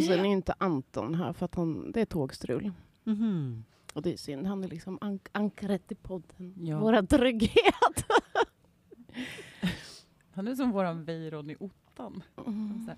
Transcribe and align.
Och 0.00 0.04
sen 0.04 0.20
är 0.20 0.24
inte 0.24 0.54
Anton 0.58 1.14
här 1.14 1.32
för 1.32 1.44
att 1.44 1.54
han, 1.54 1.92
det 1.92 2.00
är 2.00 2.04
tågstrul. 2.04 2.72
Mhm. 3.04 3.64
Och 3.94 4.02
det 4.02 4.12
är 4.12 4.16
synd, 4.16 4.46
han 4.46 4.64
är 4.64 4.68
liksom 4.68 4.98
ank 5.00 5.28
ankaret 5.32 5.92
i 5.92 5.94
podden. 5.94 6.54
Ja. 6.60 6.78
Våra 6.78 7.02
trygghet. 7.02 8.04
Han 10.34 10.48
är 10.48 10.54
som 10.54 10.70
våran 10.70 11.04
Weiron 11.04 11.50
i 11.50 11.56
ottan. 11.60 12.22
Mm. 12.46 12.90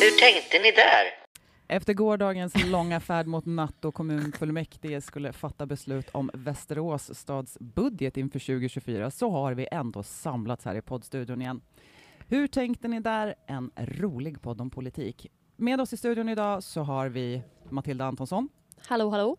Hur 0.00 0.18
tänkte 0.20 0.58
ni 0.58 0.70
där? 0.72 1.25
Efter 1.68 1.94
gårdagens 1.94 2.66
långa 2.66 3.00
färd 3.00 3.26
mot 3.26 3.46
natt 3.46 3.84
och 3.84 3.94
kommunfullmäktige 3.94 5.00
skulle 5.00 5.32
fatta 5.32 5.66
beslut 5.66 6.08
om 6.12 6.30
Västerås 6.34 7.18
stads 7.18 7.58
budget 7.60 8.16
inför 8.16 8.38
2024 8.38 9.10
så 9.10 9.30
har 9.30 9.54
vi 9.54 9.68
ändå 9.70 10.02
samlats 10.02 10.64
här 10.64 10.74
i 10.74 10.82
poddstudion 10.82 11.42
igen. 11.42 11.60
Hur 12.28 12.46
tänkte 12.46 12.88
ni 12.88 13.00
där? 13.00 13.34
En 13.46 13.70
rolig 13.76 14.42
podd 14.42 14.60
om 14.60 14.70
politik. 14.70 15.26
Med 15.56 15.80
oss 15.80 15.92
i 15.92 15.96
studion 15.96 16.28
idag 16.28 16.62
så 16.62 16.82
har 16.82 17.08
vi 17.08 17.42
Matilda 17.70 18.04
Antonsson. 18.04 18.48
Hallå, 18.86 19.10
hallå. 19.10 19.36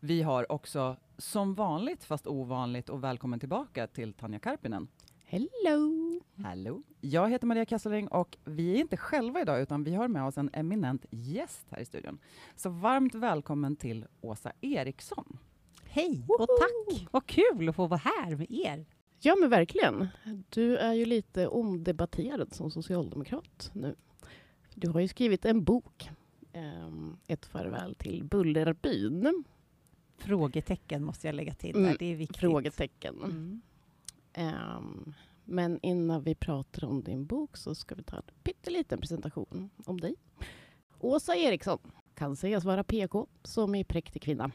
Vi 0.00 0.22
har 0.22 0.52
också 0.52 0.96
som 1.18 1.54
vanligt, 1.54 2.04
fast 2.04 2.26
ovanligt 2.26 2.88
och 2.88 3.04
välkommen 3.04 3.40
tillbaka 3.40 3.86
till 3.86 4.12
Tanja 4.12 4.38
Karpinen. 4.38 4.88
Hello! 5.30 6.20
Hallå! 6.42 6.82
Jag 7.00 7.30
heter 7.30 7.46
Maria 7.46 7.64
Kesselring 7.66 8.08
och 8.08 8.36
vi 8.44 8.72
är 8.76 8.80
inte 8.80 8.96
själva 8.96 9.40
idag 9.40 9.62
utan 9.62 9.84
vi 9.84 9.94
har 9.94 10.08
med 10.08 10.24
oss 10.24 10.38
en 10.38 10.50
eminent 10.52 11.06
gäst 11.10 11.66
här 11.70 11.80
i 11.80 11.84
studion. 11.84 12.18
Så 12.56 12.70
varmt 12.70 13.14
välkommen 13.14 13.76
till 13.76 14.06
Åsa 14.20 14.52
Eriksson. 14.60 15.38
Hej 15.84 16.24
och 16.28 16.48
tack! 16.48 17.06
Vad 17.10 17.26
kul 17.26 17.68
att 17.68 17.76
få 17.76 17.86
vara 17.86 18.00
här 18.04 18.36
med 18.36 18.46
er. 18.50 18.86
Ja, 19.20 19.36
men 19.40 19.50
verkligen. 19.50 20.08
Du 20.48 20.76
är 20.76 20.92
ju 20.92 21.04
lite 21.04 21.48
omdebatterad 21.48 22.54
som 22.54 22.70
socialdemokrat 22.70 23.70
nu. 23.74 23.94
Du 24.74 24.88
har 24.88 25.00
ju 25.00 25.08
skrivit 25.08 25.44
en 25.44 25.64
bok, 25.64 26.10
ehm, 26.52 27.16
Ett 27.26 27.46
farväl 27.46 27.94
till 27.94 28.24
Bullerbyn. 28.24 29.44
Frågetecken 30.18 31.04
måste 31.04 31.26
jag 31.28 31.34
lägga 31.34 31.54
till. 31.54 31.76
Mm, 31.76 31.88
Där. 31.90 31.96
Det 31.98 32.12
är 32.12 32.16
viktigt. 32.16 32.36
Frågetecken. 32.36 33.22
Mm. 33.22 33.60
Um, 34.38 35.14
men 35.44 35.78
innan 35.82 36.22
vi 36.22 36.34
pratar 36.34 36.84
om 36.84 37.02
din 37.02 37.26
bok 37.26 37.56
så 37.56 37.74
ska 37.74 37.94
vi 37.94 38.02
ta 38.02 38.16
en 38.16 38.22
pytteliten 38.42 38.98
presentation 38.98 39.70
om 39.86 40.00
dig. 40.00 40.14
Åsa 40.98 41.36
Eriksson 41.36 41.78
kan 42.14 42.36
sägas 42.36 42.64
vara 42.64 42.84
PK, 42.84 43.26
som 43.42 43.74
är 43.74 43.84
präktig 43.84 44.22
kvinna. 44.22 44.50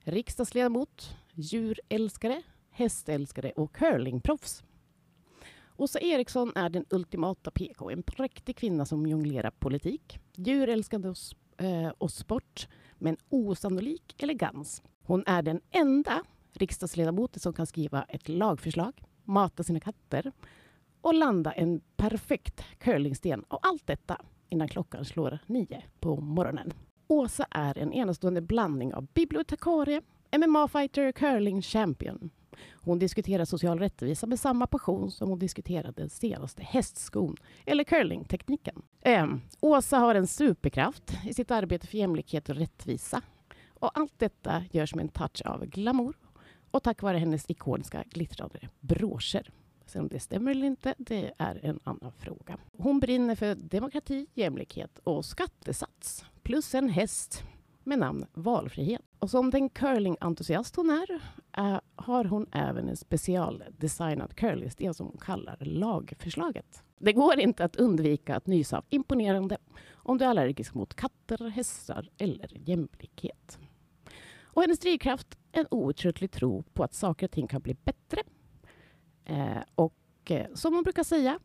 Riksdagsledamot, 0.00 1.16
djurälskare, 1.34 2.42
hästälskare 2.70 3.52
och 3.52 3.74
curlingproffs. 3.74 4.64
Åsa 5.76 6.00
Eriksson 6.00 6.52
är 6.54 6.68
den 6.68 6.84
ultimata 6.90 7.50
PK, 7.50 7.90
en 7.90 8.02
präktig 8.02 8.56
kvinna 8.56 8.86
som 8.86 9.06
jonglerar 9.06 9.50
politik, 9.50 10.18
djurälskande 10.34 11.08
och, 11.08 11.64
eh, 11.64 11.92
och 11.98 12.10
sport 12.10 12.68
med 12.98 13.10
en 13.10 13.16
osannolik 13.28 14.22
elegans. 14.22 14.82
Hon 15.02 15.24
är 15.26 15.42
den 15.42 15.60
enda 15.70 16.24
riksdagsledamoten 16.56 17.40
som 17.40 17.52
kan 17.52 17.66
skriva 17.66 18.02
ett 18.02 18.28
lagförslag, 18.28 19.02
mata 19.24 19.62
sina 19.62 19.80
katter 19.80 20.32
och 21.00 21.14
landa 21.14 21.52
en 21.52 21.80
perfekt 21.96 22.64
curlingsten 22.78 23.42
och 23.42 23.66
allt 23.66 23.86
detta 23.86 24.20
innan 24.48 24.68
klockan 24.68 25.04
slår 25.04 25.38
nio 25.46 25.82
på 26.00 26.16
morgonen. 26.16 26.72
Åsa 27.06 27.46
är 27.50 27.78
en 27.78 27.92
enastående 27.92 28.40
blandning 28.40 28.94
av 28.94 29.06
bibliotekarie, 29.14 30.02
MMA-fighter, 30.36 31.12
curling 31.12 31.62
champion. 31.62 32.30
Hon 32.72 32.98
diskuterar 32.98 33.44
social 33.44 33.78
rättvisa 33.78 34.26
med 34.26 34.40
samma 34.40 34.66
passion 34.66 35.10
som 35.10 35.28
hon 35.28 35.38
diskuterade 35.38 35.92
den 35.96 36.10
senaste 36.10 36.62
hästskon 36.62 37.36
eller 37.66 37.84
curlingtekniken. 37.84 38.82
Ehm, 39.02 39.40
Åsa 39.60 39.98
har 39.98 40.14
en 40.14 40.26
superkraft 40.26 41.18
i 41.26 41.34
sitt 41.34 41.50
arbete 41.50 41.86
för 41.86 41.98
jämlikhet 41.98 42.48
och 42.48 42.56
rättvisa. 42.56 43.22
Och 43.68 43.98
allt 43.98 44.18
detta 44.18 44.64
görs 44.70 44.94
med 44.94 45.02
en 45.02 45.08
touch 45.08 45.42
av 45.44 45.66
glamour 45.66 46.14
och 46.74 46.82
tack 46.82 47.02
vare 47.02 47.18
hennes 47.18 47.50
ikoniska 47.50 48.04
glittrande 48.10 48.58
broscher. 48.80 49.50
Sen 49.86 50.02
om 50.02 50.08
det 50.08 50.20
stämmer 50.20 50.50
eller 50.50 50.66
inte, 50.66 50.94
det 50.98 51.32
är 51.38 51.60
en 51.62 51.80
annan 51.84 52.12
fråga. 52.18 52.58
Hon 52.78 53.00
brinner 53.00 53.34
för 53.34 53.54
demokrati, 53.54 54.26
jämlikhet 54.34 54.98
och 55.04 55.24
skattesats. 55.24 56.24
Plus 56.42 56.74
en 56.74 56.88
häst 56.88 57.44
med 57.84 57.98
namn 57.98 58.26
Valfrihet. 58.32 59.02
Och 59.18 59.30
som 59.30 59.50
den 59.50 59.68
curlingentusiast 59.68 60.76
hon 60.76 60.90
är, 60.90 61.20
äh, 61.56 61.80
har 61.96 62.24
hon 62.24 62.46
även 62.52 62.88
en 62.88 62.96
specialdesignad 62.96 64.34
curlingsten 64.36 64.94
som 64.94 65.06
hon 65.06 65.18
kallar 65.18 65.56
lagförslaget. 65.60 66.82
Det 66.98 67.12
går 67.12 67.40
inte 67.40 67.64
att 67.64 67.76
undvika 67.76 68.36
att 68.36 68.46
nysa 68.46 68.78
av 68.78 68.84
imponerande 68.88 69.58
om 69.92 70.18
du 70.18 70.24
är 70.24 70.28
allergisk 70.28 70.74
mot 70.74 70.94
katter, 70.94 71.48
hästar 71.48 72.08
eller 72.18 72.50
jämlikhet. 72.68 73.58
Och 74.42 74.62
hennes 74.62 74.78
drivkraft 74.78 75.38
en 75.54 75.66
outtröttlig 75.70 76.30
tro 76.30 76.62
på 76.62 76.84
att 76.84 76.94
saker 76.94 77.26
och 77.26 77.30
ting 77.30 77.46
kan 77.46 77.60
bli 77.60 77.74
bättre. 77.84 78.20
Eh, 79.24 79.62
och 79.74 79.94
eh, 80.24 80.46
som 80.54 80.74
man 80.74 80.82
brukar 80.82 81.02
säga, 81.02 81.38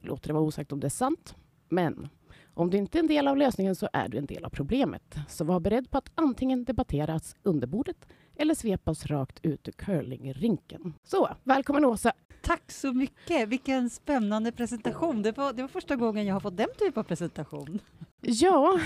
låter 0.00 0.28
det 0.28 0.34
vara 0.34 0.44
osagt 0.44 0.72
om 0.72 0.80
det 0.80 0.86
är 0.86 0.88
sant, 0.88 1.36
men 1.68 2.08
om 2.54 2.70
du 2.70 2.76
inte 2.76 2.98
är 2.98 3.00
en 3.00 3.06
del 3.06 3.28
av 3.28 3.36
lösningen 3.36 3.76
så 3.76 3.88
är 3.92 4.08
du 4.08 4.18
en 4.18 4.26
del 4.26 4.44
av 4.44 4.50
problemet. 4.50 5.16
Så 5.28 5.44
var 5.44 5.60
beredd 5.60 5.90
på 5.90 5.98
att 5.98 6.10
antingen 6.14 6.64
debatteras 6.64 7.36
under 7.42 7.66
bordet 7.66 8.06
eller 8.36 8.54
svepas 8.54 9.06
rakt 9.06 9.40
ut 9.42 9.68
ur 9.68 9.72
curlingrinken. 9.72 10.94
Så, 11.04 11.28
välkommen 11.44 11.84
Åsa! 11.84 12.12
Tack 12.42 12.72
så 12.72 12.92
mycket. 12.92 13.48
Vilken 13.48 13.90
spännande 13.90 14.52
presentation. 14.52 15.22
Det 15.22 15.36
var, 15.36 15.52
det 15.52 15.62
var 15.62 15.68
första 15.68 15.96
gången 15.96 16.26
jag 16.26 16.34
har 16.34 16.40
fått 16.40 16.56
den 16.56 16.68
typen 16.78 17.00
av 17.00 17.04
presentation. 17.04 17.80
Ja, 18.20 18.80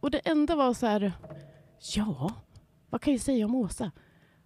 och 0.00 0.10
det 0.10 0.18
enda 0.18 0.56
var 0.56 0.74
så 0.74 0.86
här, 0.86 1.12
ja, 1.94 2.32
vad 2.94 3.00
kan 3.00 3.12
jag 3.12 3.20
säga 3.20 3.44
om 3.46 3.54
Åsa? 3.54 3.90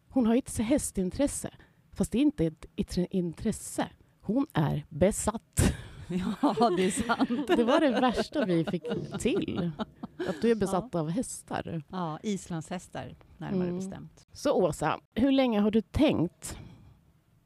Hon 0.08 0.26
har 0.26 0.36
ett 0.36 0.58
hästintresse, 0.58 1.50
fast 1.92 2.12
det 2.12 2.18
är 2.18 2.22
inte 2.22 2.46
ett 2.76 2.96
intresse. 3.10 3.88
Hon 4.20 4.46
är 4.52 4.86
besatt. 4.88 5.74
Ja, 6.42 6.70
det 6.76 6.84
är 6.84 6.90
sant. 6.90 7.46
Det 7.46 7.64
var 7.64 7.80
det 7.80 8.00
värsta 8.00 8.44
vi 8.44 8.64
fick 8.64 8.84
till. 9.18 9.70
Att 10.28 10.42
du 10.42 10.50
är 10.50 10.54
besatt 10.54 10.94
av 10.94 11.10
hästar. 11.10 11.82
Ja, 11.88 12.18
islandshästar 12.22 13.14
närmare 13.38 13.68
Mm. 13.68 13.76
bestämt. 13.76 14.26
Så 14.32 14.52
Åsa, 14.52 15.00
hur 15.14 15.32
länge 15.32 15.60
har 15.60 15.70
du 15.70 15.80
tänkt 15.80 16.58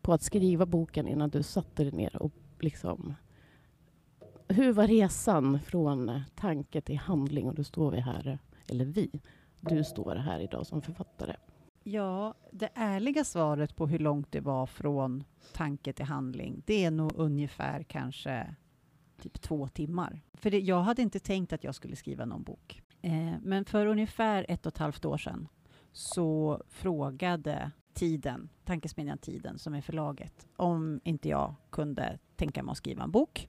på 0.03 0.13
att 0.13 0.23
skriva 0.23 0.67
boken 0.67 1.09
innan 1.09 1.31
du 1.31 1.43
satte 1.43 1.83
dig 1.85 1.93
ner 1.93 2.23
och 2.23 2.33
liksom... 2.61 3.15
Hur 4.49 4.73
var 4.73 4.87
resan 4.87 5.61
från 5.61 6.23
tanke 6.35 6.81
till 6.81 6.99
handling? 6.99 7.49
Och 7.49 7.55
då 7.55 7.65
står 7.65 7.91
vi 7.91 8.01
här, 8.01 8.39
eller 8.67 8.85
vi, 8.85 9.11
du 9.63 9.85
står 9.85 10.15
här 10.15 10.41
idag 10.41 10.67
som 10.67 10.83
författare. 10.83 11.37
Ja, 11.85 12.35
det 12.51 12.69
ärliga 12.75 13.25
svaret 13.25 13.77
på 13.77 13.87
hur 13.87 13.99
långt 13.99 14.33
det 14.33 14.41
var 14.41 14.67
från 14.67 15.25
tanke 15.53 15.93
till 15.93 16.05
handling, 16.05 16.63
det 16.67 16.85
är 16.85 16.91
nog 16.91 17.13
ungefär 17.17 17.83
kanske 17.83 18.55
typ 19.23 19.43
två 19.43 19.69
timmar. 19.69 20.21
För 20.35 20.51
det, 20.51 20.61
jag 20.61 20.83
hade 20.83 21.03
inte 21.03 21.19
tänkt 21.19 21.53
att 21.53 21.65
jag 21.65 21.75
skulle 21.75 21.97
skriva 21.97 22.25
någon 22.25 22.43
bok. 22.43 22.83
Eh, 23.03 23.35
men 23.43 23.65
för 23.65 23.87
ungefär 23.87 24.47
ett 24.49 24.67
och 24.67 24.73
ett 24.73 24.79
halvt 24.79 25.05
år 25.05 25.19
sedan 25.19 25.49
så 25.93 26.63
frågade 26.69 27.71
Tiden, 27.93 28.49
Tankesmedjan 28.65 29.19
Tiden, 29.19 29.59
som 29.59 29.75
är 29.75 29.81
förlaget, 29.81 30.49
om 30.57 31.01
inte 31.05 31.29
jag 31.29 31.55
kunde 31.71 32.19
tänka 32.37 32.63
mig 32.63 32.73
att 32.73 32.79
skriva 32.79 33.03
en 33.03 33.11
bok. 33.11 33.49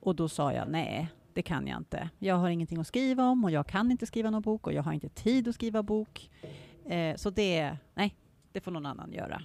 Och 0.00 0.16
då 0.16 0.28
sa 0.28 0.52
jag 0.52 0.68
nej, 0.68 1.08
det 1.34 1.42
kan 1.42 1.66
jag 1.66 1.78
inte. 1.78 2.10
Jag 2.18 2.34
har 2.34 2.48
ingenting 2.48 2.78
att 2.78 2.86
skriva 2.86 3.24
om 3.24 3.44
och 3.44 3.50
jag 3.50 3.66
kan 3.66 3.90
inte 3.90 4.06
skriva 4.06 4.30
någon 4.30 4.42
bok 4.42 4.66
och 4.66 4.72
jag 4.72 4.82
har 4.82 4.92
inte 4.92 5.08
tid 5.08 5.48
att 5.48 5.54
skriva 5.54 5.82
bok. 5.82 6.30
Eh, 6.84 7.16
så 7.16 7.30
det, 7.30 7.76
nej, 7.94 8.16
det 8.52 8.60
får 8.60 8.70
någon 8.70 8.86
annan 8.86 9.12
göra. 9.12 9.42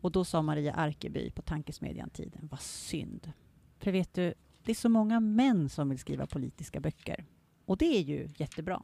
Och 0.00 0.12
då 0.12 0.24
sa 0.24 0.42
Maria 0.42 0.72
Arkeby 0.72 1.30
på 1.30 1.42
Tankesmedjan 1.42 2.10
Tiden, 2.10 2.48
vad 2.50 2.60
synd. 2.60 3.32
För 3.78 3.92
vet 3.92 4.14
du, 4.14 4.34
det 4.64 4.72
är 4.72 4.74
så 4.74 4.88
många 4.88 5.20
män 5.20 5.68
som 5.68 5.88
vill 5.88 5.98
skriva 5.98 6.26
politiska 6.26 6.80
böcker. 6.80 7.24
Och 7.64 7.76
det 7.76 7.96
är 7.96 8.00
ju 8.00 8.28
jättebra. 8.36 8.82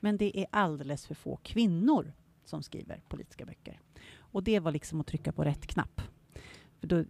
Men 0.00 0.16
det 0.16 0.40
är 0.40 0.46
alldeles 0.50 1.06
för 1.06 1.14
få 1.14 1.36
kvinnor 1.36 2.12
som 2.44 2.62
skriver 2.62 3.02
politiska 3.08 3.46
böcker. 3.46 3.80
Och 4.16 4.42
det 4.42 4.60
var 4.60 4.72
liksom 4.72 5.00
att 5.00 5.06
trycka 5.06 5.32
på 5.32 5.44
rätt 5.44 5.66
knapp. 5.66 6.00
För 6.80 6.86
då, 6.86 7.04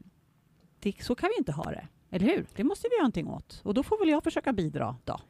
det, 0.78 1.04
så 1.04 1.14
kan 1.14 1.28
vi 1.28 1.38
inte 1.38 1.52
ha 1.52 1.64
det. 1.64 1.88
Eller 2.10 2.26
hur? 2.26 2.46
Det 2.56 2.64
måste 2.64 2.88
vi 2.90 2.94
göra 2.94 3.02
någonting 3.02 3.28
åt. 3.28 3.60
Och 3.64 3.74
då 3.74 3.82
får 3.82 3.98
väl 3.98 4.08
jag 4.08 4.24
försöka 4.24 4.52
bidra 4.52 4.96
då. 5.04 5.20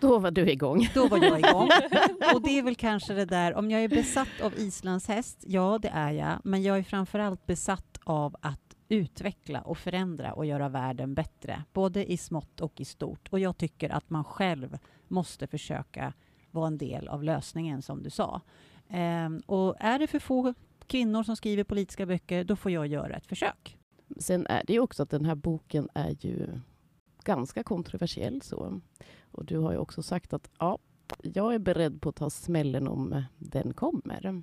Då 0.00 0.18
var 0.18 0.30
du 0.30 0.50
igång. 0.50 0.88
Då 0.94 1.08
var 1.08 1.24
jag 1.24 1.38
igång. 1.38 1.68
Och 2.34 2.42
det 2.42 2.58
är 2.58 2.62
väl 2.62 2.74
kanske 2.74 3.14
det 3.14 3.24
där, 3.24 3.54
om 3.54 3.70
jag 3.70 3.84
är 3.84 3.88
besatt 3.88 4.40
av 4.42 4.54
islandshäst, 4.58 5.44
ja 5.46 5.78
det 5.82 5.88
är 5.88 6.12
jag, 6.12 6.38
men 6.44 6.62
jag 6.62 6.78
är 6.78 6.82
framförallt 6.82 7.46
besatt 7.46 7.98
av 8.04 8.36
att 8.40 8.76
utveckla 8.88 9.60
och 9.60 9.78
förändra 9.78 10.32
och 10.32 10.46
göra 10.46 10.68
världen 10.68 11.14
bättre, 11.14 11.64
både 11.72 12.12
i 12.12 12.16
smått 12.16 12.60
och 12.60 12.80
i 12.80 12.84
stort. 12.84 13.28
Och 13.30 13.38
jag 13.38 13.58
tycker 13.58 13.90
att 13.90 14.10
man 14.10 14.24
själv 14.24 14.78
måste 15.08 15.46
försöka 15.46 16.12
vara 16.50 16.66
en 16.66 16.78
del 16.78 17.08
av 17.08 17.24
lösningen, 17.24 17.82
som 17.82 18.02
du 18.02 18.10
sa. 18.10 18.40
Ehm, 18.88 19.42
och 19.46 19.76
är 19.80 19.98
det 19.98 20.06
för 20.06 20.18
få 20.18 20.54
kvinnor 20.86 21.22
som 21.22 21.36
skriver 21.36 21.64
politiska 21.64 22.06
böcker, 22.06 22.44
då 22.44 22.56
får 22.56 22.72
jag 22.72 22.86
göra 22.86 23.16
ett 23.16 23.26
försök. 23.26 23.77
Sen 24.18 24.46
är 24.46 24.62
det 24.66 24.72
ju 24.72 24.80
också 24.80 25.02
att 25.02 25.10
den 25.10 25.24
här 25.24 25.34
boken 25.34 25.88
är 25.94 26.16
ju 26.20 26.60
ganska 27.24 27.62
kontroversiell. 27.62 28.42
så. 28.42 28.80
Och 29.32 29.44
du 29.44 29.58
har 29.58 29.72
ju 29.72 29.78
också 29.78 30.02
sagt 30.02 30.32
att 30.32 30.50
ja, 30.58 30.78
jag 31.22 31.54
är 31.54 31.58
beredd 31.58 32.00
på 32.00 32.08
att 32.08 32.16
ta 32.16 32.30
smällen 32.30 32.88
om 32.88 33.24
den 33.38 33.74
kommer. 33.74 34.42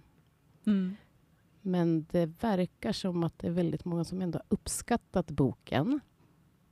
Men 1.62 2.06
det 2.12 2.25
verkar 2.25 2.92
som 2.92 3.24
att 3.24 3.39
det 3.39 3.48
är 3.48 3.51
väldigt 3.51 3.86
många 3.86 4.04
som 4.04 4.22
ändå 4.22 4.39
har 4.39 4.45
uppskattat 4.50 5.31
boken. 5.31 6.00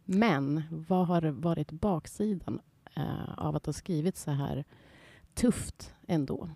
Men 0.05 0.63
vad 0.87 1.07
har 1.07 1.21
varit 1.21 1.71
baksidan 1.71 2.59
eh, 2.95 3.33
av 3.37 3.55
att 3.55 3.65
ha 3.65 3.73
skrivit 3.73 4.17
så 4.17 4.31
här 4.31 4.63
tufft 5.33 5.93
ändå? 6.07 6.49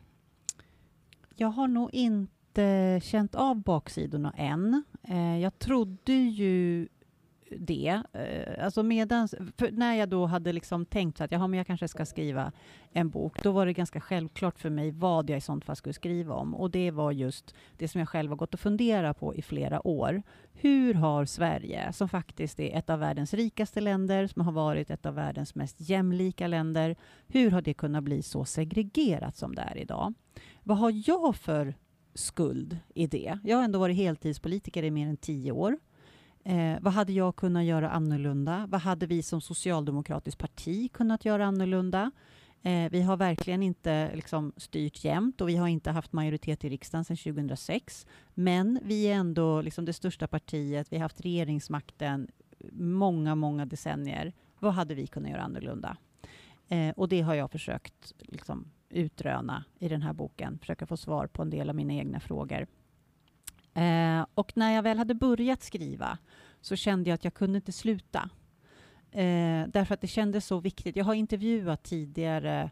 Jag 1.35 1.47
har 1.47 1.67
nog 1.67 1.93
inte 1.93 2.99
känt 3.03 3.35
av 3.35 3.55
baksidorna 3.55 4.33
än. 4.37 4.83
Eh, 5.07 5.37
jag 5.37 5.59
trodde 5.59 6.13
ju 6.13 6.87
det. 7.49 8.01
Eh, 8.13 8.65
alltså 8.65 8.83
medans, 8.83 9.35
när 9.71 9.93
jag 9.93 10.09
då 10.09 10.25
hade 10.25 10.53
liksom 10.53 10.85
tänkt 10.85 11.21
att 11.21 11.31
ja, 11.31 11.47
men 11.47 11.57
jag 11.57 11.67
kanske 11.67 11.87
ska 11.87 12.05
skriva 12.05 12.51
en 12.91 13.09
bok, 13.09 13.43
då 13.43 13.51
var 13.51 13.65
det 13.65 13.73
ganska 13.73 14.01
självklart 14.01 14.59
för 14.59 14.69
mig 14.69 14.91
vad 14.91 15.29
jag 15.29 15.37
i 15.37 15.41
sånt 15.41 15.65
fall 15.65 15.75
skulle 15.75 15.93
skriva 15.93 16.33
om. 16.33 16.55
Och 16.55 16.71
det 16.71 16.91
var 16.91 17.11
just 17.11 17.55
det 17.77 17.87
som 17.87 17.99
jag 17.99 18.09
själv 18.09 18.29
har 18.29 18.37
gått 18.37 18.53
och 18.53 18.59
funderat 18.59 19.19
på 19.19 19.35
i 19.35 19.41
flera 19.41 19.87
år. 19.87 20.23
Hur 20.53 20.93
har 20.93 21.25
Sverige, 21.25 21.93
som 21.93 22.09
faktiskt 22.09 22.59
är 22.59 22.77
ett 22.77 22.89
av 22.89 22.99
världens 22.99 23.33
rikaste 23.33 23.81
länder, 23.81 24.27
som 24.27 24.41
har 24.41 24.51
varit 24.51 24.89
ett 24.89 25.05
av 25.05 25.15
världens 25.15 25.55
mest 25.55 25.89
jämlika 25.89 26.47
länder, 26.47 26.95
hur 27.27 27.51
har 27.51 27.61
det 27.61 27.73
kunnat 27.73 28.03
bli 28.03 28.21
så 28.21 28.45
segregerat 28.45 29.37
som 29.37 29.55
det 29.55 29.61
är 29.61 29.77
idag? 29.77 30.13
Vad 30.63 30.77
har 30.77 31.09
jag 31.09 31.35
för 31.35 31.73
skuld 32.17 32.77
i 32.95 33.07
det? 33.07 33.39
Jag 33.43 33.57
har 33.57 33.63
ändå 33.63 33.79
varit 33.79 33.97
heltidspolitiker 33.97 34.83
i 34.83 34.91
mer 34.91 35.07
än 35.07 35.17
tio 35.17 35.51
år. 35.51 35.77
Eh, 36.43 36.75
vad 36.81 36.93
hade 36.93 37.13
jag 37.13 37.35
kunnat 37.35 37.63
göra 37.63 37.89
annorlunda? 37.89 38.67
Vad 38.69 38.81
hade 38.81 39.05
vi 39.05 39.23
som 39.23 39.41
socialdemokratiskt 39.41 40.39
parti 40.39 40.91
kunnat 40.91 41.25
göra 41.25 41.45
annorlunda? 41.45 42.11
Eh, 42.61 42.89
vi 42.91 43.01
har 43.01 43.17
verkligen 43.17 43.63
inte 43.63 44.15
liksom, 44.15 44.53
styrt 44.57 45.03
jämt 45.03 45.41
och 45.41 45.49
vi 45.49 45.55
har 45.55 45.67
inte 45.67 45.91
haft 45.91 46.13
majoritet 46.13 46.63
i 46.63 46.69
riksdagen 46.69 47.05
sedan 47.05 47.17
2006. 47.17 48.07
Men 48.33 48.79
vi 48.83 49.03
är 49.03 49.15
ändå 49.15 49.61
liksom, 49.61 49.85
det 49.85 49.93
största 49.93 50.27
partiet. 50.27 50.87
Vi 50.91 50.97
har 50.97 51.01
haft 51.01 51.21
regeringsmakten 51.21 52.27
många, 52.71 53.35
många 53.35 53.65
decennier. 53.65 54.33
Vad 54.59 54.73
hade 54.73 54.95
vi 54.95 55.07
kunnat 55.07 55.31
göra 55.31 55.41
annorlunda? 55.41 55.97
Eh, 56.67 56.89
och 56.89 57.09
det 57.09 57.21
har 57.21 57.35
jag 57.35 57.51
försökt 57.51 58.13
liksom, 58.19 58.71
utröna 58.89 59.63
i 59.79 59.87
den 59.87 60.01
här 60.01 60.13
boken. 60.13 60.59
Försöka 60.59 60.85
få 60.85 60.97
svar 60.97 61.27
på 61.27 61.41
en 61.41 61.49
del 61.49 61.69
av 61.69 61.75
mina 61.75 61.93
egna 61.93 62.19
frågor. 62.19 62.67
Eh, 63.73 64.25
och 64.33 64.57
när 64.57 64.71
jag 64.71 64.83
väl 64.83 64.97
hade 64.97 65.13
börjat 65.13 65.63
skriva 65.63 66.17
så 66.61 66.75
kände 66.75 67.09
jag 67.09 67.15
att 67.15 67.23
jag 67.23 67.33
kunde 67.33 67.55
inte 67.55 67.71
sluta. 67.71 68.29
Eh, 69.11 69.67
därför 69.67 69.93
att 69.93 70.01
det 70.01 70.07
kändes 70.07 70.45
så 70.45 70.59
viktigt. 70.59 70.95
Jag 70.95 71.05
har 71.05 71.13
intervjuat 71.13 71.83
tidigare 71.83 72.71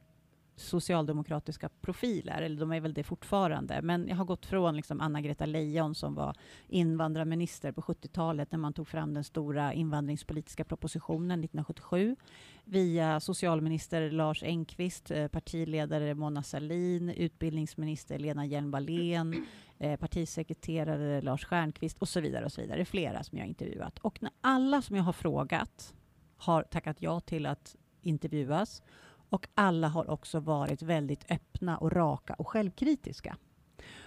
socialdemokratiska 0.55 1.69
profiler, 1.81 2.41
eller 2.41 2.59
de 2.59 2.71
är 2.71 2.79
väl 2.79 2.93
det 2.93 3.03
fortfarande, 3.03 3.81
men 3.81 4.07
jag 4.07 4.15
har 4.15 4.25
gått 4.25 4.45
från 4.45 4.75
liksom 4.75 5.01
Anna-Greta 5.01 5.45
Leijon 5.45 5.95
som 5.95 6.15
var 6.15 6.35
invandrarminister 6.67 7.71
på 7.71 7.81
70-talet 7.81 8.51
när 8.51 8.59
man 8.59 8.73
tog 8.73 8.87
fram 8.87 9.13
den 9.13 9.23
stora 9.23 9.73
invandringspolitiska 9.73 10.63
propositionen 10.63 11.39
1977, 11.39 12.15
via 12.63 13.19
socialminister 13.19 14.11
Lars 14.11 14.43
Engqvist, 14.43 15.11
eh, 15.11 15.27
partiledare 15.27 16.15
Mona 16.15 16.43
Sahlin, 16.43 17.09
utbildningsminister 17.09 18.19
Lena 18.19 18.45
Hjelm-Wallén, 18.45 19.45
eh, 19.77 19.99
partisekreterare 19.99 21.21
Lars 21.21 21.45
Stjernkvist 21.45 21.97
och 21.97 22.09
så 22.09 22.21
vidare. 22.21 22.45
och 22.45 22.51
så 22.51 22.61
vidare. 22.61 22.77
Det 22.77 22.83
är 22.83 22.85
flera 22.85 23.23
som 23.23 23.37
jag 23.37 23.45
har 23.45 23.49
intervjuat. 23.49 23.99
Och 23.99 24.23
när 24.23 24.31
alla 24.41 24.81
som 24.81 24.95
jag 24.95 25.03
har 25.03 25.13
frågat 25.13 25.93
har 26.37 26.63
tackat 26.63 26.97
ja 26.99 27.19
till 27.19 27.45
att 27.45 27.75
intervjuas 28.01 28.81
och 29.29 29.47
alla 29.55 29.87
har 29.87 30.09
också 30.09 30.39
varit 30.39 30.81
väldigt 30.81 31.31
öppna 31.31 31.77
och 31.77 31.91
raka 31.91 32.33
och 32.33 32.47
självkritiska. 32.47 33.37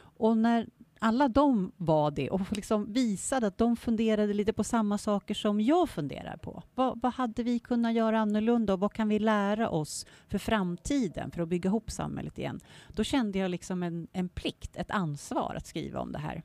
Och 0.01 0.37
när 0.37 0.67
alla 0.99 1.29
de 1.29 1.73
var 1.77 2.11
det 2.11 2.31
och 2.31 2.41
liksom 2.51 2.93
visade 2.93 3.47
att 3.47 3.59
de 3.59 3.77
funderade 3.77 4.35
lite 4.35 4.53
på 4.53 4.65
samma 4.65 4.99
saker 4.99 5.35
som 5.35 5.61
jag 5.61 5.91
funderar 5.91 6.37
på. 6.37 6.63
Vad, 6.75 7.01
vad 7.03 7.13
hade 7.13 7.43
vi 7.43 7.59
kunnat 7.59 7.95
göra 7.95 8.21
annorlunda 8.21 8.73
och 8.73 8.81
vad 8.81 8.93
kan 8.93 9.09
vi 9.09 9.19
lära 9.19 9.69
oss 9.69 10.07
för 10.29 10.39
framtiden 10.39 11.31
för 11.31 11.43
att 11.43 11.49
bygga 11.49 11.69
ihop 11.69 11.91
samhället 11.91 12.39
igen? 12.39 12.61
Då 12.89 13.05
kände 13.05 13.39
jag 13.39 13.51
liksom 13.51 13.83
en, 13.83 14.09
en 14.13 14.29
plikt, 14.29 14.77
ett 14.77 14.91
ansvar 14.91 15.55
att 15.57 15.67
skriva 15.67 16.01
om 16.01 16.13
det 16.13 16.19
här. 16.19 16.43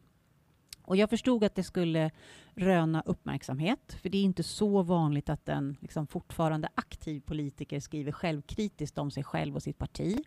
Och 0.85 0.97
jag 0.97 1.09
förstod 1.09 1.43
att 1.43 1.55
det 1.55 1.63
skulle 1.63 2.11
röna 2.55 3.03
uppmärksamhet, 3.05 3.97
för 4.01 4.09
det 4.09 4.17
är 4.17 4.23
inte 4.23 4.43
så 4.43 4.81
vanligt 4.81 5.29
att 5.29 5.49
en 5.49 5.77
liksom, 5.79 6.07
fortfarande 6.07 6.69
aktiv 6.75 7.21
politiker 7.21 7.79
skriver 7.79 8.11
självkritiskt 8.11 8.97
om 8.97 9.11
sig 9.11 9.23
själv 9.23 9.55
och 9.55 9.63
sitt 9.63 9.77
parti. 9.77 10.17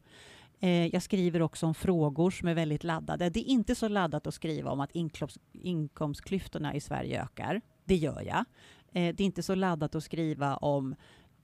Eh, 0.60 0.86
jag 0.86 1.02
skriver 1.02 1.42
också 1.42 1.66
om 1.66 1.74
frågor 1.74 2.30
som 2.30 2.48
är 2.48 2.54
väldigt 2.54 2.84
laddade. 2.84 3.30
Det 3.30 3.40
är 3.40 3.52
inte 3.52 3.74
så 3.74 3.88
laddat 3.88 4.26
att 4.26 4.34
skriva 4.34 4.70
om 4.70 4.80
att 4.80 4.90
inkomst, 4.92 5.38
inkomstklyftorna 5.52 6.74
i 6.74 6.80
Sverige 6.80 7.22
ökar. 7.22 7.60
Det 7.84 7.96
gör 7.96 8.22
jag. 8.26 8.44
Eh, 8.92 9.14
det 9.14 9.20
är 9.20 9.26
inte 9.26 9.42
så 9.42 9.54
laddat 9.54 9.94
att 9.94 10.04
skriva 10.04 10.56
om 10.56 10.94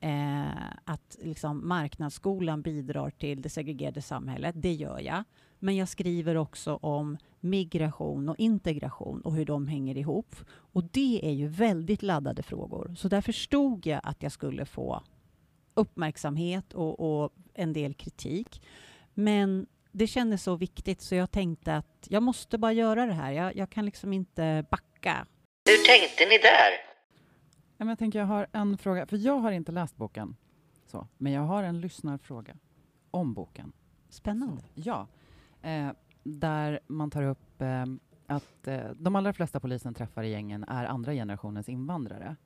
eh, 0.02 0.72
att 0.84 1.18
liksom, 1.22 1.68
marknadsskolan 1.68 2.62
bidrar 2.62 3.10
till 3.10 3.42
det 3.42 3.48
segregerade 3.48 4.02
samhället. 4.02 4.54
Det 4.58 4.72
gör 4.72 5.00
jag. 5.00 5.24
Men 5.58 5.76
jag 5.76 5.88
skriver 5.88 6.36
också 6.36 6.74
om 6.74 7.18
migration 7.40 8.28
och 8.28 8.36
integration 8.38 9.20
och 9.20 9.34
hur 9.34 9.44
de 9.44 9.68
hänger 9.68 9.98
ihop. 9.98 10.36
Och 10.50 10.84
det 10.84 11.20
är 11.22 11.32
ju 11.32 11.48
väldigt 11.48 12.02
laddade 12.02 12.42
frågor. 12.42 12.94
Så 12.98 13.08
där 13.08 13.20
förstod 13.20 13.86
jag 13.86 14.00
att 14.04 14.22
jag 14.22 14.32
skulle 14.32 14.64
få 14.64 15.02
uppmärksamhet 15.74 16.72
och, 16.72 17.22
och 17.22 17.32
en 17.54 17.72
del 17.72 17.94
kritik. 17.94 18.62
Men 19.14 19.66
det 19.92 20.06
kändes 20.06 20.42
så 20.42 20.56
viktigt 20.56 21.00
så 21.00 21.14
jag 21.14 21.30
tänkte 21.30 21.76
att 21.76 22.06
jag 22.08 22.22
måste 22.22 22.58
bara 22.58 22.72
göra 22.72 23.06
det 23.06 23.12
här. 23.12 23.32
Jag, 23.32 23.56
jag 23.56 23.70
kan 23.70 23.84
liksom 23.84 24.12
inte 24.12 24.64
backa. 24.70 25.26
Hur 25.64 25.86
tänkte 25.86 26.26
ni 26.26 26.38
där? 26.38 26.91
Men 27.84 27.88
jag 27.88 27.98
tänker 27.98 28.18
jag 28.18 28.26
har 28.26 28.46
en 28.52 28.78
fråga, 28.78 29.06
för 29.06 29.16
jag 29.16 29.38
har 29.38 29.52
inte 29.52 29.72
läst 29.72 29.96
boken. 29.96 30.36
Så, 30.86 31.06
men 31.18 31.32
jag 31.32 31.42
har 31.42 31.62
en 31.62 31.80
lyssnarfråga 31.80 32.56
om 33.10 33.34
boken. 33.34 33.72
Spännande. 34.08 34.62
Ja, 34.74 35.06
eh, 35.62 35.90
där 36.22 36.80
man 36.86 37.10
tar 37.10 37.22
upp 37.22 37.62
eh, 37.62 37.84
att 38.26 38.66
eh, 38.68 38.90
de 38.96 39.16
allra 39.16 39.32
flesta 39.32 39.60
polisen 39.60 39.94
träffar 39.94 40.22
i 40.22 40.30
gängen 40.30 40.64
är 40.64 40.84
andra 40.84 41.12
generationens 41.12 41.68
invandrare. 41.68 42.36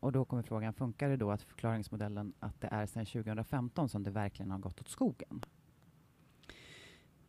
Och 0.00 0.12
då 0.12 0.24
kommer 0.24 0.42
frågan, 0.42 0.72
funkar 0.72 1.08
det 1.08 1.16
då 1.16 1.30
att 1.30 1.42
förklaringsmodellen 1.42 2.32
att 2.40 2.60
det 2.60 2.68
är 2.70 2.86
sedan 2.86 3.06
2015 3.06 3.88
som 3.88 4.02
det 4.02 4.10
verkligen 4.10 4.50
har 4.50 4.58
gått 4.58 4.80
åt 4.80 4.88
skogen? 4.88 5.44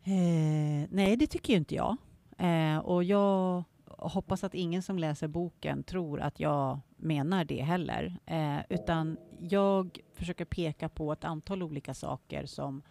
Eh, 0.04 0.88
nej, 0.90 1.16
det 1.20 1.28
tycker 1.28 1.54
inte 1.54 1.76
jag. 1.76 1.98
Eh, 2.38 2.78
och 2.78 3.04
jag 3.04 3.64
hoppas 3.86 4.44
att 4.44 4.54
ingen 4.54 4.82
som 4.82 5.00
läser 5.00 5.28
boken 5.28 5.84
tror 5.84 6.20
att 6.20 6.40
jag 6.40 6.80
menar 7.00 7.46
det 7.46 7.62
heller. 7.62 8.20
Eh, 8.26 8.60
utan 8.70 9.18
jag 9.40 10.00
försöker 10.14 10.46
peka 10.46 10.90
på 10.90 11.12
ett 11.12 11.24
antal 11.24 11.64
olika 11.64 11.94
saker 11.94 12.46
som 12.46 12.82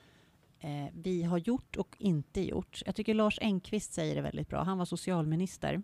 eh, 0.61 0.87
vi 0.93 1.23
har 1.23 1.38
gjort 1.38 1.77
och 1.77 1.97
inte 1.99 2.41
gjort. 2.41 2.83
Jag 2.87 2.95
tycker 2.95 3.15
Lars 3.15 3.38
Engqvist 3.43 3.93
säger 3.93 4.15
det 4.15 4.21
väldigt 4.21 4.49
bra. 4.49 4.62
Han 4.62 4.79
var 4.79 4.85
socialminister 4.85 5.83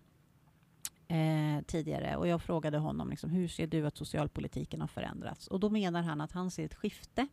eh, 1.09 1.65
tidigare 1.67 2.17
och 2.17 2.29
jag 2.29 2.43
frågade 2.43 2.79
honom 2.79 3.11
liksom, 3.11 3.31
hur 3.31 3.49
ser 3.49 3.67
du 3.67 3.87
att 3.87 3.97
socialpolitiken 3.97 4.81
har 4.81 4.89
förändrats? 4.89 5.47
Och 5.47 5.61
då 5.61 5.71
menar 5.71 6.03
han 6.03 6.21
att 6.21 6.33
han 6.33 6.51
ser 6.51 6.65
ett 6.65 6.75
skifte 6.75 7.27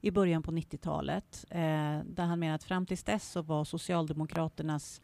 i 0.00 0.10
början 0.10 0.42
på 0.42 0.52
90-talet 0.52 1.44
eh, 1.50 2.00
där 2.04 2.24
han 2.24 2.38
menar 2.38 2.54
att 2.54 2.64
fram 2.64 2.86
tills 2.86 3.04
dess 3.04 3.30
så 3.30 3.42
var 3.42 3.64
Socialdemokraternas 3.64 5.00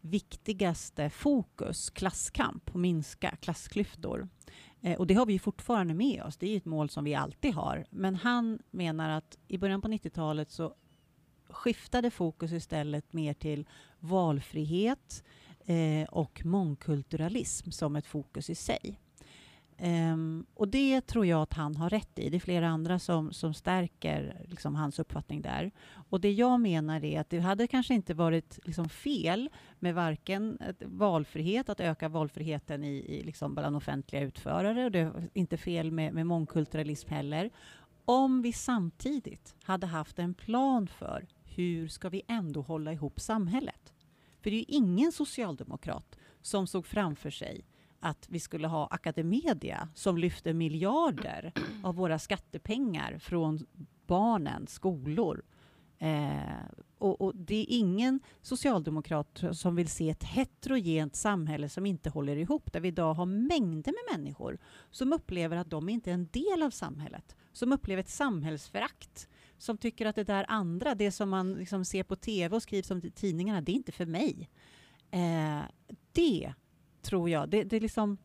viktigaste 0.00 1.10
fokus 1.10 1.90
klasskamp 1.90 2.70
och 2.70 2.80
minska 2.80 3.36
klassklyftor. 3.40 4.28
Eh, 4.80 4.98
och 4.98 5.06
det 5.06 5.14
har 5.14 5.26
vi 5.26 5.38
fortfarande 5.38 5.94
med 5.94 6.22
oss. 6.22 6.36
Det 6.36 6.52
är 6.52 6.56
ett 6.56 6.64
mål 6.64 6.90
som 6.90 7.04
vi 7.04 7.14
alltid 7.14 7.54
har. 7.54 7.86
Men 7.90 8.14
han 8.14 8.58
menar 8.70 9.10
att 9.10 9.38
i 9.48 9.58
början 9.58 9.82
på 9.82 9.88
90-talet 9.88 10.50
så 10.50 10.74
skiftade 11.50 12.10
fokus 12.10 12.52
istället 12.52 13.12
mer 13.12 13.34
till 13.34 13.68
valfrihet 14.00 15.24
eh, 15.64 16.08
och 16.08 16.44
mångkulturalism 16.44 17.70
som 17.70 17.96
ett 17.96 18.06
fokus 18.06 18.50
i 18.50 18.54
sig. 18.54 18.98
Um, 19.82 20.46
och 20.54 20.68
det 20.68 21.00
tror 21.00 21.26
jag 21.26 21.42
att 21.42 21.52
han 21.52 21.76
har 21.76 21.90
rätt 21.90 22.18
i. 22.18 22.28
Det 22.30 22.36
är 22.36 22.40
flera 22.40 22.68
andra 22.68 22.98
som, 22.98 23.32
som 23.32 23.54
stärker 23.54 24.46
liksom, 24.48 24.74
hans 24.74 24.98
uppfattning 24.98 25.42
där. 25.42 25.70
Och 26.10 26.20
det 26.20 26.32
jag 26.32 26.60
menar 26.60 27.04
är 27.04 27.20
att 27.20 27.30
det 27.30 27.38
hade 27.38 27.66
kanske 27.66 27.94
inte 27.94 28.14
varit 28.14 28.58
liksom, 28.64 28.88
fel 28.88 29.50
med 29.78 29.94
varken 29.94 30.58
valfrihet, 30.80 31.68
att 31.68 31.80
öka 31.80 32.08
valfriheten 32.08 32.84
i, 32.84 32.96
i, 32.96 33.22
liksom, 33.22 33.54
bland 33.54 33.76
offentliga 33.76 34.22
utförare, 34.22 34.84
och 34.84 34.90
det 34.90 34.98
är 34.98 35.28
inte 35.34 35.56
fel 35.56 35.90
med, 35.90 36.14
med 36.14 36.26
mångkulturalism 36.26 37.10
heller, 37.10 37.50
om 38.04 38.42
vi 38.42 38.52
samtidigt 38.52 39.54
hade 39.62 39.86
haft 39.86 40.18
en 40.18 40.34
plan 40.34 40.86
för 40.86 41.26
hur 41.44 41.88
ska 41.88 42.08
vi 42.08 42.22
ändå 42.28 42.60
hålla 42.60 42.92
ihop 42.92 43.20
samhället? 43.20 43.92
För 44.42 44.50
det 44.50 44.56
är 44.56 44.58
ju 44.58 44.64
ingen 44.68 45.12
socialdemokrat 45.12 46.18
som 46.42 46.66
såg 46.66 46.86
framför 46.86 47.30
sig 47.30 47.64
att 48.00 48.26
vi 48.28 48.40
skulle 48.40 48.68
ha 48.68 48.86
Academedia 48.90 49.88
som 49.94 50.18
lyfter 50.18 50.52
miljarder 50.52 51.52
av 51.82 51.94
våra 51.94 52.18
skattepengar 52.18 53.18
från 53.18 53.66
barnens 54.06 54.72
skolor. 54.72 55.42
Eh, 55.98 56.64
och, 56.98 57.20
och, 57.20 57.36
det 57.36 57.54
är 57.54 57.66
ingen 57.68 58.20
socialdemokrat 58.42 59.44
som 59.52 59.76
vill 59.76 59.88
se 59.88 60.10
ett 60.10 60.24
heterogent 60.24 61.16
samhälle 61.16 61.68
som 61.68 61.86
inte 61.86 62.10
håller 62.10 62.36
ihop, 62.36 62.72
där 62.72 62.80
vi 62.80 62.88
idag 62.88 63.14
har 63.14 63.26
mängder 63.26 63.92
med 63.92 64.18
människor 64.18 64.58
som 64.90 65.12
upplever 65.12 65.56
att 65.56 65.70
de 65.70 65.88
inte 65.88 66.10
är 66.10 66.14
en 66.14 66.28
del 66.32 66.62
av 66.62 66.70
samhället, 66.70 67.36
som 67.52 67.72
upplever 67.72 68.00
ett 68.00 68.08
samhällsförakt, 68.08 69.28
som 69.58 69.78
tycker 69.78 70.06
att 70.06 70.16
det 70.16 70.24
där 70.24 70.44
andra, 70.48 70.94
det 70.94 71.12
som 71.12 71.30
man 71.30 71.52
liksom 71.52 71.84
ser 71.84 72.02
på 72.02 72.16
tv 72.16 72.56
och 72.56 72.62
skrivs 72.62 72.90
om 72.90 73.00
i 73.04 73.10
tidningarna, 73.10 73.60
det 73.60 73.72
är 73.72 73.76
inte 73.76 73.92
för 73.92 74.06
mig. 74.06 74.50
Eh, 75.10 75.62
det 76.12 76.54
tror 77.02 77.30
jag, 77.30 77.48
det, 77.48 77.64
det 77.64 77.76
är 77.76 77.80
liksom 77.80 78.18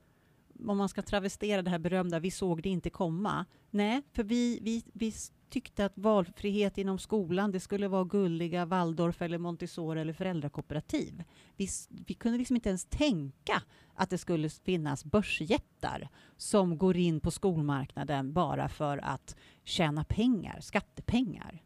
om 0.68 0.78
man 0.78 0.90
ska 0.90 1.02
travestera 1.02 1.62
det 1.62 1.70
här 1.70 1.80
berömda, 1.80 2.20
vi 2.20 2.32
såg 2.32 2.64
det 2.64 2.70
inte 2.70 2.90
komma. 2.90 3.46
Nej, 3.70 4.02
för 4.14 4.24
vi, 4.24 4.60
vi, 4.62 4.84
vi 4.94 5.14
tyckte 5.50 5.86
att 5.86 5.98
valfrihet 5.98 6.78
inom 6.78 7.00
skolan, 7.00 7.52
det 7.52 7.60
skulle 7.60 7.88
vara 7.88 8.04
gulliga 8.04 8.66
Waldorf 8.66 9.22
eller 9.22 9.38
Montessori 9.38 10.02
eller 10.02 10.14
föräldrakooperativ. 10.14 11.24
Vi, 11.58 11.68
vi 11.90 12.14
kunde 12.14 12.38
liksom 12.38 12.56
inte 12.56 12.70
ens 12.70 12.86
tänka 12.86 13.62
att 13.94 14.10
det 14.10 14.18
skulle 14.18 14.50
finnas 14.50 15.06
börsjättar 15.06 16.10
som 16.38 16.78
går 16.78 16.98
in 16.98 17.20
på 17.20 17.32
skolmarknaden 17.32 18.34
bara 18.34 18.70
för 18.70 18.98
att 18.98 19.36
tjäna 19.64 20.04
pengar, 20.04 20.60
skattepengar. 20.62 21.62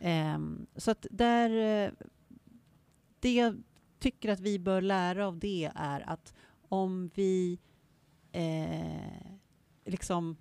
Um, 0.00 0.66
så 0.76 0.90
att 0.90 1.06
där... 1.10 1.50
Eh, 1.84 1.90
det 3.20 3.34
jag 3.34 3.62
tycker 3.98 4.28
att 4.28 4.40
vi 4.40 4.58
bör 4.58 4.80
lära 4.80 5.26
av 5.26 5.38
det 5.38 5.70
är 5.74 6.10
att 6.10 6.34
om 6.72 7.10
vi 7.14 7.58
eh, 8.32 9.32
liksom 9.84 10.36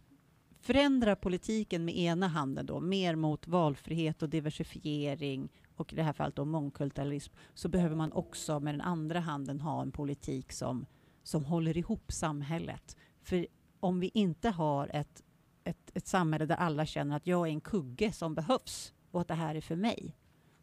förändrar 0.59 1.15
politiken 1.15 1.85
med 1.85 1.97
ena 1.97 2.27
handen 2.27 2.65
då, 2.65 2.79
mer 2.79 3.15
mot 3.15 3.47
valfrihet 3.47 4.21
och 4.21 4.29
diversifiering 4.29 5.49
och 5.75 5.93
i 5.93 5.95
det 5.95 6.03
här 6.03 6.13
fallet 6.13 6.35
då 6.35 6.45
mångkulturalism, 6.45 7.33
så 7.53 7.69
behöver 7.69 7.95
man 7.95 8.11
också 8.11 8.59
med 8.59 8.73
den 8.73 8.81
andra 8.81 9.19
handen 9.19 9.59
ha 9.59 9.81
en 9.81 9.91
politik 9.91 10.51
som, 10.51 10.85
som 11.23 11.45
håller 11.45 11.77
ihop 11.77 12.11
samhället. 12.11 12.97
För 13.21 13.47
om 13.79 13.99
vi 13.99 14.11
inte 14.13 14.49
har 14.49 14.87
ett, 14.93 15.23
ett, 15.63 15.91
ett 15.93 16.07
samhälle 16.07 16.45
där 16.45 16.55
alla 16.55 16.85
känner 16.85 17.15
att 17.15 17.27
jag 17.27 17.47
är 17.47 17.51
en 17.51 17.61
kugge 17.61 18.11
som 18.11 18.35
behövs 18.35 18.93
och 19.11 19.21
att 19.21 19.27
det 19.27 19.33
här 19.33 19.55
är 19.55 19.61
för 19.61 19.75
mig, 19.75 20.15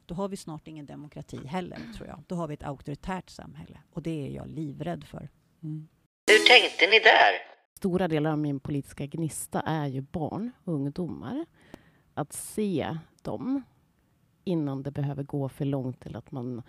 då 0.06 0.14
har 0.14 0.28
vi 0.28 0.37
snart 0.37 0.68
ingen 0.68 0.87
demokrati 0.87 1.46
heller, 1.46 1.78
tror 1.96 2.08
jag. 2.08 2.22
Då 2.26 2.34
har 2.34 2.48
vi 2.48 2.54
ett 2.54 2.62
auktoritärt 2.62 3.30
samhälle 3.30 3.78
och 3.92 4.02
det 4.02 4.26
är 4.26 4.30
jag 4.30 4.48
livrädd 4.48 5.04
för. 5.04 5.28
Mm. 5.62 5.88
Hur 6.27 6.47
tänkte 6.47 6.87
ni 6.87 6.99
där? 6.99 7.33
Stora 7.77 8.09
delar 8.09 8.31
av 8.31 8.38
min 8.38 8.61
politiska 8.61 9.07
gnista 9.07 9.61
är 9.61 9.87
ju 9.87 10.00
barn 10.00 10.50
och 10.65 10.75
ungdomar. 10.75 11.47
Att 12.15 12.33
se 12.33 12.99
dem 13.23 13.62
innan 14.45 14.83
det 14.83 14.91
behöver 14.91 15.23
gå 15.23 15.49
för 15.49 15.65
långt 15.65 16.07
eller 16.07 16.19
att 16.19 16.33
man 16.33 16.62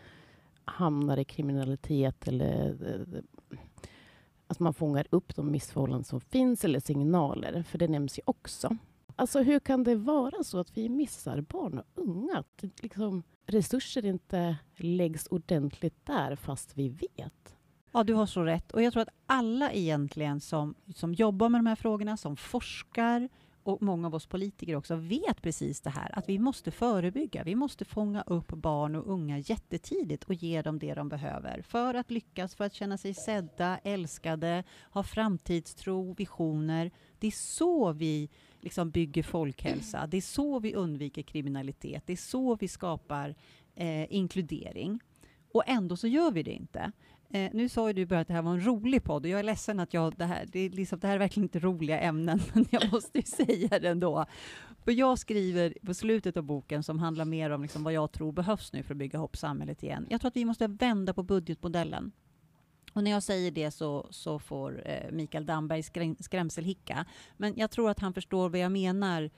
hamnar 0.65 1.17
i 1.17 1.25
kriminalitet 1.25 2.27
eller 2.27 2.77
eh, 2.93 3.21
att 4.47 4.59
man 4.59 4.73
fångar 4.73 5.07
upp 5.09 5.35
de 5.35 5.51
missförhållanden 5.51 6.03
som 6.03 6.21
finns 6.21 6.65
eller 6.65 6.79
signaler, 6.79 7.63
för 7.63 7.77
det 7.77 7.87
nämns 7.87 8.19
ju 8.19 8.21
också. 8.25 8.77
Alltså 9.15 9.41
hur 9.41 9.59
kan 9.59 9.83
det 9.83 9.95
vara 9.95 10.43
så 10.43 10.59
att 10.59 10.77
vi 10.77 10.89
missar 10.89 11.41
barn 11.41 11.79
och 11.79 11.85
unga? 11.95 12.37
Att 12.37 12.63
liksom, 12.81 13.23
resurser 13.45 14.05
inte 14.05 14.57
läggs 14.75 15.27
ordentligt 15.27 16.05
där 16.05 16.35
fast 16.35 16.77
vi 16.77 16.89
vet. 16.89 17.55
Ja, 17.91 18.03
du 18.03 18.13
har 18.13 18.25
så 18.25 18.43
rätt. 18.43 18.71
Och 18.71 18.81
jag 18.81 18.93
tror 18.93 19.03
att 19.03 19.15
alla 19.25 19.71
egentligen 19.71 20.39
som, 20.39 20.75
som 20.95 21.13
jobbar 21.13 21.49
med 21.49 21.59
de 21.59 21.65
här 21.65 21.75
frågorna, 21.75 22.17
som 22.17 22.35
forskar 22.35 23.29
och 23.63 23.81
många 23.81 24.07
av 24.07 24.15
oss 24.15 24.25
politiker 24.25 24.75
också 24.75 24.95
vet 24.95 25.41
precis 25.41 25.81
det 25.81 25.89
här, 25.89 26.17
att 26.17 26.29
vi 26.29 26.39
måste 26.39 26.71
förebygga. 26.71 27.43
Vi 27.43 27.55
måste 27.55 27.85
fånga 27.85 28.21
upp 28.21 28.47
barn 28.47 28.95
och 28.95 29.11
unga 29.11 29.37
jättetidigt 29.37 30.23
och 30.23 30.33
ge 30.33 30.61
dem 30.61 30.79
det 30.79 30.93
de 30.93 31.09
behöver 31.09 31.61
för 31.61 31.93
att 31.93 32.11
lyckas, 32.11 32.55
för 32.55 32.63
att 32.63 32.73
känna 32.73 32.97
sig 32.97 33.13
sedda, 33.13 33.77
älskade, 33.77 34.63
ha 34.91 35.03
framtidstro, 35.03 36.13
visioner. 36.13 36.91
Det 37.19 37.27
är 37.27 37.31
så 37.31 37.91
vi 37.91 38.29
liksom 38.61 38.91
bygger 38.91 39.23
folkhälsa. 39.23 40.07
Det 40.07 40.17
är 40.17 40.21
så 40.21 40.59
vi 40.59 40.75
undviker 40.75 41.21
kriminalitet. 41.21 42.03
Det 42.05 42.13
är 42.13 42.17
så 42.17 42.55
vi 42.55 42.67
skapar 42.67 43.35
eh, 43.75 44.13
inkludering. 44.13 44.99
Och 45.51 45.63
ändå 45.67 45.97
så 45.97 46.07
gör 46.07 46.31
vi 46.31 46.43
det 46.43 46.51
inte. 46.53 46.91
Eh, 47.31 47.49
nu 47.53 47.69
sa 47.69 47.87
ju 47.87 47.93
du 47.93 48.05
bara 48.05 48.19
att 48.19 48.27
det 48.27 48.33
här 48.33 48.41
var 48.41 48.51
en 48.51 48.65
rolig 48.65 49.03
podd 49.03 49.25
och 49.25 49.29
jag 49.29 49.39
är 49.39 49.43
ledsen 49.43 49.79
att 49.79 49.93
jag, 49.93 50.15
det 50.17 50.25
här, 50.25 50.45
det 50.51 50.59
är, 50.59 50.69
liksom, 50.69 50.99
det 50.99 51.07
här 51.07 51.15
är 51.15 51.19
verkligen 51.19 51.45
inte 51.45 51.59
roliga 51.59 51.99
ämnen, 51.99 52.39
men 52.53 52.65
jag 52.69 52.91
måste 52.91 53.17
ju 53.17 53.23
säga 53.23 53.79
det 53.79 53.89
ändå. 53.89 54.25
För 54.83 54.91
jag 54.91 55.19
skriver 55.19 55.73
på 55.85 55.93
slutet 55.93 56.37
av 56.37 56.43
boken, 56.43 56.83
som 56.83 56.99
handlar 56.99 57.25
mer 57.25 57.49
om 57.49 57.61
liksom 57.61 57.83
vad 57.83 57.93
jag 57.93 58.11
tror 58.11 58.31
behövs 58.31 58.73
nu 58.73 58.83
för 58.83 58.93
att 58.93 58.97
bygga 58.97 59.17
ihop 59.17 59.37
samhället 59.37 59.83
igen. 59.83 60.07
Jag 60.09 60.21
tror 60.21 60.27
att 60.27 60.35
vi 60.35 60.45
måste 60.45 60.67
vända 60.67 61.13
på 61.13 61.23
budgetmodellen. 61.23 62.11
Och 62.93 63.03
när 63.03 63.11
jag 63.11 63.23
säger 63.23 63.51
det 63.51 63.71
så, 63.71 64.07
så 64.09 64.39
får 64.39 64.81
eh, 64.85 65.11
Mikael 65.11 65.45
Damberg 65.45 65.83
skräm, 65.83 66.15
skrämselhicka. 66.19 67.05
Men 67.37 67.53
jag 67.57 67.71
tror 67.71 67.89
att 67.89 67.99
han 67.99 68.13
förstår 68.13 68.49
vad 68.49 68.59
jag 68.59 68.71
menar 68.71 69.29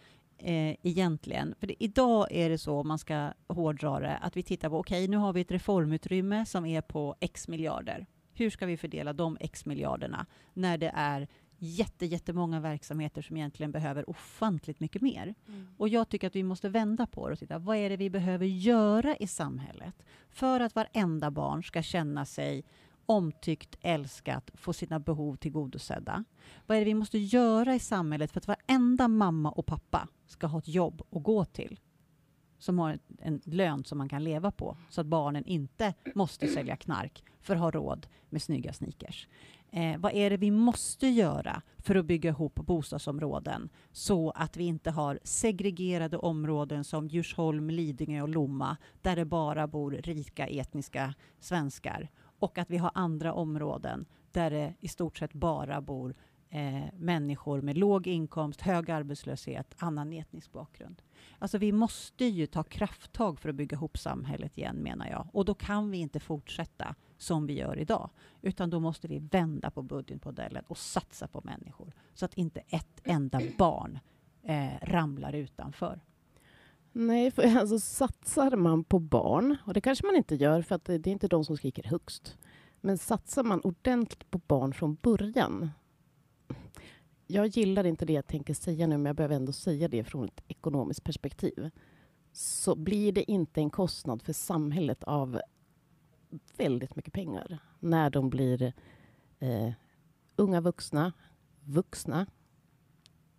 eh, 0.43 0.75
egentligen. 0.83 1.55
För 1.59 1.67
det, 1.67 1.83
idag 1.83 2.27
är 2.31 2.49
det 2.49 2.57
så, 2.57 2.79
om 2.79 2.87
man 2.87 2.99
ska 2.99 3.33
hårdra 3.47 3.99
det, 3.99 4.17
att 4.17 4.37
vi 4.37 4.43
tittar 4.43 4.69
på, 4.69 4.79
okej, 4.79 5.03
okay, 5.03 5.07
nu 5.07 5.17
har 5.17 5.33
vi 5.33 5.41
ett 5.41 5.51
reformutrymme 5.51 6.45
som 6.45 6.65
är 6.65 6.81
på 6.81 7.15
x 7.19 7.47
miljarder. 7.47 8.05
Hur 8.33 8.49
ska 8.49 8.65
vi 8.65 8.77
fördela 8.77 9.13
de 9.13 9.37
x 9.39 9.65
miljarderna 9.65 10.25
när 10.53 10.77
det 10.77 10.91
är 10.95 11.27
jätte, 11.63 12.05
jättemånga 12.05 12.59
verksamheter 12.59 13.21
som 13.21 13.37
egentligen 13.37 13.71
behöver 13.71 14.09
ofantligt 14.09 14.79
mycket 14.79 15.01
mer. 15.01 15.35
Mm. 15.47 15.67
Och 15.77 15.89
jag 15.89 16.09
tycker 16.09 16.27
att 16.27 16.35
vi 16.35 16.43
måste 16.43 16.69
vända 16.69 17.07
på 17.07 17.27
det 17.27 17.33
och 17.33 17.39
titta, 17.39 17.59
vad 17.59 17.77
är 17.77 17.89
det 17.89 17.97
vi 17.97 18.09
behöver 18.09 18.45
göra 18.45 19.15
i 19.15 19.27
samhället 19.27 20.03
för 20.29 20.59
att 20.59 20.75
varenda 20.75 21.31
barn 21.31 21.63
ska 21.63 21.81
känna 21.81 22.25
sig 22.25 22.63
omtyckt, 23.11 23.75
älskat, 23.81 24.51
få 24.53 24.73
sina 24.73 24.99
behov 24.99 25.35
tillgodosedda. 25.35 26.23
Vad 26.67 26.77
är 26.77 26.81
det 26.81 26.85
vi 26.85 26.93
måste 26.93 27.17
göra 27.17 27.75
i 27.75 27.79
samhället 27.79 28.31
för 28.31 28.39
att 28.39 28.47
varenda 28.47 29.07
mamma 29.07 29.51
och 29.51 29.65
pappa 29.65 30.07
ska 30.25 30.47
ha 30.47 30.59
ett 30.59 30.67
jobb 30.67 31.01
att 31.11 31.23
gå 31.23 31.45
till 31.45 31.79
som 32.61 32.79
har 32.79 32.99
en 33.19 33.41
lön 33.43 33.83
som 33.83 33.97
man 33.97 34.09
kan 34.09 34.23
leva 34.23 34.51
på, 34.51 34.77
så 34.89 35.01
att 35.01 35.07
barnen 35.07 35.45
inte 35.45 35.93
måste 36.15 36.47
sälja 36.47 36.75
knark 36.75 37.23
för 37.41 37.55
att 37.55 37.61
ha 37.61 37.71
råd 37.71 38.07
med 38.29 38.41
snygga 38.41 38.73
sneakers. 38.73 39.27
Eh, 39.71 39.97
vad 39.97 40.13
är 40.13 40.29
det 40.29 40.37
vi 40.37 40.51
måste 40.51 41.07
göra 41.07 41.61
för 41.77 41.95
att 41.95 42.05
bygga 42.05 42.29
ihop 42.29 42.55
bostadsområden 42.55 43.69
så 43.91 44.31
att 44.31 44.57
vi 44.57 44.63
inte 44.63 44.91
har 44.91 45.19
segregerade 45.23 46.17
områden 46.17 46.83
som 46.83 47.07
Djursholm, 47.07 47.69
Lidingö 47.69 48.21
och 48.21 48.29
Lomma 48.29 48.77
där 49.01 49.15
det 49.15 49.25
bara 49.25 49.67
bor 49.67 49.91
rika 49.91 50.47
etniska 50.47 51.13
svenskar 51.39 52.09
och 52.41 52.57
att 52.57 52.69
vi 52.69 52.77
har 52.77 52.91
andra 52.93 53.33
områden 53.33 54.05
där 54.31 54.51
det 54.51 54.73
i 54.79 54.87
stort 54.87 55.17
sett 55.17 55.33
bara 55.33 55.81
bor 55.81 56.15
eh, 56.49 56.83
människor 56.97 57.61
med 57.61 57.77
låg 57.77 58.07
inkomst, 58.07 58.61
hög 58.61 58.91
arbetslöshet, 58.91 59.75
annan 59.77 60.13
etnisk 60.13 60.51
bakgrund. 60.51 61.01
Alltså 61.39 61.57
vi 61.57 61.71
måste 61.71 62.25
ju 62.25 62.45
ta 62.45 62.63
krafttag 62.63 63.39
för 63.39 63.49
att 63.49 63.55
bygga 63.55 63.75
ihop 63.75 63.97
samhället 63.97 64.57
igen, 64.57 64.75
menar 64.75 65.07
jag. 65.07 65.27
Och 65.33 65.45
då 65.45 65.53
kan 65.53 65.91
vi 65.91 65.97
inte 65.97 66.19
fortsätta 66.19 66.95
som 67.17 67.47
vi 67.47 67.53
gör 67.53 67.79
idag, 67.79 68.09
utan 68.41 68.69
då 68.69 68.79
måste 68.79 69.07
vi 69.07 69.19
vända 69.19 69.71
på 69.71 69.81
budgetmodellen 69.81 70.63
och 70.67 70.77
satsa 70.77 71.27
på 71.27 71.41
människor, 71.43 71.93
så 72.13 72.25
att 72.25 72.33
inte 72.33 72.59
ett 72.67 73.01
enda 73.03 73.41
barn 73.57 73.99
eh, 74.43 74.69
ramlar 74.81 75.33
utanför. 75.33 75.99
Nej, 76.91 77.31
för 77.31 77.43
alltså 77.57 77.79
satsar 77.79 78.55
man 78.55 78.83
på 78.83 78.99
barn, 78.99 79.57
och 79.65 79.73
det 79.73 79.81
kanske 79.81 80.05
man 80.05 80.15
inte 80.15 80.35
gör 80.35 80.61
för 80.61 80.75
att 80.75 80.85
det, 80.85 80.93
är 80.93 81.07
inte 81.07 81.27
de 81.27 81.45
som 81.45 81.57
skriker 81.57 81.83
högst, 81.83 82.37
men 82.81 82.97
satsar 82.97 83.43
man 83.43 83.61
ordentligt 83.61 84.31
på 84.31 84.37
barn 84.37 84.73
från 84.73 84.97
början. 85.01 85.69
Jag 87.27 87.47
gillar 87.47 87.83
inte 87.83 88.05
det 88.05 88.13
jag 88.13 88.27
tänker 88.27 88.53
säga 88.53 88.87
nu, 88.87 88.97
men 88.97 89.05
jag 89.05 89.15
behöver 89.15 89.35
ändå 89.35 89.51
säga 89.51 89.87
det 89.87 90.03
från 90.03 90.25
ett 90.25 90.43
ekonomiskt 90.47 91.03
perspektiv. 91.03 91.69
Så 92.31 92.75
blir 92.75 93.11
det 93.11 93.31
inte 93.31 93.61
en 93.61 93.69
kostnad 93.69 94.21
för 94.21 94.33
samhället 94.33 95.03
av 95.03 95.41
väldigt 96.57 96.95
mycket 96.95 97.13
pengar 97.13 97.59
när 97.79 98.09
de 98.09 98.29
blir 98.29 98.73
eh, 99.39 99.71
unga 100.35 100.61
vuxna, 100.61 101.13
vuxna, 101.63 102.25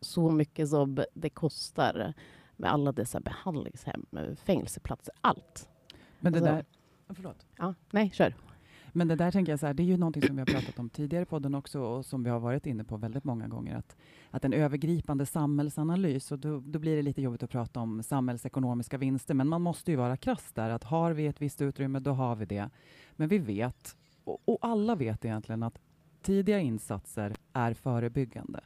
så 0.00 0.30
mycket 0.30 0.68
som 0.68 1.04
det 1.14 1.30
kostar 1.30 2.14
med 2.56 2.72
alla 2.72 2.92
dessa 2.92 3.20
behandlingshem, 3.20 4.06
fängelseplatser, 4.44 5.14
allt. 5.20 5.68
Men 6.20 6.32
det 6.32 6.38
alltså, 6.38 6.54
där... 6.54 6.64
Förlåt. 7.14 7.46
Ja, 7.56 7.74
nej, 7.90 8.10
kör. 8.10 8.34
Men 8.92 9.08
det 9.08 9.16
där 9.16 9.30
tänker 9.30 9.52
jag 9.52 9.60
så 9.60 9.66
här, 9.66 9.74
det 9.74 9.82
är 9.82 9.84
ju 9.84 9.96
någonting 9.96 10.22
som 10.22 10.36
vi 10.36 10.40
har 10.40 10.46
pratat 10.46 10.78
om 10.78 10.90
tidigare 10.90 11.22
i 11.22 11.26
podden 11.26 11.54
också 11.54 11.80
och 11.80 12.06
som 12.06 12.24
vi 12.24 12.30
har 12.30 12.40
varit 12.40 12.66
inne 12.66 12.84
på 12.84 12.96
väldigt 12.96 13.24
många 13.24 13.48
gånger. 13.48 13.76
Att, 13.76 13.96
att 14.30 14.44
en 14.44 14.52
övergripande 14.52 15.26
samhällsanalys, 15.26 16.32
och 16.32 16.38
då, 16.38 16.60
då 16.60 16.78
blir 16.78 16.96
det 16.96 17.02
lite 17.02 17.22
jobbigt 17.22 17.42
att 17.42 17.50
prata 17.50 17.80
om 17.80 18.02
samhällsekonomiska 18.02 18.98
vinster, 18.98 19.34
men 19.34 19.48
man 19.48 19.62
måste 19.62 19.90
ju 19.90 19.96
vara 19.96 20.16
krass 20.16 20.52
där. 20.52 20.70
Att 20.70 20.84
har 20.84 21.12
vi 21.12 21.26
ett 21.26 21.42
visst 21.42 21.62
utrymme, 21.62 21.98
då 21.98 22.12
har 22.12 22.36
vi 22.36 22.44
det. 22.44 22.70
Men 23.12 23.28
vi 23.28 23.38
vet, 23.38 23.96
och, 24.24 24.42
och 24.44 24.58
alla 24.60 24.94
vet 24.94 25.24
egentligen, 25.24 25.62
att 25.62 25.78
tidiga 26.22 26.60
insatser 26.60 27.36
är 27.52 27.74
förebyggande. 27.74 28.60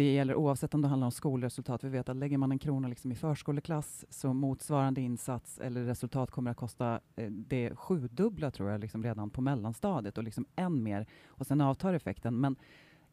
Det 0.00 0.12
gäller 0.12 0.34
oavsett 0.34 0.74
om 0.74 0.82
det 0.82 0.88
handlar 0.88 1.06
om 1.06 1.12
skolresultat. 1.12 1.84
Vi 1.84 1.88
vet 1.88 2.08
att 2.08 2.16
lägger 2.16 2.38
man 2.38 2.52
en 2.52 2.58
krona 2.58 2.88
liksom 2.88 3.12
i 3.12 3.14
förskoleklass 3.14 4.04
så 4.10 4.32
motsvarande 4.32 5.00
insats 5.00 5.58
eller 5.58 5.84
resultat 5.84 6.30
kommer 6.30 6.50
att 6.50 6.56
kosta 6.56 7.00
eh, 7.16 7.30
det 7.30 7.76
sjudubbla 7.76 8.50
tror 8.50 8.70
jag 8.70 8.80
liksom 8.80 9.02
redan 9.02 9.30
på 9.30 9.40
mellanstadiet 9.40 10.18
och 10.18 10.24
liksom 10.24 10.46
än 10.56 10.82
mer 10.82 11.06
och 11.26 11.46
sen 11.46 11.60
avtar 11.60 11.94
effekten. 11.94 12.40
Men 12.40 12.56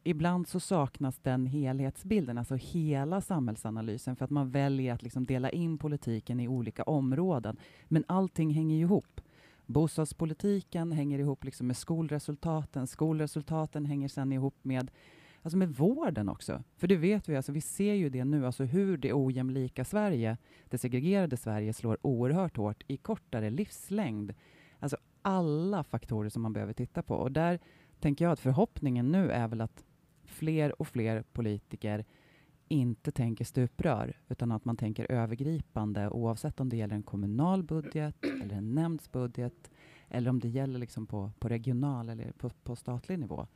ibland 0.04 0.48
så 0.48 0.60
saknas 0.60 1.18
den 1.18 1.46
helhetsbilden, 1.46 2.38
alltså 2.38 2.54
hela 2.54 3.20
samhällsanalysen 3.20 4.16
för 4.16 4.24
att 4.24 4.30
man 4.30 4.50
väljer 4.50 4.94
att 4.94 5.02
liksom 5.02 5.26
dela 5.26 5.50
in 5.50 5.78
politiken 5.78 6.40
i 6.40 6.48
olika 6.48 6.82
områden. 6.82 7.56
Men 7.84 8.04
allting 8.08 8.50
hänger 8.50 8.76
ju 8.76 8.82
ihop. 8.82 9.20
Bostadspolitiken 9.66 10.92
hänger 10.92 11.18
ihop 11.18 11.44
liksom 11.44 11.66
med 11.66 11.76
skolresultaten. 11.76 12.86
Skolresultaten 12.86 13.86
hänger 13.86 14.08
sen 14.08 14.32
ihop 14.32 14.56
med 14.62 14.90
alltså 15.42 15.56
med 15.56 15.68
vården 15.68 16.28
också. 16.28 16.62
För 16.76 16.86
det 16.86 16.96
vet 16.96 17.28
vi, 17.28 17.36
alltså, 17.36 17.52
vi 17.52 17.60
ser 17.60 17.94
ju 17.94 18.08
det 18.08 18.24
nu, 18.24 18.46
alltså 18.46 18.64
hur 18.64 18.96
det 18.96 19.12
ojämlika 19.12 19.84
Sverige, 19.84 20.36
det 20.68 20.78
segregerade 20.78 21.36
Sverige, 21.36 21.72
slår 21.72 21.98
oerhört 22.02 22.56
hårt 22.56 22.82
i 22.86 22.96
kortare 22.96 23.50
livslängd. 23.50 24.34
Alltså 24.78 24.96
alla 25.22 25.84
faktorer 25.84 26.28
som 26.28 26.42
man 26.42 26.52
behöver 26.52 26.72
titta 26.72 27.02
på. 27.02 27.14
Och 27.14 27.32
där 27.32 27.58
tänker 28.00 28.24
jag 28.24 28.32
att 28.32 28.40
förhoppningen 28.40 29.12
nu 29.12 29.30
är 29.30 29.48
väl 29.48 29.60
att 29.60 29.84
fler 30.24 30.80
och 30.80 30.88
fler 30.88 31.22
politiker 31.22 32.04
inte 32.68 33.10
tänker 33.10 33.44
stuprör, 33.44 34.16
utan 34.28 34.52
att 34.52 34.64
man 34.64 34.76
tänker 34.76 35.12
övergripande 35.12 36.08
oavsett 36.08 36.60
om 36.60 36.68
det 36.68 36.76
gäller 36.76 36.94
en 36.94 37.02
kommunal 37.02 37.62
budget 37.62 38.24
eller 38.42 38.56
en 38.56 38.74
nämndsbudget 38.74 39.70
eller 40.08 40.30
om 40.30 40.40
det 40.40 40.48
gäller 40.48 40.78
liksom 40.78 41.06
på, 41.06 41.32
på 41.38 41.48
regional 41.48 42.08
eller 42.08 42.32
på, 42.32 42.50
på 42.50 42.76
statlig 42.76 43.18
nivå. 43.18 43.46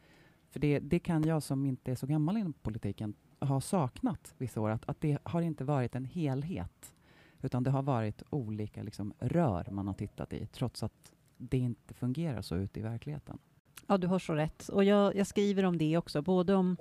För 0.53 0.61
det, 0.61 0.79
det 0.79 0.99
kan 0.99 1.25
jag 1.25 1.43
som 1.43 1.67
inte 1.67 1.91
är 1.91 1.95
så 1.95 2.07
gammal 2.07 2.37
inom 2.37 2.53
politiken 2.53 3.15
ha 3.41 3.61
saknat 3.61 4.35
vissa 4.39 4.61
år, 4.61 4.71
att, 4.71 4.89
att 4.89 5.01
det 5.01 5.19
har 5.23 5.43
inte 5.43 5.65
varit 5.65 5.95
en 5.95 6.05
helhet, 6.05 6.95
utan 7.43 7.63
det 7.63 7.71
har 7.71 7.83
varit 7.83 8.23
olika 8.31 8.83
liksom, 8.83 9.15
rör 9.19 9.69
man 9.71 9.87
har 9.87 9.95
tittat 9.95 10.33
i, 10.33 10.47
trots 10.47 10.83
att 10.83 11.13
det 11.37 11.59
inte 11.59 11.95
fungerar 11.95 12.43
så 12.43 12.57
ute 12.57 12.81
i 12.81 12.83
verkligheten. 12.83 13.39
Ja, 13.87 13.99
du 13.99 14.07
har 14.07 14.19
så 14.19 14.35
rätt. 14.35 14.69
Och 14.69 14.85
jag, 14.85 15.17
jag 15.17 15.27
skriver 15.27 15.65
om 15.65 15.79
det 15.79 15.97
också, 15.97 16.23
både 16.23 16.55
om 16.55 16.77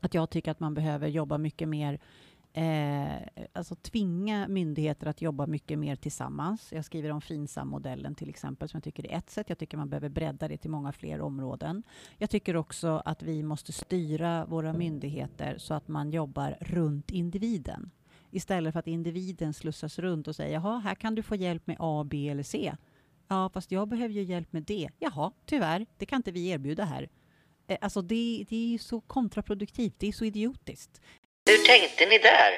att 0.00 0.14
jag 0.14 0.30
tycker 0.30 0.50
att 0.50 0.60
man 0.60 0.74
behöver 0.74 1.08
jobba 1.08 1.38
mycket 1.38 1.68
mer 1.68 1.98
eh, 2.54 3.44
alltså 3.52 3.74
tvinga 3.74 4.48
myndigheter 4.48 5.06
att 5.06 5.22
jobba 5.22 5.46
mycket 5.46 5.78
mer 5.78 5.96
tillsammans. 5.96 6.72
Jag 6.72 6.84
skriver 6.84 7.10
om 7.10 7.20
FINSAM-modellen 7.20 8.14
till 8.14 8.28
exempel, 8.28 8.68
som 8.68 8.78
jag 8.78 8.84
tycker 8.84 9.06
är 9.06 9.18
ett 9.18 9.30
sätt. 9.30 9.48
Jag 9.48 9.58
tycker 9.58 9.76
man 9.76 9.88
behöver 9.88 10.08
bredda 10.08 10.48
det 10.48 10.56
till 10.56 10.70
många 10.70 10.92
fler 10.92 11.20
områden. 11.20 11.82
Jag 12.18 12.30
tycker 12.30 12.56
också 12.56 13.02
att 13.04 13.22
vi 13.22 13.42
måste 13.42 13.72
styra 13.72 14.46
våra 14.46 14.72
myndigheter 14.72 15.58
så 15.58 15.74
att 15.74 15.88
man 15.88 16.10
jobbar 16.10 16.56
runt 16.60 17.10
individen. 17.10 17.90
Istället 18.30 18.72
för 18.72 18.80
att 18.80 18.86
individen 18.86 19.54
slussas 19.54 19.98
runt 19.98 20.28
och 20.28 20.36
säger 20.36 20.52
jaha, 20.52 20.78
här 20.78 20.94
kan 20.94 21.14
du 21.14 21.22
få 21.22 21.36
hjälp 21.36 21.66
med 21.66 21.76
A, 21.78 22.06
B 22.10 22.28
eller 22.28 22.42
C. 22.42 22.74
Ja, 23.28 23.50
fast 23.54 23.72
jag 23.72 23.88
behöver 23.88 24.14
ju 24.14 24.22
hjälp 24.22 24.52
med 24.52 24.62
det. 24.62 24.88
Jaha, 24.98 25.32
tyvärr, 25.46 25.86
det 25.98 26.06
kan 26.06 26.16
inte 26.16 26.32
vi 26.32 26.48
erbjuda 26.48 26.84
här. 26.84 27.08
Eh, 27.66 27.78
alltså 27.80 28.02
det, 28.02 28.46
det 28.48 28.74
är 28.74 28.78
så 28.78 29.00
kontraproduktivt, 29.00 29.94
det 29.98 30.08
är 30.08 30.12
så 30.12 30.24
idiotiskt. 30.24 31.00
Hur 31.46 31.64
tänkte 31.66 32.06
ni 32.06 32.18
där? 32.18 32.52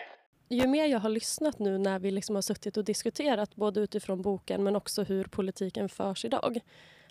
Ju 0.49 0.67
mer 0.67 0.87
jag 0.87 0.99
har 0.99 1.09
lyssnat 1.09 1.59
nu 1.59 1.79
när 1.79 1.99
vi 1.99 2.11
liksom 2.11 2.35
har 2.35 2.43
suttit 2.43 2.77
och 2.77 2.85
diskuterat 2.85 3.57
både 3.57 3.81
utifrån 3.81 4.23
boken 4.23 4.65
men 4.65 4.77
också 4.77 5.03
hur 5.03 5.25
politiken 5.25 5.89
förs 5.89 6.25
idag. 6.25 6.61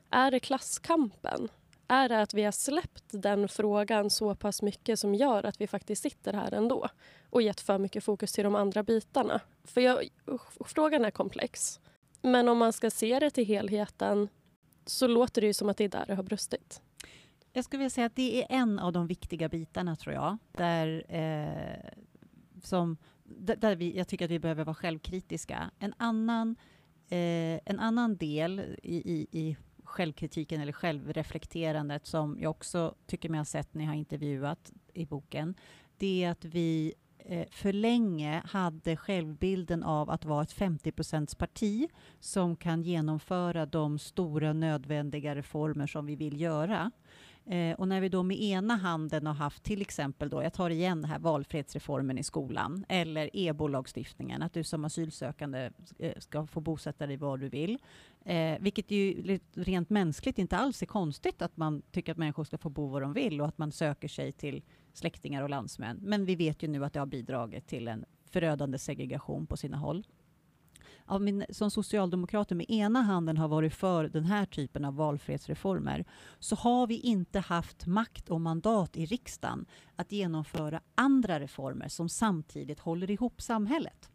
Är 0.10 0.32
det 0.32 0.40
klasskampen? 0.40 1.50
Är 1.88 2.10
det 2.10 2.22
att 2.22 2.34
vi 2.34 2.44
har 2.44 2.52
släppt 2.52 3.04
den 3.08 3.48
frågan 3.48 4.10
så 4.10 4.36
pass 4.36 4.62
mycket 4.62 5.00
som 5.00 5.16
gör 5.16 5.44
att 5.44 5.62
vi 5.62 5.68
faktiskt 5.68 6.04
sitter 6.04 6.34
här 6.34 6.54
ändå 6.54 6.90
och 7.30 7.42
gett 7.42 7.62
för 7.62 7.78
mycket 7.78 8.04
fokus 8.04 8.32
till 8.32 8.44
de 8.44 8.56
andra 8.56 8.84
bitarna? 8.84 9.42
För 9.64 9.82
jag, 9.82 10.10
frågan 10.66 11.06
är 11.06 11.12
komplex. 11.12 11.80
Men 12.22 12.50
om 12.50 12.58
man 12.58 12.74
ska 12.74 12.92
se 12.92 13.20
det 13.20 13.30
till 13.30 13.46
helheten 13.46 14.30
så 14.86 15.08
låter 15.08 15.42
det 15.42 15.48
ju 15.48 15.54
som 15.54 15.70
att 15.70 15.78
det 15.78 15.84
är 15.84 15.90
där 15.90 16.06
det 16.08 16.16
har 16.16 16.24
brustit. 16.24 16.82
Jag 17.56 17.66
skulle 17.66 17.78
vilja 17.78 17.90
säga 17.90 18.06
att 18.08 18.16
det 18.16 18.42
är 18.42 18.46
en 18.50 18.80
av 18.80 18.94
de 18.94 19.08
viktiga 19.08 19.50
bitarna, 19.50 19.96
tror 19.96 20.16
jag, 20.16 20.38
där, 20.52 21.06
eh, 21.10 22.04
som, 22.64 22.98
där 23.58 23.76
vi, 23.76 23.98
jag 23.98 24.08
tycker 24.08 24.26
att 24.26 24.32
vi 24.32 24.40
behöver 24.40 24.64
vara 24.64 24.76
självkritiska. 24.76 25.72
En 25.80 25.94
annan, 25.98 26.56
eh, 27.10 27.60
en 27.66 27.80
annan 27.80 28.18
del 28.18 28.78
i, 28.84 28.96
i, 28.96 29.28
i 29.32 29.58
självkritiken 29.84 30.62
eller 30.62 30.72
självreflekterandet 30.72 32.08
som 32.08 32.38
jag 32.40 32.52
också 32.52 32.96
tycker 33.06 33.30
mig 33.30 33.38
ha 33.38 33.46
sett 33.46 33.74
när 33.74 33.84
jag 33.84 33.92
har 33.92 33.98
intervjuat 33.98 34.72
i 34.94 35.06
boken, 35.06 35.56
det 35.98 36.24
är 36.24 36.32
att 36.32 36.46
vi 36.46 36.94
eh, 37.18 37.48
för 37.52 37.74
länge 37.74 38.42
hade 38.46 38.98
självbilden 38.98 39.84
av 39.84 40.10
att 40.10 40.26
vara 40.26 40.44
ett 40.44 40.54
50 40.54 40.92
parti 41.38 41.90
som 42.20 42.56
kan 42.56 42.82
genomföra 42.82 43.66
de 43.66 44.00
stora 44.00 44.54
nödvändiga 44.54 45.36
reformer 45.36 45.88
som 45.88 46.06
vi 46.06 46.16
vill 46.16 46.42
göra. 46.42 46.92
Eh, 47.48 47.74
och 47.74 47.88
när 47.88 48.02
vi 48.02 48.10
då 48.10 48.24
med 48.24 48.42
ena 48.42 48.76
handen 48.76 49.28
har 49.28 49.34
haft 49.34 49.64
till 49.64 49.82
exempel 49.82 50.30
då, 50.30 50.44
jag 50.44 50.54
tar 50.54 50.70
igen 50.70 51.02
det 51.02 51.08
här 51.08 51.20
valfrihetsreformen 51.20 52.18
i 52.18 52.24
skolan 52.24 52.86
eller 52.90 53.30
EBO-lagstiftningen, 53.34 54.42
att 54.42 54.54
du 54.54 54.64
som 54.64 54.86
asylsökande 54.86 55.72
eh, 56.00 56.14
ska 56.18 56.48
få 56.48 56.60
bosätta 56.60 57.08
dig 57.08 57.18
var 57.18 57.38
du 57.38 57.50
vill. 57.50 57.78
Eh, 58.26 58.60
vilket 58.60 58.92
ju 58.92 59.40
rent 59.54 59.90
mänskligt 59.90 60.40
inte 60.40 60.58
alls 60.58 60.82
är 60.82 60.86
konstigt 60.86 61.42
att 61.42 61.58
man 61.58 61.82
tycker 61.92 62.12
att 62.12 62.18
människor 62.18 62.44
ska 62.44 62.58
få 62.58 62.70
bo 62.70 62.88
var 62.88 63.02
de 63.02 63.14
vill 63.14 63.42
och 63.42 63.48
att 63.48 63.58
man 63.58 63.72
söker 63.72 64.08
sig 64.08 64.32
till 64.32 64.64
släktingar 64.94 65.44
och 65.44 65.50
landsmän. 65.50 66.00
Men 66.02 66.26
vi 66.26 66.36
vet 66.36 66.64
ju 66.64 66.68
nu 66.68 66.86
att 66.86 66.94
det 66.94 67.00
har 67.00 67.06
bidragit 67.06 67.68
till 67.68 67.88
en 67.88 68.06
förödande 68.30 68.78
segregation 68.78 69.48
på 69.48 69.58
sina 69.58 69.78
håll 69.78 70.06
av 71.06 71.22
min, 71.22 71.46
som 71.50 71.72
socialdemokrater 71.72 72.56
med 72.56 72.70
ena 72.70 73.02
handen 73.02 73.38
har 73.38 73.48
varit 73.48 73.74
för 73.74 74.08
den 74.08 74.26
här 74.26 74.46
typen 74.46 74.86
av 74.86 74.96
valfrihetsreformer 74.96 76.06
så 76.40 76.56
har 76.56 76.88
vi 76.88 77.00
inte 77.00 77.40
haft 77.40 77.86
makt 77.86 78.30
och 78.30 78.42
mandat 78.42 78.98
i 78.98 79.06
riksdagen 79.06 79.66
att 79.96 80.12
genomföra 80.12 80.82
andra 80.96 81.40
reformer 81.40 81.88
som 81.88 82.10
samtidigt 82.10 82.80
håller 82.80 83.12
ihop 83.12 83.42
samhället. 83.42 84.12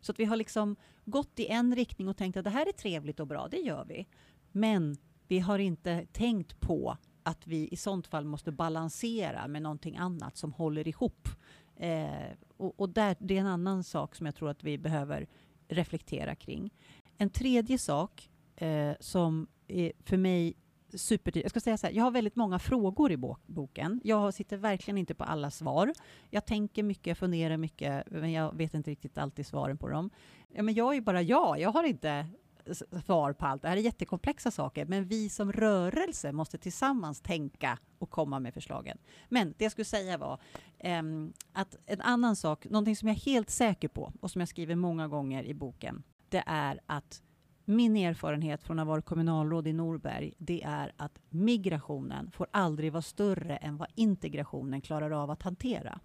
Så 0.00 0.12
att 0.12 0.18
vi 0.18 0.24
har 0.24 0.36
liksom 0.36 0.76
gått 1.04 1.38
i 1.38 1.46
en 1.46 1.74
riktning 1.74 2.08
och 2.08 2.16
tänkt 2.16 2.36
att 2.36 2.44
det 2.44 2.50
här 2.50 2.68
är 2.68 2.72
trevligt 2.72 3.20
och 3.20 3.26
bra, 3.26 3.48
det 3.50 3.56
gör 3.58 3.84
vi. 3.84 4.06
Men 4.52 4.96
vi 5.28 5.38
har 5.38 5.58
inte 5.58 6.06
tänkt 6.12 6.60
på 6.60 6.96
att 7.22 7.46
vi 7.46 7.68
i 7.68 7.76
sånt 7.76 8.06
fall 8.06 8.24
måste 8.24 8.52
balansera 8.52 9.48
med 9.48 9.62
någonting 9.62 9.96
annat 9.96 10.36
som 10.36 10.52
håller 10.52 10.88
ihop. 10.88 11.28
Eh, 11.76 12.32
och, 12.56 12.80
och 12.80 12.88
där, 12.88 13.16
det 13.18 13.36
är 13.36 13.40
en 13.40 13.46
annan 13.46 13.84
sak 13.84 14.14
som 14.14 14.26
jag 14.26 14.34
tror 14.34 14.50
att 14.50 14.64
vi 14.64 14.78
behöver 14.78 15.26
reflektera 15.70 16.34
kring. 16.34 16.70
En 17.18 17.30
tredje 17.30 17.78
sak 17.78 18.30
eh, 18.56 18.92
som 19.00 19.46
är 19.68 19.92
för 20.04 20.16
mig 20.16 20.56
supertydligt. 20.94 21.44
Jag 21.44 21.50
ska 21.50 21.60
säga 21.60 21.76
så 21.78 21.86
här, 21.86 21.94
jag 21.94 22.04
har 22.04 22.10
väldigt 22.10 22.36
många 22.36 22.58
frågor 22.58 23.12
i 23.12 23.16
boken. 23.46 24.00
Jag 24.04 24.34
sitter 24.34 24.56
verkligen 24.56 24.98
inte 24.98 25.14
på 25.14 25.24
alla 25.24 25.50
svar. 25.50 25.92
Jag 26.30 26.46
tänker 26.46 26.82
mycket, 26.82 27.18
funderar 27.18 27.56
mycket, 27.56 28.10
men 28.10 28.32
jag 28.32 28.56
vet 28.56 28.74
inte 28.74 28.90
riktigt 28.90 29.18
alltid 29.18 29.46
svaren 29.46 29.78
på 29.78 29.88
dem. 29.88 30.10
Ja, 30.48 30.62
men 30.62 30.74
jag 30.74 30.96
är 30.96 31.00
bara 31.00 31.22
jag. 31.22 31.60
Jag 31.60 31.72
har 31.72 31.84
inte 31.84 32.26
svar 32.74 33.32
på 33.32 33.46
allt. 33.46 33.62
Det 33.62 33.68
här 33.68 33.76
är 33.76 33.80
jättekomplexa 33.80 34.50
saker, 34.50 34.86
men 34.86 35.04
vi 35.04 35.28
som 35.28 35.52
rörelse 35.52 36.32
måste 36.32 36.58
tillsammans 36.58 37.20
tänka 37.20 37.78
och 37.98 38.10
komma 38.10 38.40
med 38.40 38.54
förslagen. 38.54 38.98
Men 39.28 39.54
det 39.58 39.64
jag 39.64 39.72
skulle 39.72 39.84
säga 39.84 40.18
var 40.18 40.40
um, 40.84 41.32
att 41.52 41.76
en 41.86 42.00
annan 42.00 42.36
sak, 42.36 42.64
någonting 42.64 42.96
som 42.96 43.08
jag 43.08 43.16
är 43.16 43.20
helt 43.20 43.50
säker 43.50 43.88
på 43.88 44.12
och 44.20 44.30
som 44.30 44.40
jag 44.40 44.48
skriver 44.48 44.74
många 44.74 45.08
gånger 45.08 45.44
i 45.44 45.54
boken, 45.54 46.02
det 46.28 46.42
är 46.46 46.80
att 46.86 47.22
min 47.64 47.96
erfarenhet 47.96 48.62
från 48.62 48.78
att 48.78 48.86
ha 48.86 48.92
varit 48.92 49.04
kommunalråd 49.04 49.66
i 49.66 49.72
Norberg, 49.72 50.34
det 50.38 50.62
är 50.62 50.92
att 50.96 51.18
migrationen 51.28 52.30
får 52.30 52.46
aldrig 52.50 52.92
vara 52.92 53.02
större 53.02 53.56
än 53.56 53.76
vad 53.76 53.88
integrationen 53.94 54.80
klarar 54.80 55.10
av 55.10 55.30
att 55.30 55.42
hantera. 55.42 56.00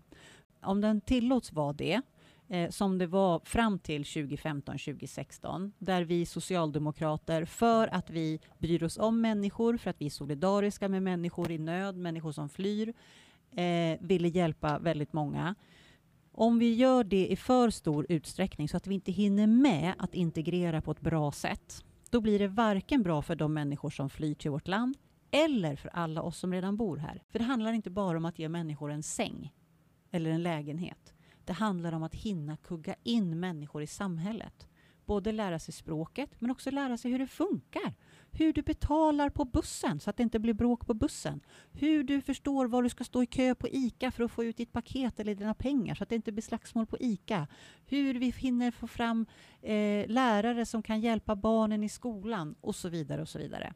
Om 0.61 0.81
den 0.81 1.01
tillåts 1.01 1.51
vara 1.51 1.73
det, 1.73 2.01
eh, 2.47 2.69
som 2.69 2.97
det 2.97 3.07
var 3.07 3.41
fram 3.45 3.79
till 3.79 4.03
2015-2016, 4.03 5.71
där 5.77 6.01
vi 6.03 6.25
socialdemokrater, 6.25 7.45
för 7.45 7.87
att 7.87 8.09
vi 8.09 8.39
bryr 8.59 8.83
oss 8.83 8.97
om 8.97 9.21
människor, 9.21 9.77
för 9.77 9.89
att 9.89 10.01
vi 10.01 10.05
är 10.05 10.09
solidariska 10.09 10.89
med 10.89 11.03
människor 11.03 11.51
i 11.51 11.57
nöd, 11.57 11.97
människor 11.97 12.31
som 12.31 12.49
flyr, 12.49 12.93
eh, 13.55 13.97
ville 13.99 14.27
hjälpa 14.27 14.79
väldigt 14.79 15.13
många. 15.13 15.55
Om 16.31 16.59
vi 16.59 16.73
gör 16.73 17.03
det 17.03 17.27
i 17.27 17.35
för 17.35 17.69
stor 17.69 18.05
utsträckning 18.09 18.69
så 18.69 18.77
att 18.77 18.87
vi 18.87 18.95
inte 18.95 19.11
hinner 19.11 19.47
med 19.47 19.93
att 19.97 20.15
integrera 20.15 20.81
på 20.81 20.91
ett 20.91 21.01
bra 21.01 21.31
sätt, 21.31 21.85
då 22.09 22.21
blir 22.21 22.39
det 22.39 22.47
varken 22.47 23.03
bra 23.03 23.21
för 23.21 23.35
de 23.35 23.53
människor 23.53 23.89
som 23.89 24.09
flyr 24.09 24.35
till 24.35 24.51
vårt 24.51 24.67
land 24.67 24.97
eller 25.31 25.75
för 25.75 25.89
alla 25.89 26.21
oss 26.21 26.37
som 26.37 26.53
redan 26.53 26.77
bor 26.77 26.97
här. 26.97 27.23
För 27.29 27.39
det 27.39 27.45
handlar 27.45 27.73
inte 27.73 27.89
bara 27.89 28.17
om 28.17 28.25
att 28.25 28.39
ge 28.39 28.49
människor 28.49 28.91
en 28.91 29.03
säng 29.03 29.53
eller 30.11 30.29
en 30.29 30.43
lägenhet. 30.43 31.14
Det 31.45 31.53
handlar 31.53 31.93
om 31.93 32.03
att 32.03 32.15
hinna 32.15 32.57
kugga 32.57 32.95
in 33.03 33.39
människor 33.39 33.81
i 33.81 33.87
samhället. 33.87 34.67
Både 35.05 35.31
lära 35.31 35.59
sig 35.59 35.73
språket, 35.73 36.29
men 36.39 36.51
också 36.51 36.71
lära 36.71 36.97
sig 36.97 37.11
hur 37.11 37.19
det 37.19 37.27
funkar. 37.27 37.93
Hur 38.31 38.53
du 38.53 38.61
betalar 38.61 39.29
på 39.29 39.45
bussen 39.45 39.99
så 39.99 40.09
att 40.09 40.17
det 40.17 40.23
inte 40.23 40.39
blir 40.39 40.53
bråk 40.53 40.87
på 40.87 40.93
bussen. 40.93 41.41
Hur 41.71 42.03
du 42.03 42.21
förstår 42.21 42.65
var 42.65 42.83
du 42.83 42.89
ska 42.89 43.03
stå 43.03 43.23
i 43.23 43.25
kö 43.25 43.55
på 43.55 43.67
ICA 43.67 44.11
för 44.11 44.23
att 44.23 44.31
få 44.31 44.43
ut 44.43 44.57
ditt 44.57 44.71
paket 44.71 45.19
eller 45.19 45.35
dina 45.35 45.53
pengar 45.53 45.95
så 45.95 46.03
att 46.03 46.09
det 46.09 46.15
inte 46.15 46.31
blir 46.31 46.43
slagsmål 46.43 46.85
på 46.85 46.97
ICA. 46.99 47.47
Hur 47.85 48.13
vi 48.13 48.29
hinner 48.29 48.71
få 48.71 48.87
fram 48.87 49.25
eh, 49.61 50.07
lärare 50.07 50.65
som 50.65 50.83
kan 50.83 51.01
hjälpa 51.01 51.35
barnen 51.35 51.83
i 51.83 51.89
skolan 51.89 52.55
och 52.61 52.75
så 52.75 52.89
vidare 52.89 53.21
och 53.21 53.29
så 53.29 53.39
vidare. 53.39 53.73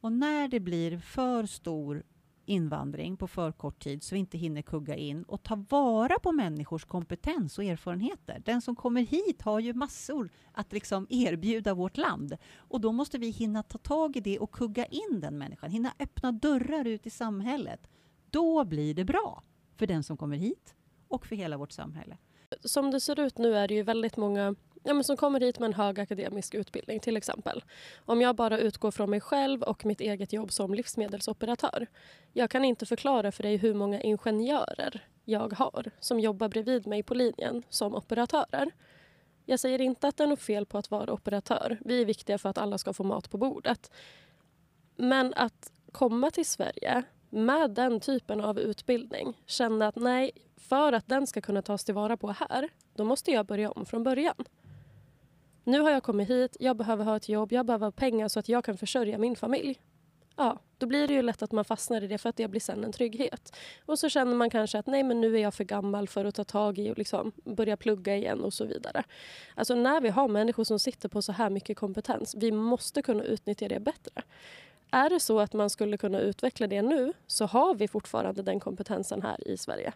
Och 0.00 0.12
när 0.12 0.48
det 0.48 0.60
blir 0.60 0.98
för 0.98 1.46
stor 1.46 2.02
invandring 2.46 3.16
på 3.16 3.28
för 3.28 3.52
kort 3.52 3.82
tid 3.82 4.02
så 4.02 4.14
vi 4.14 4.18
inte 4.18 4.38
hinner 4.38 4.62
kugga 4.62 4.96
in 4.96 5.22
och 5.22 5.42
ta 5.42 5.64
vara 5.68 6.18
på 6.18 6.32
människors 6.32 6.84
kompetens 6.84 7.58
och 7.58 7.64
erfarenheter. 7.64 8.42
Den 8.44 8.62
som 8.62 8.76
kommer 8.76 9.02
hit 9.02 9.42
har 9.42 9.60
ju 9.60 9.74
massor 9.74 10.30
att 10.52 10.72
liksom 10.72 11.06
erbjuda 11.10 11.74
vårt 11.74 11.96
land 11.96 12.36
och 12.56 12.80
då 12.80 12.92
måste 12.92 13.18
vi 13.18 13.30
hinna 13.30 13.62
ta 13.62 13.78
tag 13.78 14.16
i 14.16 14.20
det 14.20 14.38
och 14.38 14.52
kugga 14.52 14.86
in 14.86 15.20
den 15.20 15.38
människan, 15.38 15.70
hinna 15.70 15.92
öppna 15.98 16.32
dörrar 16.32 16.86
ut 16.86 17.06
i 17.06 17.10
samhället. 17.10 17.88
Då 18.30 18.64
blir 18.64 18.94
det 18.94 19.04
bra 19.04 19.42
för 19.76 19.86
den 19.86 20.02
som 20.02 20.16
kommer 20.16 20.36
hit 20.36 20.74
och 21.08 21.26
för 21.26 21.36
hela 21.36 21.56
vårt 21.56 21.72
samhälle. 21.72 22.18
Som 22.60 22.90
det 22.90 23.00
ser 23.00 23.20
ut 23.20 23.38
nu 23.38 23.56
är 23.56 23.68
det 23.68 23.74
ju 23.74 23.82
väldigt 23.82 24.16
många 24.16 24.54
ja, 24.84 24.94
men 24.94 25.04
som 25.04 25.16
kommer 25.16 25.40
hit 25.40 25.58
med 25.58 25.66
en 25.66 25.74
hög 25.74 26.00
akademisk 26.00 26.54
utbildning 26.54 27.00
till 27.00 27.16
exempel. 27.16 27.64
Om 28.04 28.20
jag 28.20 28.36
bara 28.36 28.58
utgår 28.58 28.90
från 28.90 29.10
mig 29.10 29.20
själv 29.20 29.62
och 29.62 29.84
mitt 29.84 30.00
eget 30.00 30.32
jobb 30.32 30.52
som 30.52 30.74
livsmedelsoperatör. 30.74 31.86
Jag 32.32 32.50
kan 32.50 32.64
inte 32.64 32.86
förklara 32.86 33.32
för 33.32 33.42
dig 33.42 33.56
hur 33.56 33.74
många 33.74 34.00
ingenjörer 34.00 35.08
jag 35.24 35.52
har 35.52 35.90
som 36.00 36.20
jobbar 36.20 36.48
bredvid 36.48 36.86
mig 36.86 37.02
på 37.02 37.14
linjen 37.14 37.62
som 37.68 37.94
operatörer. 37.94 38.70
Jag 39.44 39.60
säger 39.60 39.80
inte 39.80 40.08
att 40.08 40.16
det 40.16 40.24
är 40.24 40.28
något 40.28 40.42
fel 40.42 40.66
på 40.66 40.78
att 40.78 40.90
vara 40.90 41.12
operatör. 41.12 41.78
Vi 41.84 42.00
är 42.00 42.04
viktiga 42.04 42.38
för 42.38 42.48
att 42.48 42.58
alla 42.58 42.78
ska 42.78 42.92
få 42.92 43.04
mat 43.04 43.30
på 43.30 43.38
bordet. 43.38 43.90
Men 44.96 45.34
att 45.36 45.72
komma 45.92 46.30
till 46.30 46.46
Sverige 46.46 47.02
med 47.30 47.70
den 47.70 48.00
typen 48.00 48.40
av 48.40 48.58
utbildning 48.58 49.42
känna 49.46 49.88
att 49.88 49.96
nej, 49.96 50.30
för 50.56 50.92
att 50.92 51.06
den 51.06 51.26
ska 51.26 51.40
kunna 51.40 51.62
tas 51.62 51.84
tillvara 51.84 52.16
på 52.16 52.30
här, 52.30 52.68
då 52.94 53.04
måste 53.04 53.30
jag 53.30 53.46
börja 53.46 53.70
om 53.70 53.86
från 53.86 54.02
början. 54.02 54.44
Nu 55.64 55.80
har 55.80 55.90
jag 55.90 56.02
kommit 56.02 56.30
hit, 56.30 56.56
jag 56.60 56.76
behöver 56.76 57.04
ha 57.04 57.16
ett 57.16 57.28
jobb, 57.28 57.52
jag 57.52 57.66
behöver 57.66 57.86
ha 57.86 57.92
pengar 57.92 58.28
så 58.28 58.38
att 58.38 58.48
jag 58.48 58.64
kan 58.64 58.76
försörja 58.76 59.18
min 59.18 59.36
familj. 59.36 59.80
Ja, 60.36 60.58
då 60.78 60.86
blir 60.86 61.08
det 61.08 61.14
ju 61.14 61.22
lätt 61.22 61.42
att 61.42 61.52
man 61.52 61.64
fastnar 61.64 62.04
i 62.04 62.06
det 62.06 62.18
för 62.18 62.28
att 62.28 62.36
det 62.36 62.48
blir 62.48 62.60
sen 62.60 62.84
en 62.84 62.92
trygghet. 62.92 63.56
Och 63.86 63.98
så 63.98 64.08
känner 64.08 64.34
man 64.34 64.50
kanske 64.50 64.78
att 64.78 64.86
nej 64.86 65.02
men 65.02 65.20
nu 65.20 65.36
är 65.36 65.42
jag 65.42 65.54
för 65.54 65.64
gammal 65.64 66.08
för 66.08 66.24
att 66.24 66.34
ta 66.34 66.44
tag 66.44 66.78
i 66.78 66.90
och 66.90 66.98
liksom 66.98 67.32
börja 67.44 67.76
plugga 67.76 68.16
igen 68.16 68.40
och 68.40 68.52
så 68.52 68.64
vidare. 68.64 69.04
Alltså 69.54 69.74
när 69.74 70.00
vi 70.00 70.08
har 70.08 70.28
människor 70.28 70.64
som 70.64 70.78
sitter 70.78 71.08
på 71.08 71.22
så 71.22 71.32
här 71.32 71.50
mycket 71.50 71.76
kompetens, 71.76 72.34
vi 72.34 72.52
måste 72.52 73.02
kunna 73.02 73.24
utnyttja 73.24 73.68
det 73.68 73.80
bättre. 73.80 74.22
Är 74.90 75.10
det 75.10 75.20
så 75.20 75.40
att 75.40 75.52
man 75.52 75.70
skulle 75.70 75.96
kunna 75.96 76.20
utveckla 76.20 76.66
det 76.66 76.82
nu 76.82 77.12
så 77.26 77.46
har 77.46 77.74
vi 77.74 77.88
fortfarande 77.88 78.42
den 78.42 78.60
kompetensen 78.60 79.22
här 79.22 79.48
i 79.48 79.56
Sverige. 79.56 79.92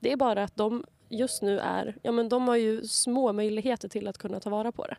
Det 0.00 0.12
är 0.12 0.16
bara 0.16 0.44
att 0.44 0.56
de 0.56 0.84
just 1.08 1.42
nu 1.42 1.58
är, 1.58 1.96
ja 2.02 2.12
men 2.12 2.28
de 2.28 2.48
har 2.48 2.56
ju 2.56 2.84
små 2.84 3.32
möjligheter 3.32 3.88
till 3.88 4.08
att 4.08 4.18
kunna 4.18 4.40
ta 4.40 4.50
vara 4.50 4.72
på 4.72 4.86
det. 4.86 4.96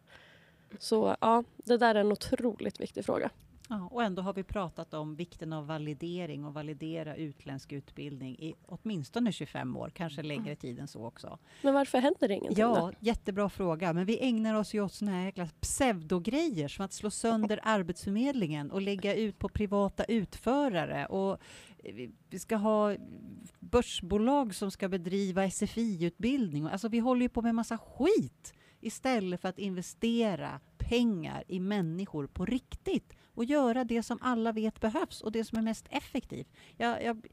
Så 0.79 1.15
ja, 1.21 1.43
det 1.55 1.77
där 1.77 1.95
är 1.95 1.99
en 1.99 2.11
otroligt 2.11 2.79
viktig 2.81 3.05
fråga. 3.05 3.29
Ja, 3.69 3.89
och 3.91 4.03
ändå 4.03 4.21
har 4.21 4.33
vi 4.33 4.43
pratat 4.43 4.93
om 4.93 5.15
vikten 5.15 5.53
av 5.53 5.67
validering 5.67 6.45
och 6.45 6.53
validera 6.53 7.15
utländsk 7.15 7.71
utbildning 7.71 8.35
i 8.39 8.53
åtminstone 8.65 9.31
25 9.31 9.77
år, 9.77 9.91
kanske 9.95 10.23
längre 10.23 10.55
tid 10.55 10.79
än 10.79 10.87
så 10.87 11.05
också. 11.05 11.37
Men 11.61 11.73
varför 11.73 11.97
händer 11.97 12.27
det 12.27 12.33
ingenting 12.33 12.61
Ja, 12.61 12.75
då? 12.75 12.91
jättebra 12.99 13.49
fråga. 13.49 13.93
Men 13.93 14.05
vi 14.05 14.19
ägnar 14.27 14.55
oss 14.55 14.73
ju 14.73 14.83
åt 14.83 14.93
såna 14.93 15.11
här 15.11 15.49
pseudogrejer 15.61 16.67
som 16.67 16.85
att 16.85 16.93
slå 16.93 17.09
sönder 17.11 17.59
Arbetsförmedlingen 17.63 18.71
och 18.71 18.81
lägga 18.81 19.15
ut 19.15 19.39
på 19.39 19.49
privata 19.49 20.03
utförare. 20.03 21.05
Och 21.05 21.39
vi 22.30 22.39
ska 22.39 22.56
ha 22.56 22.96
börsbolag 23.60 24.56
som 24.56 24.72
ska 24.72 24.89
bedriva 24.89 25.50
SFI-utbildning. 25.50 26.65
Alltså 26.65 26.88
vi 26.88 27.00
håller 27.00 27.22
ju 27.22 27.30
på 27.30 27.41
med 27.41 27.56
massa 27.56 27.78
skit 27.78 28.54
istället 28.80 29.41
för 29.41 29.50
att 29.50 29.60
investera 29.60 30.60
pengar 30.78 31.44
i 31.48 31.60
människor 31.60 32.28
på 32.28 32.46
riktigt 32.46 33.13
och 33.41 33.45
göra 33.45 33.84
det 33.84 34.04
som 34.04 34.17
alla 34.21 34.51
vet 34.51 34.80
behövs 34.80 35.21
och 35.21 35.32
det 35.32 35.43
som 35.43 35.58
är 35.58 35.62
mest 35.62 35.86
effektivt. 35.89 36.47
Jag, 36.77 37.04
jag, 37.04 37.25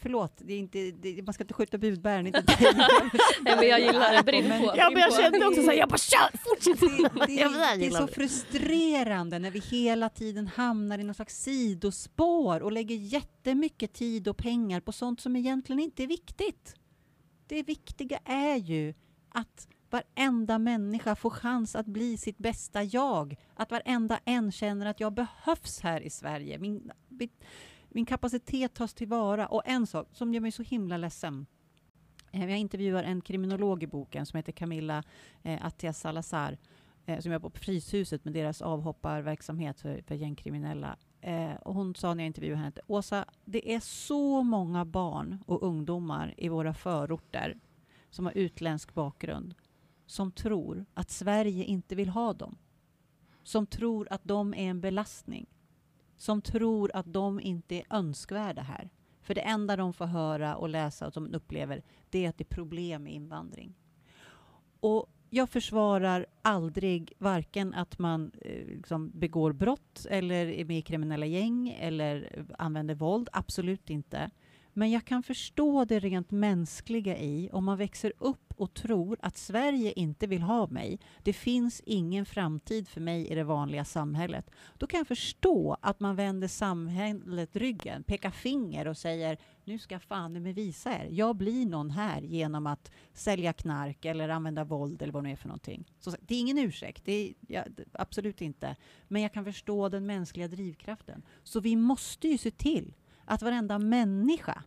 förlåt, 0.00 0.32
det 0.38 0.54
är 0.54 0.58
inte, 0.58 0.90
det, 0.90 1.22
man 1.22 1.34
ska 1.34 1.44
inte 1.44 1.54
skjuta 1.54 1.78
budbäraren. 1.78 2.26
Inte 2.26 2.44
Nej, 3.40 3.56
men 3.56 3.68
jag 3.68 3.80
gillar 3.80 4.16
det. 4.16 4.22
Brinn 4.22 4.48
på. 4.48 4.74
Ja, 4.76 4.90
men 4.90 5.00
jag 5.00 5.14
kände 5.14 5.46
också 5.46 5.62
så 5.62 5.70
här, 5.70 5.76
jag 5.76 5.88
bara 5.88 5.98
kör, 5.98 6.38
fortsätt! 6.38 6.80
Det, 6.80 6.86
det, 6.86 7.26
det, 7.26 7.32
gillar 7.32 7.78
är 7.78 7.90
så 7.90 8.06
det. 8.06 8.12
frustrerande 8.12 9.38
när 9.38 9.50
vi 9.50 9.58
hela 9.58 10.08
tiden 10.08 10.46
hamnar 10.46 10.98
i 10.98 11.04
någon 11.04 11.14
slags 11.14 11.42
sidospår 11.42 12.62
och 12.62 12.72
lägger 12.72 12.96
jättemycket 12.96 13.92
tid 13.92 14.28
och 14.28 14.36
pengar 14.36 14.80
på 14.80 14.92
sånt 14.92 15.20
som 15.20 15.36
egentligen 15.36 15.80
inte 15.80 16.02
är 16.02 16.06
viktigt. 16.06 16.74
Det 17.46 17.62
viktiga 17.62 18.18
är 18.24 18.56
ju 18.56 18.94
att 19.28 19.68
varenda 19.94 20.58
människa 20.58 21.14
får 21.14 21.30
chans 21.30 21.76
att 21.76 21.86
bli 21.86 22.16
sitt 22.16 22.38
bästa 22.38 22.82
jag. 22.82 23.36
Att 23.54 23.70
varenda 23.70 24.20
en 24.24 24.52
känner 24.52 24.86
att 24.86 25.00
jag 25.00 25.12
behövs 25.12 25.80
här 25.80 26.00
i 26.00 26.10
Sverige. 26.10 26.58
Min, 26.58 26.90
min, 27.88 28.06
kapacitet 28.06 28.74
tas 28.74 28.94
tillvara. 28.94 29.46
Och 29.46 29.62
en 29.64 29.86
sak 29.86 30.08
som 30.12 30.34
gör 30.34 30.40
mig 30.40 30.52
så 30.52 30.62
himla 30.62 30.96
ledsen. 30.96 31.46
Eh, 32.32 32.50
jag 32.50 32.58
intervjuar 32.58 33.04
en 33.04 33.20
kriminolog 33.20 33.82
i 33.82 33.86
boken 33.86 34.26
som 34.26 34.36
heter 34.36 34.52
Camilla 34.52 35.02
eh, 35.42 35.66
Attias 35.66 36.00
Salazar 36.00 36.58
eh, 37.06 37.18
som 37.18 37.32
jobbar 37.32 37.50
på 37.50 37.58
Fryshuset 37.58 38.24
med 38.24 38.34
deras 38.34 38.62
avhopparverksamhet 38.62 39.80
för, 39.80 40.02
för 40.02 40.14
gängkriminella. 40.14 40.96
Eh, 41.20 41.54
och 41.54 41.74
hon 41.74 41.94
sa 41.94 42.14
när 42.14 42.24
jag 42.24 42.26
intervjuade 42.26 42.56
henne 42.56 42.68
att 42.68 42.90
Åsa, 42.90 43.24
det 43.44 43.74
är 43.74 43.80
så 43.80 44.42
många 44.42 44.84
barn 44.84 45.44
och 45.46 45.62
ungdomar 45.62 46.34
i 46.36 46.48
våra 46.48 46.74
förorter 46.74 47.58
som 48.10 48.26
har 48.26 48.32
utländsk 48.32 48.94
bakgrund 48.94 49.54
som 50.14 50.32
tror 50.32 50.84
att 50.94 51.10
Sverige 51.10 51.64
inte 51.64 51.94
vill 51.94 52.08
ha 52.08 52.32
dem. 52.32 52.58
Som 53.42 53.66
tror 53.66 54.08
att 54.10 54.24
de 54.24 54.54
är 54.54 54.70
en 54.70 54.80
belastning. 54.80 55.46
Som 56.16 56.42
tror 56.42 56.90
att 56.94 57.12
de 57.12 57.40
inte 57.40 57.74
är 57.74 57.84
önskvärda 57.90 58.62
här. 58.62 58.90
För 59.20 59.34
det 59.34 59.40
enda 59.40 59.76
de 59.76 59.92
får 59.92 60.06
höra 60.06 60.56
och 60.56 60.68
läsa 60.68 61.06
och 61.06 61.12
som 61.12 61.30
de 61.30 61.36
upplever 61.36 61.82
det 62.10 62.24
är 62.24 62.28
att 62.28 62.38
det 62.38 62.44
är 62.44 62.54
problem 62.54 63.02
med 63.02 63.12
invandring. 63.12 63.74
Och 64.80 65.06
jag 65.30 65.50
försvarar 65.50 66.26
aldrig 66.42 67.12
varken 67.18 67.74
att 67.74 67.98
man 67.98 68.32
eh, 68.40 68.66
liksom 68.66 69.10
begår 69.14 69.52
brott 69.52 70.06
eller 70.10 70.46
är 70.46 70.64
med 70.64 70.78
i 70.78 70.82
kriminella 70.82 71.26
gäng 71.26 71.76
eller 71.80 72.44
använder 72.58 72.94
våld. 72.94 73.28
Absolut 73.32 73.90
inte. 73.90 74.30
Men 74.72 74.90
jag 74.90 75.04
kan 75.04 75.22
förstå 75.22 75.84
det 75.84 75.98
rent 75.98 76.30
mänskliga 76.30 77.18
i 77.18 77.50
om 77.52 77.64
man 77.64 77.78
växer 77.78 78.12
upp 78.18 78.43
och 78.56 78.74
tror 78.74 79.18
att 79.22 79.36
Sverige 79.36 79.92
inte 79.92 80.26
vill 80.26 80.42
ha 80.42 80.66
mig. 80.66 80.98
Det 81.22 81.32
finns 81.32 81.82
ingen 81.84 82.26
framtid 82.26 82.88
för 82.88 83.00
mig 83.00 83.28
i 83.28 83.34
det 83.34 83.44
vanliga 83.44 83.84
samhället. 83.84 84.50
Då 84.78 84.86
kan 84.86 84.98
jag 84.98 85.06
förstå 85.06 85.76
att 85.80 86.00
man 86.00 86.16
vänder 86.16 86.48
samhället 86.48 87.56
ryggen, 87.56 88.02
pekar 88.02 88.30
finger 88.30 88.88
och 88.88 88.96
säger 88.96 89.38
nu 89.64 89.78
ska 89.78 89.98
fan 89.98 90.42
med 90.42 90.54
visa 90.54 90.92
er. 90.92 91.08
Jag 91.10 91.36
blir 91.36 91.66
någon 91.66 91.90
här 91.90 92.22
genom 92.22 92.66
att 92.66 92.90
sälja 93.12 93.52
knark 93.52 94.04
eller 94.04 94.28
använda 94.28 94.64
våld 94.64 95.02
eller 95.02 95.12
vad 95.12 95.24
det 95.24 95.30
är 95.30 95.36
för 95.36 95.48
någonting. 95.48 95.84
Så 96.00 96.10
det 96.20 96.34
är 96.34 96.40
ingen 96.40 96.58
ursäkt, 96.58 97.04
det 97.04 97.12
är, 97.12 97.34
ja, 97.48 97.64
absolut 97.92 98.40
inte. 98.40 98.76
Men 99.08 99.22
jag 99.22 99.32
kan 99.32 99.44
förstå 99.44 99.88
den 99.88 100.06
mänskliga 100.06 100.48
drivkraften. 100.48 101.22
Så 101.42 101.60
vi 101.60 101.76
måste 101.76 102.28
ju 102.28 102.38
se 102.38 102.50
till 102.50 102.94
att 103.24 103.42
varenda 103.42 103.78
människa 103.78 104.62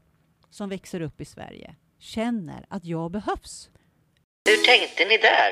som 0.50 0.70
växer 0.70 1.02
upp 1.02 1.22
i 1.22 1.26
Sverige 1.26 1.76
känner 1.98 2.66
att 2.70 2.86
jag 2.86 3.12
behövs. 3.12 3.70
Hur 4.48 4.66
tänkte 4.66 5.06
ni 5.06 5.18
där? 5.18 5.52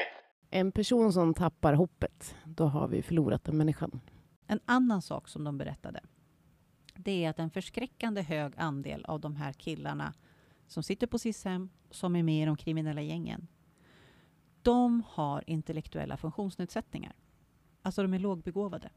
En 0.49 0.71
person 0.71 1.13
som 1.13 1.33
tappar 1.33 1.73
hoppet, 1.73 2.35
då 2.45 2.65
har 2.65 2.87
vi 2.87 3.01
förlorat 3.01 3.43
den 3.43 3.57
människan. 3.57 4.01
En 4.47 4.59
annan 4.65 5.01
sak 5.01 5.27
som 5.27 5.43
de 5.43 5.57
berättade, 5.57 6.01
det 6.95 7.25
är 7.25 7.29
att 7.29 7.39
en 7.39 7.49
förskräckande 7.49 8.21
hög 8.21 8.53
andel 8.57 9.05
av 9.05 9.19
de 9.19 9.35
här 9.35 9.53
killarna 9.53 10.13
som 10.67 10.83
sitter 10.83 11.07
på 11.07 11.19
SIS-hem, 11.19 11.69
som 11.91 12.15
är 12.15 12.23
med 12.23 12.43
i 12.43 12.45
de 12.45 12.57
kriminella 12.57 13.01
gängen, 13.01 13.47
de 14.61 15.03
har 15.07 15.43
intellektuella 15.47 16.17
funktionsnedsättningar. 16.17 17.15
Alltså 17.81 18.01
de 18.01 18.13
är 18.13 18.19
lågbegåvade. 18.19 18.89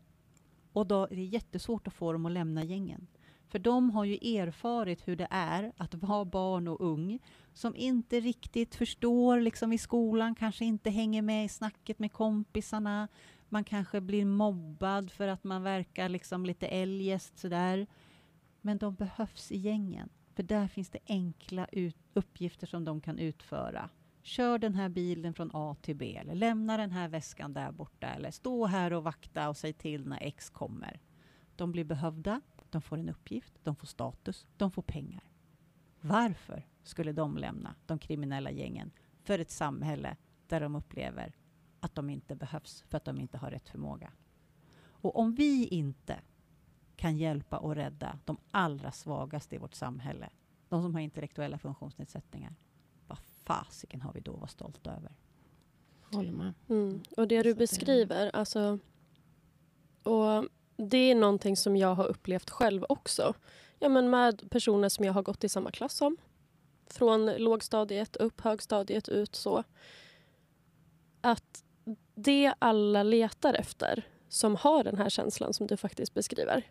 Och 0.72 0.87
då 0.87 1.04
är 1.04 1.16
det 1.16 1.24
jättesvårt 1.24 1.87
att 1.87 1.94
få 1.94 2.12
dem 2.12 2.26
att 2.26 2.32
lämna 2.32 2.64
gängen. 2.64 3.06
För 3.48 3.58
de 3.58 3.90
har 3.90 4.04
ju 4.04 4.14
erfarit 4.14 5.08
hur 5.08 5.16
det 5.16 5.28
är 5.30 5.72
att 5.76 5.94
vara 5.94 6.24
barn 6.24 6.68
och 6.68 6.80
ung 6.80 7.18
som 7.52 7.76
inte 7.76 8.20
riktigt 8.20 8.74
förstår 8.74 9.40
liksom 9.40 9.72
i 9.72 9.78
skolan, 9.78 10.34
kanske 10.34 10.64
inte 10.64 10.90
hänger 10.90 11.22
med 11.22 11.44
i 11.44 11.48
snacket 11.48 11.98
med 11.98 12.12
kompisarna, 12.12 13.08
Man 13.48 13.64
kanske 13.64 14.00
blir 14.00 14.24
mobbad 14.24 15.11
för 15.11 15.28
att 15.28 15.44
man 15.44 15.62
verkar 15.62 16.08
liksom 16.08 16.46
lite 16.46 16.66
eljest 16.66 17.38
sådär. 17.38 17.87
Men 18.61 18.78
de 18.78 18.94
behövs 18.94 19.52
i 19.52 19.56
gängen. 19.56 20.08
För 20.34 20.42
där 20.42 20.68
finns 20.68 20.90
det 20.90 20.98
enkla 21.06 21.66
ut- 21.72 21.96
uppgifter 22.14 22.66
som 22.66 22.84
de 22.84 23.00
kan 23.00 23.18
utföra. 23.18 23.90
Kör 24.22 24.58
den 24.58 24.74
här 24.74 24.88
bilen 24.88 25.34
från 25.34 25.50
A 25.54 25.76
till 25.82 25.96
B 25.96 26.16
eller 26.16 26.34
lämna 26.34 26.76
den 26.76 26.90
här 26.90 27.08
väskan 27.08 27.52
där 27.52 27.72
borta 27.72 28.06
eller 28.06 28.30
stå 28.30 28.66
här 28.66 28.92
och 28.92 29.04
vakta 29.04 29.48
och 29.48 29.56
säg 29.56 29.72
till 29.72 30.06
när 30.06 30.18
X 30.22 30.50
kommer. 30.50 31.00
De 31.56 31.72
blir 31.72 31.84
behövda, 31.84 32.40
de 32.70 32.83
får 32.83 32.98
en 32.98 33.09
uppgift, 33.09 33.54
de 33.62 33.76
får 33.76 33.87
status, 33.87 34.46
de 34.57 34.70
får 34.70 34.83
pengar. 34.83 35.22
Varför 36.00 36.66
skulle 36.83 37.12
de 37.12 37.37
lämna 37.37 37.74
de 37.87 37.98
kriminella 37.98 38.50
gängen 38.50 38.90
för 39.22 39.38
ett 39.38 39.50
samhälle 39.50 40.16
där 40.46 40.61
de 40.61 40.74
upplever 40.74 41.33
att 41.81 41.94
de 41.94 42.11
inte 42.11 42.35
behövs 42.35 42.85
för 42.88 42.96
att 42.96 43.04
de 43.04 43.18
inte 43.18 43.38
har 43.38 43.50
rätt 43.50 43.68
förmåga? 43.68 44.12
Och 44.81 45.18
om 45.18 45.35
vi 45.35 45.66
inte 45.66 46.20
kan 46.96 47.16
hjälpa 47.16 47.59
och 47.59 47.74
rädda 47.74 48.18
de 48.24 48.37
allra 48.50 48.92
svagaste 48.92 49.54
i 49.54 49.59
vårt 49.59 49.74
samhälle, 49.74 50.31
de 50.68 50.83
som 50.83 50.94
har 50.94 51.00
intellektuella 51.00 51.59
funktionsnedsättningar, 51.59 52.54
vad 53.07 53.18
fasiken 53.18 54.02
har 54.02 54.12
vi 54.12 54.20
då 54.20 54.33
att 54.33 54.38
vara 54.38 54.48
stolta 54.48 54.96
över? 54.96 55.12
Håller 56.12 56.33
med. 56.33 56.54
Mm. 56.68 57.02
Och 57.16 57.28
det 57.28 57.42
du 57.42 57.54
beskriver, 57.54 58.31
alltså... 58.37 58.78
Och 60.02 60.48
det 60.78 61.10
är 61.10 61.14
någonting 61.14 61.56
som 61.56 61.76
jag 61.76 61.94
har 61.94 62.06
upplevt 62.06 62.50
själv 62.50 62.84
också. 62.88 63.34
Ja, 63.78 63.88
men 63.88 64.10
med 64.10 64.50
personer 64.50 64.88
som 64.88 65.04
jag 65.04 65.12
har 65.12 65.22
gått 65.22 65.44
i 65.44 65.48
samma 65.48 65.70
klass 65.70 65.94
som. 65.94 66.16
Från 66.86 67.26
lågstadiet 67.26 68.16
upp, 68.16 68.40
högstadiet 68.40 69.08
ut 69.08 69.34
så. 69.34 69.64
Att 71.20 71.64
det 72.14 72.54
alla 72.58 73.02
letar 73.02 73.54
efter, 73.54 74.06
som 74.28 74.56
har 74.56 74.84
den 74.84 74.96
här 74.96 75.08
känslan 75.08 75.54
som 75.54 75.66
du 75.66 75.76
faktiskt 75.76 76.14
beskriver. 76.14 76.64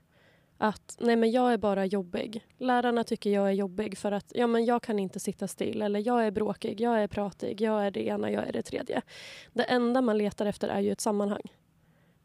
Att 0.57 0.97
nej 0.99 1.15
men 1.15 1.31
jag 1.31 1.53
är 1.53 1.57
bara 1.57 1.85
jobbig. 1.85 2.45
Lärarna 2.57 3.03
tycker 3.03 3.29
jag 3.29 3.47
är 3.47 3.51
jobbig 3.51 3.97
för 3.97 4.11
att 4.11 4.31
ja 4.35 4.47
men 4.47 4.65
jag 4.65 4.83
kan 4.83 4.99
inte 4.99 5.19
sitta 5.19 5.47
still. 5.47 5.81
Eller 5.81 6.07
jag 6.07 6.25
är 6.25 6.31
bråkig, 6.31 6.81
jag 6.81 7.03
är 7.03 7.07
pratig, 7.07 7.61
jag 7.61 7.85
är 7.85 7.91
det 7.91 8.07
ena, 8.07 8.31
jag 8.31 8.47
är 8.47 8.53
det 8.53 8.61
tredje. 8.61 9.01
Det 9.53 9.63
enda 9.63 10.01
man 10.01 10.17
letar 10.17 10.45
efter 10.45 10.67
är 10.67 10.79
ju 10.79 10.91
ett 10.91 11.01
sammanhang. 11.01 11.51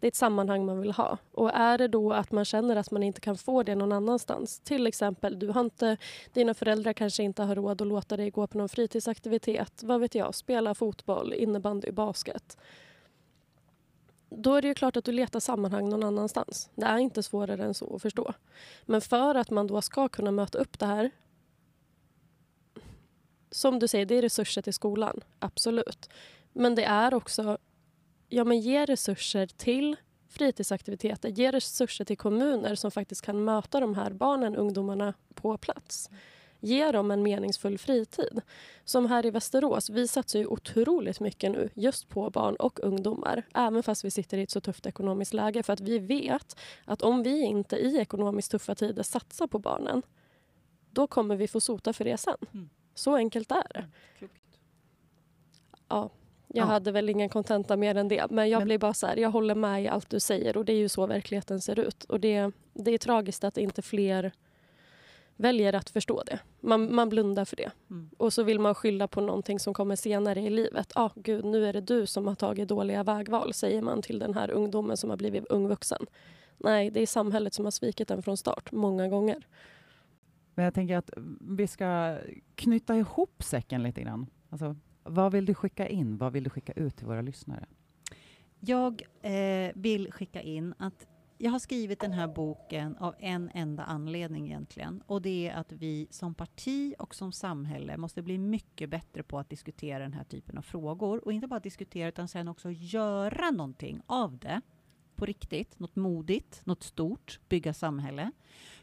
Det 0.03 0.07
är 0.07 0.09
ett 0.09 0.17
sammanhang 0.17 0.67
man 0.67 0.81
vill 0.81 0.93
ha. 0.93 1.19
Och 1.33 1.51
är 1.55 1.79
det 1.79 1.89
då 1.89 2.13
att 2.13 2.33
man 2.33 2.45
känner 2.45 2.77
att 2.77 2.91
man 2.91 3.03
inte 3.03 3.21
kan 3.21 3.37
få 3.37 3.63
det 3.63 3.75
någon 3.75 3.93
annanstans. 3.93 4.61
Till 4.61 4.87
exempel, 4.87 5.39
du 5.39 5.49
har 5.49 5.61
inte, 5.61 5.97
dina 6.33 6.55
föräldrar 6.55 6.93
kanske 6.93 7.23
inte 7.23 7.43
har 7.43 7.55
råd 7.55 7.83
att 7.83 7.89
låta 7.89 8.17
dig 8.17 8.31
gå 8.31 8.47
på 8.47 8.59
någon 8.59 8.69
fritidsaktivitet. 8.69 9.83
Vad 9.83 10.01
vet 10.01 10.15
jag, 10.15 10.35
spela 10.35 10.75
fotboll, 10.75 11.33
innebandy, 11.33 11.91
basket. 11.91 12.57
Då 14.31 14.55
är 14.55 14.63
det 14.63 14.69
ju 14.69 14.75
klart 14.75 14.97
att 14.97 15.05
du 15.05 15.13
letar 15.13 15.41
sammanhang 15.41 15.89
någon 15.89 16.03
annanstans. 16.03 16.71
Det 16.75 16.87
är 16.87 16.99
inte 16.99 17.23
svårare 17.23 17.65
än 17.65 17.75
så 17.75 17.97
att 17.97 18.03
förstå. 18.03 18.33
Men 18.83 19.01
för 19.01 19.35
att 19.35 19.51
man 19.51 19.67
då 19.67 19.83
ska 19.83 20.09
kunna 20.09 20.31
möta 20.31 20.59
upp 20.59 20.79
det 20.79 20.87
här 20.87 21.11
som 23.51 23.79
du 23.79 23.89
säger, 23.89 24.07
det 24.07 24.15
är 24.15 24.23
resurser 24.23 24.63
till 24.63 24.75
skolan. 24.75 25.21
Absolut. 25.39 26.11
Men 26.53 26.75
det 26.75 26.85
är 26.85 27.15
också 27.15 27.59
ja, 28.33 28.45
men 28.45 28.61
ge 28.61 28.85
resurser 28.85 29.47
till 29.47 29.97
fritidsaktiviteter. 30.29 31.29
Ge 31.29 31.51
resurser 31.51 32.05
till 32.05 32.17
kommuner 32.17 32.75
som 32.75 32.91
faktiskt 32.91 33.23
kan 33.23 33.45
möta 33.45 33.81
de 33.81 33.95
här 33.95 34.11
barnen, 34.11 34.57
ungdomarna 34.57 35.15
på 35.35 35.57
plats. 35.57 36.11
Ge 36.61 36.93
dem 36.93 37.11
en 37.11 37.23
meningsfull 37.23 37.79
fritid. 37.79 38.41
Som 38.85 39.07
här 39.07 39.27
i 39.27 39.31
Västerås, 39.31 39.91
vi 39.91 40.09
satsar 40.09 40.39
ju 40.39 40.47
otroligt 40.47 41.21
mycket 41.21 41.53
nu 41.53 41.71
just 41.75 42.09
på 42.09 42.31
barn 42.31 42.57
och 42.57 42.81
ungdomar. 42.83 43.43
Även 43.55 43.83
fast 43.83 44.05
vi 44.05 44.11
sitter 44.11 44.39
i 44.39 44.43
ett 44.43 44.51
så 44.51 44.61
tufft 44.61 44.87
ekonomiskt 44.87 45.35
läge. 45.35 45.63
För 45.63 45.73
att 45.73 45.81
vi 45.81 45.99
vet 45.99 46.57
att 46.85 47.03
om 47.03 47.23
vi 47.23 47.43
inte 47.43 47.77
i 47.77 47.99
ekonomiskt 47.99 48.51
tuffa 48.51 48.75
tider 48.75 49.03
satsar 49.03 49.47
på 49.47 49.59
barnen, 49.59 50.03
då 50.91 51.07
kommer 51.07 51.37
vi 51.37 51.49
få 51.49 51.61
sota 51.61 51.93
för 51.93 52.05
det 52.05 52.17
sen. 52.17 52.37
Mm. 52.55 52.71
Så 52.95 53.17
enkelt 53.17 53.51
är 53.51 53.73
det. 53.75 53.85
Klokt. 54.19 54.59
Jag 56.55 56.63
Ja. 56.65 56.67
hade 56.67 56.93
väl 56.93 57.09
ingen 57.11 57.29
kontenta 57.29 57.77
mer 57.77 57.95
än 57.95 58.09
det. 58.09 58.31
Men 58.31 58.51
jag 58.51 58.59
Men- 58.59 58.67
blir 58.67 58.79
bara 58.79 58.95
så 58.95 59.07
här, 59.07 59.17
jag 59.17 59.31
håller 59.31 59.55
med 59.55 59.83
i 59.83 59.89
allt 59.89 60.11
du 60.11 60.21
säger 60.21 60.57
och 60.57 60.65
det 60.65 60.73
är 60.73 60.77
ju 60.77 60.89
så 60.89 61.07
verkligheten 61.07 61.61
ser 61.61 61.79
ut. 61.81 62.05
Och 62.05 62.21
det, 62.21 62.51
det 62.75 62.91
är 62.91 62.99
tragiskt 62.99 63.45
att 63.45 63.59
inte 63.59 63.83
fler 63.83 64.33
väljer 65.37 65.73
att 65.73 65.91
förstå 65.91 66.23
det. 66.27 66.39
Man, 66.61 66.95
man 66.95 67.09
blundar 67.09 67.45
för 67.45 67.57
det. 67.57 67.71
Mm. 67.91 68.11
Och 68.19 68.33
så 68.33 68.43
vill 68.43 68.59
man 68.61 68.75
skylla 68.75 69.09
på 69.09 69.21
någonting 69.21 69.59
som 69.59 69.75
kommer 69.75 69.97
senare 69.97 70.41
i 70.41 70.51
livet. 70.51 70.93
Ah, 70.95 71.11
gud, 71.15 71.45
nu 71.45 71.67
är 71.67 71.73
det 71.73 71.81
du 71.81 72.07
som 72.07 72.27
har 72.27 72.35
tagit 72.35 72.69
dåliga 72.69 73.03
vägval, 73.03 73.55
säger 73.55 73.83
man 73.83 74.03
till 74.03 74.19
den 74.19 74.35
här 74.35 74.51
ungdomen 74.51 74.97
som 74.97 75.11
har 75.11 75.17
blivit 75.17 75.47
ung 75.47 75.69
vuxen. 75.69 76.07
Nej, 76.59 76.91
det 76.91 77.01
är 77.03 77.07
samhället 77.07 77.55
som 77.55 77.65
har 77.65 77.71
svikit 77.71 78.09
den 78.09 78.23
från 78.23 78.37
start, 78.37 78.73
många 78.73 79.09
gånger. 79.09 79.47
Men 80.55 80.65
jag 80.65 80.75
tänker 80.75 80.97
att 80.97 81.11
vi 81.41 81.67
ska 81.67 82.19
knyta 82.55 82.97
ihop 82.97 83.43
säcken 83.43 83.83
lite 83.83 84.01
grann. 84.03 84.27
Alltså, 84.51 84.77
vad 85.05 85.33
vill 85.33 85.47
du 85.47 85.55
skicka 85.55 85.89
in? 85.89 86.17
Vad 86.17 86.33
vill 86.33 86.45
du 86.45 86.51
skicka 86.51 86.73
ut 86.73 86.97
till 86.97 87.07
våra 87.07 87.23
lyssnare? 87.23 87.67
Jag 88.61 89.03
eh, 89.23 89.73
vill 89.75 90.13
skicka 90.13 90.43
in 90.43 90.75
att 90.79 91.07
jag 91.39 91.51
har 91.51 91.59
skrivit 91.59 92.01
den 92.01 92.13
här 92.13 92.29
boken 92.29 92.97
av 92.97 93.15
en 93.19 93.51
enda 93.55 93.83
anledning 93.83 94.47
egentligen. 94.47 95.03
Och 95.07 95.23
det 95.23 95.49
är 95.49 95.55
att 95.55 95.73
vi 95.73 96.07
som 96.11 96.35
parti 96.35 96.95
och 96.99 97.15
som 97.15 97.33
samhälle 97.33 97.97
måste 97.97 98.23
bli 98.23 98.39
mycket 98.39 98.91
bättre 98.91 99.23
på 99.23 99.39
att 99.39 99.51
diskutera 99.51 99.99
den 99.99 100.13
här 100.13 100.25
typen 100.25 100.59
av 100.59 100.63
frågor. 100.63 101.25
Och 101.25 101.33
inte 101.33 101.47
bara 101.47 101.61
diskutera 101.61 102.09
utan 102.09 102.29
sen 102.29 102.49
också 102.49 102.71
göra 102.71 103.51
någonting 103.51 104.01
av 104.07 104.39
det. 104.39 104.61
På 105.15 105.27
riktigt, 105.27 105.79
något 105.79 105.97
modigt, 105.97 106.67
något 106.67 106.83
stort, 106.83 107.41
bygga 107.49 107.75
samhälle. 107.75 108.33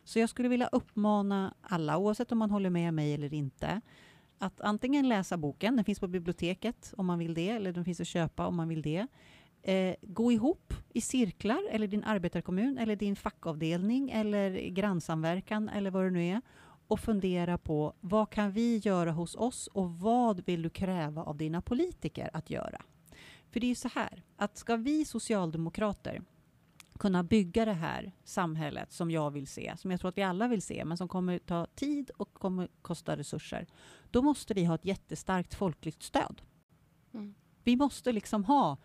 Så 0.03 0.19
jag 0.19 0.29
skulle 0.29 0.49
vilja 0.49 0.67
uppmana 0.67 1.53
alla, 1.61 1.97
oavsett 1.97 2.31
om 2.31 2.37
man 2.37 2.51
håller 2.51 2.69
med 2.69 2.93
mig 2.93 3.13
eller 3.13 3.33
inte, 3.33 3.81
att 4.39 4.61
antingen 4.61 5.09
läsa 5.09 5.37
boken, 5.37 5.75
den 5.75 5.85
finns 5.85 5.99
på 5.99 6.07
biblioteket 6.07 6.93
om 6.97 7.05
man 7.05 7.19
vill 7.19 7.33
det, 7.33 7.49
eller 7.49 7.71
den 7.71 7.85
finns 7.85 7.99
att 7.99 8.07
köpa 8.07 8.47
om 8.47 8.55
man 8.55 8.67
vill 8.67 8.81
det. 8.81 9.07
Eh, 9.61 9.95
gå 10.01 10.31
ihop 10.31 10.73
i 10.93 11.01
cirklar, 11.01 11.61
eller 11.71 11.87
din 11.87 12.03
arbetarkommun, 12.03 12.77
eller 12.77 12.95
din 12.95 13.15
fackavdelning, 13.15 14.09
eller 14.09 14.69
grannsamverkan, 14.69 15.69
eller 15.69 15.91
vad 15.91 16.03
det 16.03 16.09
nu 16.09 16.25
är, 16.25 16.41
och 16.87 16.99
fundera 16.99 17.57
på 17.57 17.93
vad 17.99 18.29
kan 18.29 18.51
vi 18.51 18.77
göra 18.77 19.11
hos 19.11 19.35
oss 19.35 19.67
och 19.67 19.99
vad 19.99 20.45
vill 20.45 20.61
du 20.61 20.69
kräva 20.69 21.23
av 21.23 21.37
dina 21.37 21.61
politiker 21.61 22.29
att 22.33 22.49
göra? 22.49 22.81
För 23.51 23.59
det 23.59 23.65
är 23.65 23.69
ju 23.69 23.75
så 23.75 23.89
här, 23.95 24.23
att 24.37 24.57
ska 24.57 24.75
vi 24.75 25.05
socialdemokrater 25.05 26.21
kunna 26.99 27.23
bygga 27.23 27.65
det 27.65 27.73
här 27.73 28.11
samhället 28.23 28.91
som 28.91 29.11
jag 29.11 29.31
vill 29.31 29.47
se, 29.47 29.73
som 29.77 29.91
jag 29.91 29.99
tror 29.99 30.09
att 30.09 30.17
vi 30.17 30.23
alla 30.23 30.47
vill 30.47 30.61
se, 30.61 30.85
men 30.85 30.97
som 30.97 31.07
kommer 31.07 31.39
ta 31.39 31.65
tid 31.65 32.11
och 32.17 32.33
kommer 32.33 32.67
kosta 32.81 33.17
resurser, 33.17 33.67
då 34.11 34.21
måste 34.21 34.53
vi 34.53 34.65
ha 34.65 34.75
ett 34.75 34.85
jättestarkt 34.85 35.53
folkligt 35.53 36.03
stöd. 36.03 36.41
Mm. 37.13 37.35
Vi 37.63 37.75
måste 37.75 38.11
liksom 38.11 38.43
ha, 38.43 38.77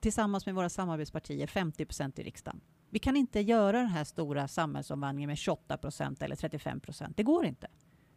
tillsammans 0.00 0.46
med 0.46 0.54
våra 0.54 0.68
samarbetspartier, 0.68 1.46
50 1.46 1.84
procent 1.84 2.18
i 2.18 2.22
riksdagen. 2.22 2.60
Vi 2.90 2.98
kan 2.98 3.16
inte 3.16 3.40
göra 3.40 3.78
den 3.78 3.88
här 3.88 4.04
stora 4.04 4.48
samhällsomvandlingen 4.48 5.28
med 5.28 5.38
28 5.38 5.76
procent 5.76 6.22
eller 6.22 6.36
35 6.36 6.80
procent. 6.80 7.16
Det 7.16 7.22
går 7.22 7.46
inte. 7.46 7.68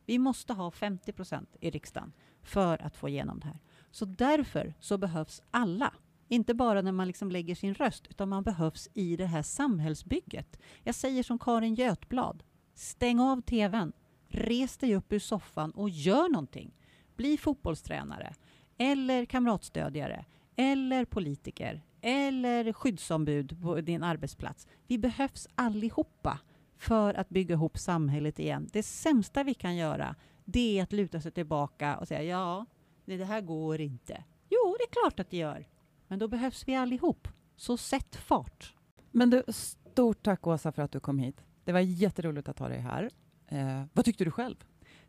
Vi 0.06 0.20
måste 0.20 0.54
ha 0.54 0.72
50 0.72 1.14
procent 1.14 1.56
i 1.60 1.70
riksdagen 1.70 2.14
för 2.42 2.82
att 2.82 2.96
få 2.96 3.10
igenom 3.10 3.40
det 3.40 3.48
här. 3.48 3.60
Så 3.92 4.06
därför 4.06 4.74
så 4.80 4.98
behövs 4.98 5.42
alla. 5.52 5.94
Inte 6.28 6.54
bara 6.54 6.82
när 6.82 6.92
man 6.92 7.08
liksom 7.08 7.32
lägger 7.32 7.56
sin 7.56 7.74
röst, 7.74 8.08
utan 8.10 8.30
man 8.30 8.44
behövs 8.44 8.90
i 8.94 9.16
det 9.16 9.26
här 9.26 9.42
samhällsbygget. 9.42 10.60
Jag 10.84 10.96
säger 10.96 11.24
som 11.24 11.40
Karin 11.40 11.76
Götblad. 11.76 12.44
Stäng 12.74 13.20
av 13.20 13.42
tvn. 13.42 13.94
Res 14.28 14.78
dig 14.78 14.96
upp 14.96 15.14
ur 15.14 15.20
soffan 15.20 15.72
och 15.72 15.90
gör 15.90 16.30
någonting. 16.30 16.72
Bli 17.16 17.38
fotbollstränare, 17.38 18.34
eller 18.78 19.26
kamratstödjare, 19.26 20.26
eller 20.56 21.06
politiker, 21.06 21.82
eller 22.02 22.74
skyddsombud 22.74 23.62
på 23.62 23.82
din 23.82 24.04
arbetsplats. 24.04 24.68
Vi 24.88 24.98
behövs 24.98 25.48
allihopa 25.56 26.40
för 26.78 27.14
att 27.14 27.30
bygga 27.30 27.54
ihop 27.54 27.78
samhället 27.78 28.40
igen. 28.40 28.70
Det 28.72 28.84
sämsta 28.84 29.44
vi 29.44 29.54
kan 29.54 29.76
göra, 29.76 30.16
det 30.46 30.80
är 30.80 30.84
att 30.84 30.94
luta 30.94 31.22
sig 31.22 31.32
tillbaka 31.32 31.98
och 31.98 32.08
säga 32.08 32.24
ja, 32.24 32.66
nej, 33.06 33.18
det 33.18 33.26
här 33.26 33.42
går 33.42 33.82
inte. 33.82 34.24
Jo, 34.50 34.76
det 34.80 34.84
är 34.84 35.02
klart 35.02 35.20
att 35.20 35.30
det 35.30 35.38
gör. 35.38 35.68
Men 36.14 36.20
då 36.20 36.28
behövs 36.28 36.68
vi 36.68 36.76
allihop. 36.76 37.28
Så 37.56 37.78
sätt 37.78 38.16
fart. 38.16 38.74
Men 39.12 39.30
du, 39.30 39.44
stort 39.48 40.24
tack 40.24 40.48
Åsa 40.48 40.72
för 40.72 40.82
att 40.82 40.92
du 40.92 41.00
kom 41.00 41.20
hit. 41.20 41.44
Det 41.64 41.72
var 41.72 41.80
jätteroligt 41.80 42.50
att 42.50 42.60
ha 42.60 42.68
dig 42.68 42.80
här. 42.80 43.10
Eh, 43.48 43.84
vad 43.94 44.06
tyckte 44.06 44.24
du 44.24 44.32
själv? 44.32 44.56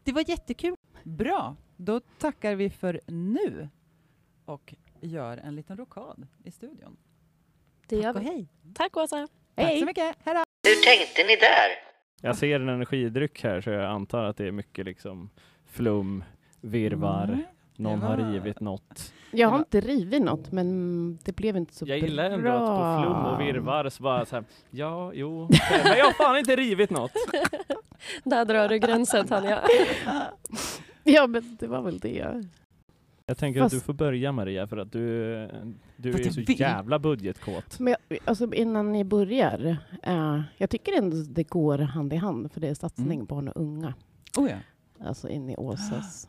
Det 0.02 0.12
var 0.12 0.24
jättekul. 0.28 0.76
Bra, 1.02 1.56
då 1.76 2.00
tackar 2.00 2.54
vi 2.54 2.70
för 2.70 3.00
nu 3.06 3.68
och 4.44 4.74
gör 5.00 5.36
en 5.36 5.56
liten 5.56 5.76
rokad 5.76 6.26
i 6.44 6.50
studion. 6.50 6.96
Det 7.88 7.96
gör 7.96 8.02
Tack 8.02 8.16
och 8.16 8.22
vi. 8.22 8.26
hej. 8.26 8.48
Tack 8.74 8.96
Åsa! 8.96 9.28
Tack 9.54 9.78
så 9.78 9.86
mycket, 9.86 10.16
hej 10.24 10.34
då! 10.34 10.44
Hur 10.68 10.84
tänkte 10.84 11.22
ni 11.22 11.36
där? 11.36 11.68
Jag 12.20 12.36
ser 12.36 12.60
en 12.60 12.68
energidryck 12.68 13.42
här 13.42 13.60
så 13.60 13.70
jag 13.70 13.84
antar 13.84 14.24
att 14.24 14.36
det 14.36 14.46
är 14.46 14.52
mycket 14.52 14.84
liksom 14.84 15.30
flum, 15.66 16.24
virvar. 16.60 17.24
Mm. 17.24 17.44
Någon 17.76 18.00
Det 18.00 18.06
har 18.06 18.16
rivit 18.16 18.60
något. 18.60 19.12
Jag 19.30 19.48
har 19.48 19.58
inte 19.58 19.80
rivit 19.80 20.22
något, 20.22 20.52
men 20.52 21.18
det 21.24 21.32
blev 21.36 21.56
inte 21.56 21.74
så 21.74 21.84
Jag 21.88 22.00
bra. 22.00 22.08
gillar 22.08 22.30
ändå 22.30 22.50
att 22.50 22.66
på 22.66 23.02
flum 23.02 23.24
och 23.24 23.40
virvar 23.40 23.88
så 23.88 24.02
bara 24.02 24.26
så 24.26 24.36
här, 24.36 24.44
ja, 24.70 25.12
jo, 25.14 25.48
men 25.84 25.98
jag 25.98 26.04
har 26.04 26.12
fan 26.12 26.38
inte 26.38 26.56
rivit 26.56 26.90
något. 26.90 27.10
Där 28.24 28.44
drar 28.44 28.68
du 28.68 28.78
gränsen 28.78 29.26
Tanja. 29.26 29.60
Ja, 31.06 31.26
men 31.26 31.56
det 31.60 31.66
var 31.66 31.82
väl 31.82 31.98
det. 31.98 32.44
Jag 33.26 33.38
tänker 33.38 33.60
Fast- 33.60 33.74
att 33.74 33.80
du 33.80 33.84
får 33.84 33.92
börja 33.92 34.32
Maria 34.32 34.66
för 34.66 34.76
att 34.76 34.92
du, 34.92 35.00
du 35.96 36.12
är 36.12 36.18
jag 36.24 36.32
så 36.34 36.40
vill. 36.40 36.60
jävla 36.60 36.98
budgetkåt. 36.98 37.78
Men 37.80 37.94
jag, 38.08 38.18
alltså 38.24 38.54
innan 38.54 38.92
ni 38.92 39.04
börjar, 39.04 39.76
eh, 40.02 40.40
jag 40.56 40.70
tycker 40.70 40.92
ändå 40.98 41.16
det 41.16 41.42
går 41.48 41.78
hand 41.78 42.12
i 42.12 42.16
hand, 42.16 42.52
för 42.52 42.60
det 42.60 42.68
är 42.68 42.74
satsning 42.74 43.12
Mm. 43.14 43.26
barn 43.26 43.48
och 43.48 43.60
unga. 43.60 43.94
Oh 44.38 44.50
ja. 44.50 44.56
Alltså 45.06 45.28
in 45.28 45.50
i 45.50 45.56
Åsas. 45.56 46.28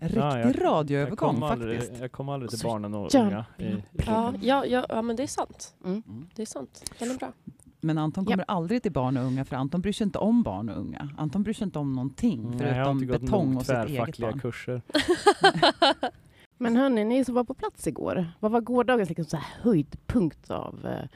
En 0.00 0.08
riktig 0.08 0.20
Ja, 0.20 0.38
jag- 0.38 0.48
Jag 0.48 0.64
radioövergång 0.64 1.16
kom 1.16 1.42
aldrig, 1.42 1.78
faktiskt. 1.80 2.00
jag 2.00 2.12
kom 2.12 2.28
aldrig 2.28 2.50
till 2.50 2.60
barnen 2.62 2.94
och 2.94 3.14
unga. 3.14 3.44
I, 3.58 3.64
i 3.64 3.82
Ja, 4.06 4.32
ja, 4.40 4.66
ja, 4.66 4.86
ja, 4.88 5.02
men 5.02 5.16
det 5.16 5.22
är 5.22 5.26
sant. 5.26 5.74
Mm. 5.84 6.02
Mm. 6.08 6.26
Det 6.34 6.42
är 6.42 6.46
sant. 6.46 6.92
Den 6.98 7.10
är 7.10 7.14
bra. 7.18 7.32
Men 7.80 7.98
Anton 7.98 8.24
kommer 8.24 8.44
aldrig 8.48 8.82
till 8.82 8.92
barn 8.92 9.16
och 9.16 9.24
unga 9.24 9.44
för 9.44 9.56
Anton 9.56 9.80
bryr 9.80 9.92
sig 9.92 10.04
inte 10.04 10.18
om 10.18 10.42
barn 10.42 10.68
och 10.68 10.78
unga. 10.80 11.08
Anton 11.18 11.42
bryr 11.42 11.54
sig 11.54 11.64
inte 11.64 11.78
om 11.78 11.92
någonting 11.92 12.50
Nej, 12.56 12.58
jag 12.60 12.66
har 12.66 12.74
förutom 12.74 13.02
inte 13.02 13.12
gått 13.12 13.20
betong 13.20 13.56
och 13.56 13.66
sitt 13.66 13.76
eget 13.88 14.18
barn. 14.18 14.40
kurser. 14.40 14.82
Men 16.58 16.76
hörni, 16.76 17.04
ni 17.04 17.24
som 17.24 17.34
var 17.34 17.44
på 17.44 17.54
plats 17.54 17.86
igår, 17.86 18.26
vad 18.40 18.52
var 18.52 18.60
gårdagens 18.60 19.08
liksom 19.08 19.24
så 19.24 19.36
här 19.36 19.46
höjdpunkt 19.62 20.50
av 20.50 20.86
eh, 20.86 21.08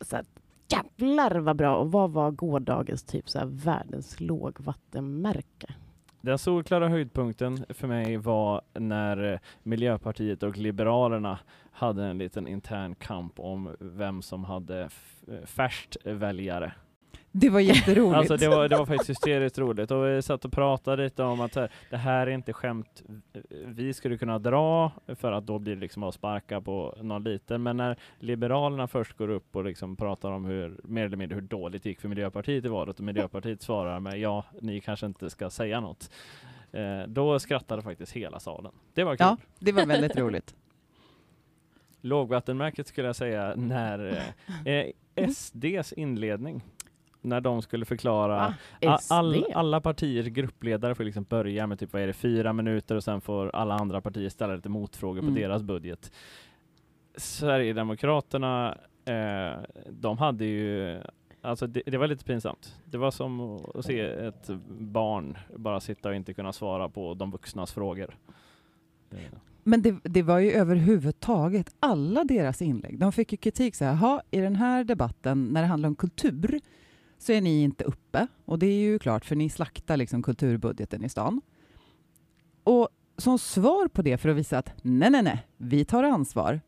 så 0.00 0.16
här, 0.16 0.24
jävlar 0.68 1.34
vad 1.40 1.56
bra 1.56 1.76
och 1.76 1.92
vad 1.92 2.10
var 2.10 2.30
gårdagens 2.30 3.02
typ 3.02 3.28
så 3.30 3.38
här, 3.38 3.46
världens 3.46 4.20
lågvattenmärke? 4.20 5.74
Den 6.20 6.38
solklara 6.38 6.88
höjdpunkten 6.88 7.64
för 7.68 7.88
mig 7.88 8.16
var 8.16 8.62
när 8.74 9.40
Miljöpartiet 9.62 10.42
och 10.42 10.56
Liberalerna 10.56 11.38
hade 11.72 12.04
en 12.04 12.18
liten 12.18 12.46
intern 12.46 12.94
kamp 12.94 13.40
om 13.40 13.76
vem 13.80 14.22
som 14.22 14.44
hade 14.44 14.88
färst 15.44 15.96
väljare. 16.04 16.72
Det 17.32 17.50
var 17.50 17.60
jätteroligt. 17.60 18.16
Alltså 18.16 18.36
det 18.36 18.48
var, 18.48 18.68
det 18.68 18.76
var 18.76 18.86
faktiskt 18.86 19.10
hysteriskt 19.10 19.58
roligt 19.58 19.90
och 19.90 20.06
vi 20.06 20.22
satt 20.22 20.44
och 20.44 20.52
pratade 20.52 21.02
lite 21.02 21.22
om 21.22 21.40
att 21.40 21.54
här, 21.54 21.72
det 21.90 21.96
här 21.96 22.26
är 22.26 22.30
inte 22.30 22.52
skämt 22.52 23.02
vi 23.64 23.94
skulle 23.94 24.18
kunna 24.18 24.38
dra 24.38 24.92
för 25.06 25.32
att 25.32 25.46
då 25.46 25.58
blir 25.58 25.74
det 25.74 25.80
liksom 25.80 26.02
att 26.02 26.14
sparka 26.14 26.60
på 26.60 26.98
någon 27.02 27.24
liten. 27.24 27.62
Men 27.62 27.76
när 27.76 27.96
Liberalerna 28.18 28.88
först 28.88 29.16
går 29.16 29.28
upp 29.28 29.56
och 29.56 29.64
liksom 29.64 29.96
pratar 29.96 30.30
om 30.30 30.44
hur, 30.44 30.80
mer 30.84 31.04
eller 31.04 31.16
mindre 31.16 31.34
hur 31.34 31.42
dåligt 31.42 31.82
det 31.82 31.88
gick 31.88 32.00
för 32.00 32.08
Miljöpartiet 32.08 32.64
i 32.64 32.68
valet 32.68 32.98
och 32.98 33.04
Miljöpartiet 33.04 33.62
svarar 33.62 34.00
med 34.00 34.18
ja, 34.18 34.44
ni 34.60 34.80
kanske 34.80 35.06
inte 35.06 35.30
ska 35.30 35.50
säga 35.50 35.80
något. 35.80 36.10
Eh, 36.72 37.02
då 37.06 37.38
skrattade 37.38 37.82
faktiskt 37.82 38.12
hela 38.12 38.40
salen. 38.40 38.72
Det 38.94 39.04
var 39.04 39.16
kul. 39.16 39.26
Ja, 39.26 39.36
det 39.58 39.72
var 39.72 39.86
väldigt 39.86 40.16
roligt. 40.16 40.54
Lågvattenmärket 42.00 42.86
skulle 42.86 43.06
jag 43.06 43.16
säga 43.16 43.54
när 43.56 44.24
eh, 44.64 44.74
eh, 44.74 44.90
SDs 45.28 45.92
inledning. 45.92 46.62
När 47.22 47.40
de 47.40 47.62
skulle 47.62 47.84
förklara 47.84 48.36
Va? 48.36 48.54
A- 48.86 48.98
SD? 48.98 49.12
All, 49.12 49.44
alla 49.54 49.80
partiers 49.80 50.26
gruppledare 50.26 50.94
får 50.94 51.04
liksom 51.04 51.24
börja 51.24 51.66
med 51.66 51.78
typ, 51.78 51.92
vad 51.92 52.02
är 52.02 52.06
det, 52.06 52.12
fyra 52.12 52.52
minuter 52.52 52.94
och 52.96 53.04
sen 53.04 53.20
får 53.20 53.50
alla 53.56 53.74
andra 53.74 54.00
partier 54.00 54.28
ställa 54.28 54.54
lite 54.54 54.68
motfrågor 54.68 55.20
Mm. 55.22 55.34
på 55.34 55.40
deras 55.40 55.62
budget. 55.62 56.12
Sverigedemokraterna, 57.16 58.78
eh, 59.04 59.60
de 59.90 60.18
hade 60.18 60.44
ju 60.44 61.00
Alltså 61.42 61.66
det, 61.66 61.82
det 61.86 61.98
var 61.98 62.06
lite 62.06 62.24
pinsamt. 62.24 62.76
Det 62.84 62.98
var 62.98 63.10
som 63.10 63.40
att 63.74 63.84
se 63.84 64.00
ett 64.00 64.48
barn 64.78 65.38
bara 65.56 65.80
sitta 65.80 66.08
och 66.08 66.14
inte 66.14 66.34
kunna 66.34 66.52
svara 66.52 66.88
på 66.88 67.14
de 67.14 67.30
vuxnas 67.30 67.72
frågor. 67.72 68.16
Men 69.62 69.82
det, 69.82 69.94
det 70.04 70.22
var 70.22 70.38
ju 70.38 70.50
överhuvudtaget 70.52 71.74
alla 71.80 72.24
deras 72.24 72.62
inlägg. 72.62 72.98
De 72.98 73.12
fick 73.12 73.32
ju 73.32 73.36
kritik 73.36 73.74
så 73.74 73.84
här, 73.84 73.92
"Jaha, 73.92 74.22
i 74.30 74.40
den 74.40 74.56
här 74.56 74.84
debatten 74.84 75.44
när 75.44 75.60
det 75.62 75.66
handlar 75.68 75.88
om 75.88 75.94
kultur 75.94 76.60
så 77.20 77.32
är 77.32 77.40
ni 77.40 77.62
inte 77.62 77.84
uppe. 77.84 78.26
Och 78.44 78.58
det 78.58 78.66
är 78.66 78.80
ju 78.80 78.98
klart, 78.98 79.24
för 79.24 79.36
ni 79.36 79.50
slaktar 79.50 79.96
liksom 79.96 80.22
kulturbudgeten 80.22 81.04
i 81.04 81.08
stan. 81.08 81.40
Och 82.64 82.88
som 83.16 83.38
svar 83.38 83.88
på 83.88 84.02
det, 84.02 84.18
för 84.18 84.28
att 84.28 84.36
visa 84.36 84.58
att 84.58 84.72
nej, 84.82 85.10
nej, 85.10 85.22
nej, 85.22 85.46
vi 85.56 85.84
tar 85.84 86.04
ansvar, 86.04 86.60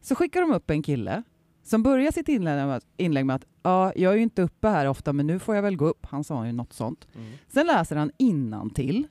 så 0.00 0.14
skickar 0.14 0.40
de 0.40 0.52
upp 0.52 0.70
en 0.70 0.82
kille 0.82 1.22
som 1.62 1.82
börjar 1.82 2.10
sitt 2.10 2.28
inlägg 2.28 2.66
med, 2.66 2.82
inlägg 2.96 3.26
med 3.26 3.36
att 3.36 3.44
ja, 3.62 3.92
jag 3.96 4.12
är 4.12 4.16
ju 4.16 4.22
inte 4.22 4.42
uppe 4.42 4.68
här 4.68 4.86
ofta, 4.86 5.12
men 5.12 5.26
nu 5.26 5.38
får 5.38 5.54
jag 5.54 5.62
väl 5.62 5.76
gå 5.76 5.86
upp. 5.86 6.06
Han 6.06 6.24
sa 6.24 6.46
ju 6.46 6.52
något 6.52 6.72
sånt. 6.72 7.08
Mm. 7.14 7.32
Sen 7.48 7.66
läser 7.66 7.96
han 7.96 8.10
innantill 8.18 9.06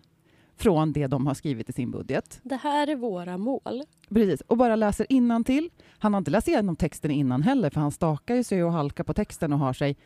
från 0.55 0.93
det 0.93 1.07
de 1.07 1.27
har 1.27 1.33
skrivit 1.33 1.69
i 1.69 1.73
sin 1.73 1.91
budget. 1.91 2.39
Det 2.43 2.55
här 2.55 2.87
är 2.87 2.95
våra 2.95 3.37
mål. 3.37 3.83
Precis, 4.09 4.41
och 4.41 4.57
bara 4.57 4.75
läser 4.75 5.05
innantill. 5.09 5.69
Han 5.87 6.13
har 6.13 6.17
inte 6.17 6.31
läst 6.31 6.47
igenom 6.47 6.75
texten 6.75 7.11
innan 7.11 7.41
heller, 7.41 7.69
för 7.69 7.81
han 7.81 7.91
stakar 7.91 8.35
ju 8.35 8.43
sig 8.43 8.63
och 8.63 8.71
halkar 8.71 9.03
på 9.03 9.13
texten 9.13 9.53
och 9.53 9.59
har 9.59 9.73
sig. 9.73 9.97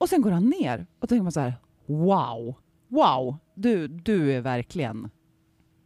Och 0.00 0.08
sen 0.08 0.22
går 0.22 0.30
han 0.30 0.48
ner 0.60 0.78
och 0.78 1.00
då 1.00 1.06
tänker 1.06 1.22
man 1.22 1.32
så 1.32 1.40
här, 1.40 1.54
wow, 1.86 2.54
wow, 2.88 3.36
du, 3.54 3.88
du 3.88 4.32
är 4.32 4.40
verkligen 4.40 5.10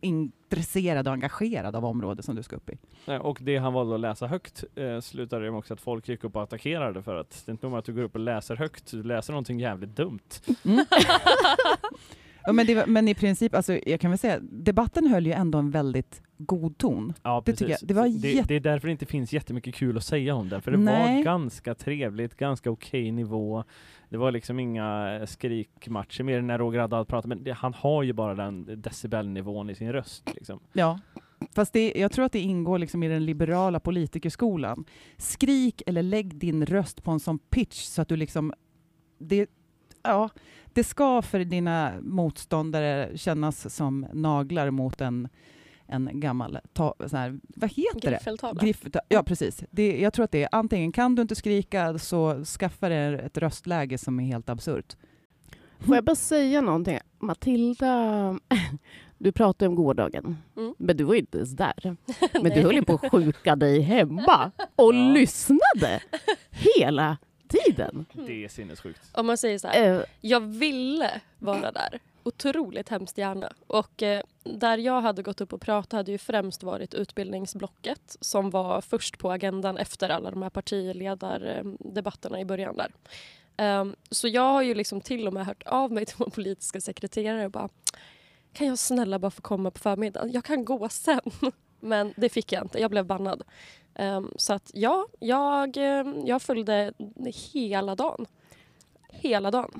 intresserad 0.01 1.09
och 1.09 1.13
engagerad 1.13 1.77
av 1.77 1.85
området 1.85 2.25
som 2.25 2.35
du 2.37 2.43
ska 2.43 2.57
upp 2.57 2.71
i. 2.71 2.79
Nej, 3.07 3.19
Och 3.19 3.39
det 3.43 3.57
han 3.57 3.73
valde 3.73 3.95
att 3.95 4.01
läsa 4.01 4.27
högt 4.27 4.65
eh, 4.75 5.01
slutade 5.01 5.51
med 5.51 5.59
också 5.59 5.75
att 5.75 5.81
folk 5.81 6.09
gick 6.09 6.25
upp 6.25 6.37
och 6.37 6.43
attackerade 6.43 7.03
för 7.03 7.17
att 7.17 7.43
det 7.47 7.51
är 7.51 7.53
inte 7.53 7.67
nog 7.67 7.71
med 7.71 7.79
att 7.79 7.85
du 7.85 7.93
går 7.93 8.03
upp 8.03 8.15
och 8.15 8.21
läser 8.21 8.57
högt, 8.57 8.91
du 8.91 9.03
läser 9.03 9.33
någonting 9.33 9.61
jävligt 9.61 9.97
dumt. 9.97 10.19
Mm. 10.65 10.85
ja, 12.47 12.53
men, 12.53 12.67
det, 12.67 12.87
men 12.87 13.09
i 13.09 13.15
princip, 13.15 13.55
alltså, 13.55 13.79
jag 13.87 14.01
kan 14.01 14.11
väl 14.11 14.19
säga, 14.19 14.39
debatten 14.43 15.07
höll 15.07 15.27
ju 15.27 15.33
ändå 15.33 15.59
en 15.59 15.71
väldigt 15.71 16.23
god 16.39 16.79
ton. 16.79 17.13
Ja, 17.23 17.43
Det 17.47 17.53
precis. 17.53 17.69
jag- 17.69 17.79
det 17.89 17.95
var 17.95 18.03
det, 18.23 18.33
jätte- 18.33 18.49
det 18.49 18.55
är 18.55 18.61
därför 18.61 18.89
det 18.89 18.93
inte 18.93 19.07
finns 19.07 19.33
jättemycket 19.33 19.75
kul 19.75 19.97
att 19.97 20.05
säga 20.05 20.35
om 20.35 20.49
den, 20.49 20.63
för 20.63 20.71
det 20.71 20.77
Nej. 20.77 21.17
var 21.17 21.23
ganska 21.25 21.75
trevligt, 21.75 22.37
ganska 22.37 22.71
okej 22.71 23.13
nivå. 23.13 23.65
Det 24.09 24.17
var 24.17 24.33
liksom 24.33 24.59
inga 24.61 25.17
eh, 25.21 25.27
skrikmatcher, 25.27 26.23
mer 26.23 26.41
när 26.41 26.59
Roger 26.59 26.81
Haddad 26.81 27.09
pratade, 27.09 27.29
men 27.35 27.45
det, 27.45 27.53
han 27.53 27.75
har 27.75 28.03
ju 28.03 28.13
bara 28.13 28.35
den 28.35 28.83
decibelnivån 28.83 29.71
i 29.71 29.75
sin 29.75 29.93
röst. 29.93 30.31
Liksom. 30.35 30.61
Ja, 30.73 30.99
fast 31.55 31.73
det, 31.73 31.93
jag 31.97 32.13
tror 32.13 32.25
att 32.25 32.33
det 32.33 32.41
ingår 32.41 32.79
liksom 32.79 33.03
i 33.03 33.09
den 33.09 33.25
liberala 33.25 33.81
politikerskolan. 33.81 34.85
Skrik 35.17 35.83
eller 35.87 36.03
lägg 36.03 36.35
din 36.37 36.67
röst 36.67 37.03
på 37.05 37.11
en 37.11 37.21
sån 37.21 37.39
pitch 37.39 37.83
så 37.83 38.03
att 38.03 38.09
du 38.09 38.17
liksom... 38.17 38.53
Det, 39.19 39.47
ja, 40.05 40.31
det 40.73 40.85
ska 40.85 41.23
för 41.23 41.39
dina 41.45 41.93
motståndare 42.03 43.11
kännas 43.19 43.75
som 43.75 44.07
naglar 44.13 44.71
mot 44.71 45.01
en, 45.01 45.29
en 45.87 46.11
gammal... 46.21 46.59
Ta, 46.73 46.95
så 47.07 47.17
här, 47.17 47.39
vad 47.57 47.71
heter 47.71 48.01
det? 48.01 48.11
Griffeltavla. 48.11 48.63
Griff, 48.63 48.83
ja, 49.09 49.23
precis. 49.23 49.65
Det, 49.71 50.01
jag 50.01 50.13
tror 50.13 50.25
att 50.25 50.31
det 50.33 50.43
är 50.43 50.49
antingen 50.53 50.93
kan 50.93 51.15
du 51.15 51.23
inte 51.23 51.35
skrika 51.35 51.99
så 51.99 52.45
skaffa 52.45 52.89
dig 52.89 53.15
ett 53.15 53.39
röstläge 53.39 53.99
som 53.99 54.21
är 54.21 54.25
helt 54.25 54.49
absurt. 54.49 54.97
Får 55.79 55.95
jag 55.95 56.05
bara 56.05 56.17
säga 56.17 56.61
någonting? 56.61 56.99
Matilda, 57.19 58.39
du 59.19 59.33
pratade 59.33 59.69
om 59.69 59.75
gårdagen, 59.75 60.37
Mm. 60.57 60.75
men 60.79 60.97
du 60.97 61.05
var 61.05 61.15
ju 61.15 61.21
inte 61.21 61.39
ens 61.39 61.51
där. 61.53 61.97
Men 62.43 62.53
du 62.53 62.61
höll 62.63 62.75
ju 62.75 62.85
på 62.85 62.95
att 62.95 63.11
sjuka 63.11 63.57
dig 63.57 63.81
hemma 63.81 64.51
och 64.77 64.95
Ja. 64.95 65.13
lyssnade 65.13 66.01
hela 66.51 67.17
tiden. 67.65 68.07
Det 68.13 68.45
är 68.45 68.49
sinnessjukt. 68.49 69.01
Om 69.13 69.27
man 69.27 69.39
säger 69.39 69.59
så 69.59 69.69
här, 69.69 69.95
Eh, 69.95 70.03
jag 70.21 70.41
ville 70.41 71.21
vara 71.39 71.73
där. 71.73 72.01
Otroligt 72.23 72.89
hemskt 72.89 73.19
gärna. 73.19 73.53
Och 73.67 74.03
eh, 74.03 74.23
där 74.45 74.79
jag 74.79 75.01
hade 75.01 75.23
gått 75.23 75.41
upp 75.41 75.53
och 75.53 75.61
pratat 75.61 75.93
hade 75.93 76.13
ju 76.13 76.19
främst 76.19 76.63
varit 76.63 76.95
utbildningsblocket 76.95 78.17
som 78.21 78.51
var 78.51 78.81
först 78.81 79.19
på 79.19 79.33
agendan 79.33 79.77
efter 79.77 80.09
alla 80.09 80.31
de 80.31 80.43
här 80.43 80.51
partiledardebatterna 80.51 82.41
i 82.41 82.45
början 82.45 82.77
där. 82.77 82.93
Ehm, 83.57 83.97
så 84.11 84.29
jag 84.29 84.53
har 84.53 84.63
ju 84.63 84.75
liksom 84.75 85.01
till 85.01 85.27
och 85.27 85.33
med 85.33 85.47
hört 85.47 85.63
av 85.67 85.93
mig 85.93 86.07
till 86.07 86.17
vår 86.19 86.31
politiska 86.31 86.81
sekreterare 86.81 87.45
och 87.45 87.51
bara 87.51 87.69
kan 88.53 88.67
jag 88.67 88.79
snälla 88.79 89.19
bara 89.19 89.31
få 89.31 89.43
komma 89.43 89.71
på 89.71 89.79
förmiddagen? 89.79 90.33
Jag 90.33 90.45
kan 90.45 90.65
gå 90.65 90.89
sen. 90.89 91.21
Men 91.81 92.15
det 92.17 92.29
fick 92.29 92.53
jag 92.53 92.65
inte. 92.65 92.79
Jag 92.79 92.91
blev 92.91 93.07
bannad. 93.07 93.43
Ehm, 93.95 94.31
så 94.37 94.53
att 94.53 94.71
ja, 94.75 95.07
jag, 95.21 95.77
eh, 95.77 96.07
jag 96.25 96.43
följde 96.43 96.93
hela 97.53 97.95
dagen. 97.95 98.27
Hela 99.09 99.51
dagen. 99.51 99.71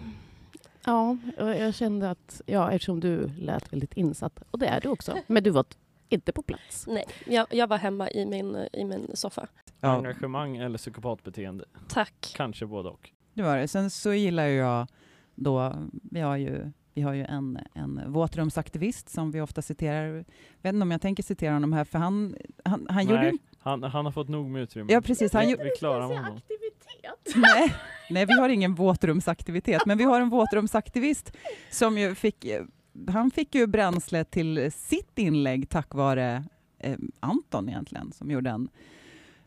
ja, 0.85 1.17
och 1.39 1.49
jag 1.49 1.75
kände 1.75 2.11
att, 2.11 2.41
ja, 2.47 2.71
eftersom 2.73 3.01
du 3.01 3.31
lät 3.39 3.73
väldigt 3.73 3.95
insatt, 3.95 4.43
och 4.51 4.59
det 4.59 4.67
är 4.67 4.81
du 4.81 4.89
också, 4.89 5.19
men 5.27 5.43
du 5.43 5.51
var 5.51 5.65
inte 6.09 6.33
på 6.33 6.43
plats. 6.43 6.87
Nej, 6.89 7.05
jag, 7.27 7.47
jag 7.51 7.67
var 7.67 7.79
hemma 7.79 8.11
i 8.11 8.27
min, 8.27 8.57
i 8.73 8.85
min 8.85 9.11
soffa. 9.15 9.47
Ja, 9.81 9.97
Engagemang 9.97 10.57
eller 10.57 10.79
psykopatbeteende, 10.79 11.65
Tack. 11.89 12.33
kanske 12.37 12.67
både 12.67 12.89
och. 12.89 13.11
det 13.35 13.43
var 13.43 13.57
det. 13.57 13.69
Sen 13.69 13.91
så 13.91 14.13
gillar 14.13 14.47
jag 14.47 14.87
då, 15.35 15.75
vi 16.11 16.21
har 16.21 16.37
ju, 16.37 16.71
vi 16.95 17.03
har 17.03 17.13
ju 17.13 17.25
en, 17.25 17.59
en 17.75 18.13
våtrumsaktivist 18.13 19.09
som 19.09 19.31
vi 19.31 19.41
ofta 19.41 19.63
citerar. 19.63 20.07
Jag 20.07 20.25
vet 20.63 20.73
inte 20.75 20.83
om 20.83 20.91
jag 20.91 21.01
tänker 21.01 21.23
citera 21.23 21.53
honom 21.53 21.73
här, 21.73 21.85
för 21.85 21.99
han, 21.99 22.37
han, 22.65 22.87
han 22.91 23.05
gjorde 23.05 23.23
Nej, 23.23 23.33
ju... 23.33 23.39
han, 23.65 23.83
han 23.83 24.05
har 24.05 24.13
fått 24.13 24.29
nog 24.29 24.51
med 24.51 24.63
utrymme. 24.63 24.93
Ja, 24.93 25.01
precis. 25.01 25.33
Han, 25.33 25.43
vi, 25.45 25.51
ju- 25.51 25.57
vi 25.57 25.71
klarar 25.79 26.01
honom. 26.01 26.25
aktivitet. 26.37 27.35
nej, 27.37 27.75
nej, 28.11 28.27
vi 28.27 28.33
har 28.33 28.49
ingen 28.49 28.75
våtrumsaktivitet, 28.75 29.87
men 29.87 29.99
vi 29.99 30.05
har 30.05 30.21
en 30.21 30.29
våtrumsaktivist 30.29 31.33
som 31.71 31.99
ju 31.99 32.15
fick 32.15 32.47
han 33.09 33.31
fick 33.31 33.55
ju 33.55 33.67
bränsle 33.67 34.25
till 34.25 34.73
sitt 34.73 35.19
inlägg 35.19 35.69
tack 35.69 35.95
vare 35.95 36.45
eh, 36.79 36.97
Anton 37.21 37.69
egentligen, 37.69 38.13
som 38.13 38.31
gjorde 38.31 38.51
en, 38.51 38.69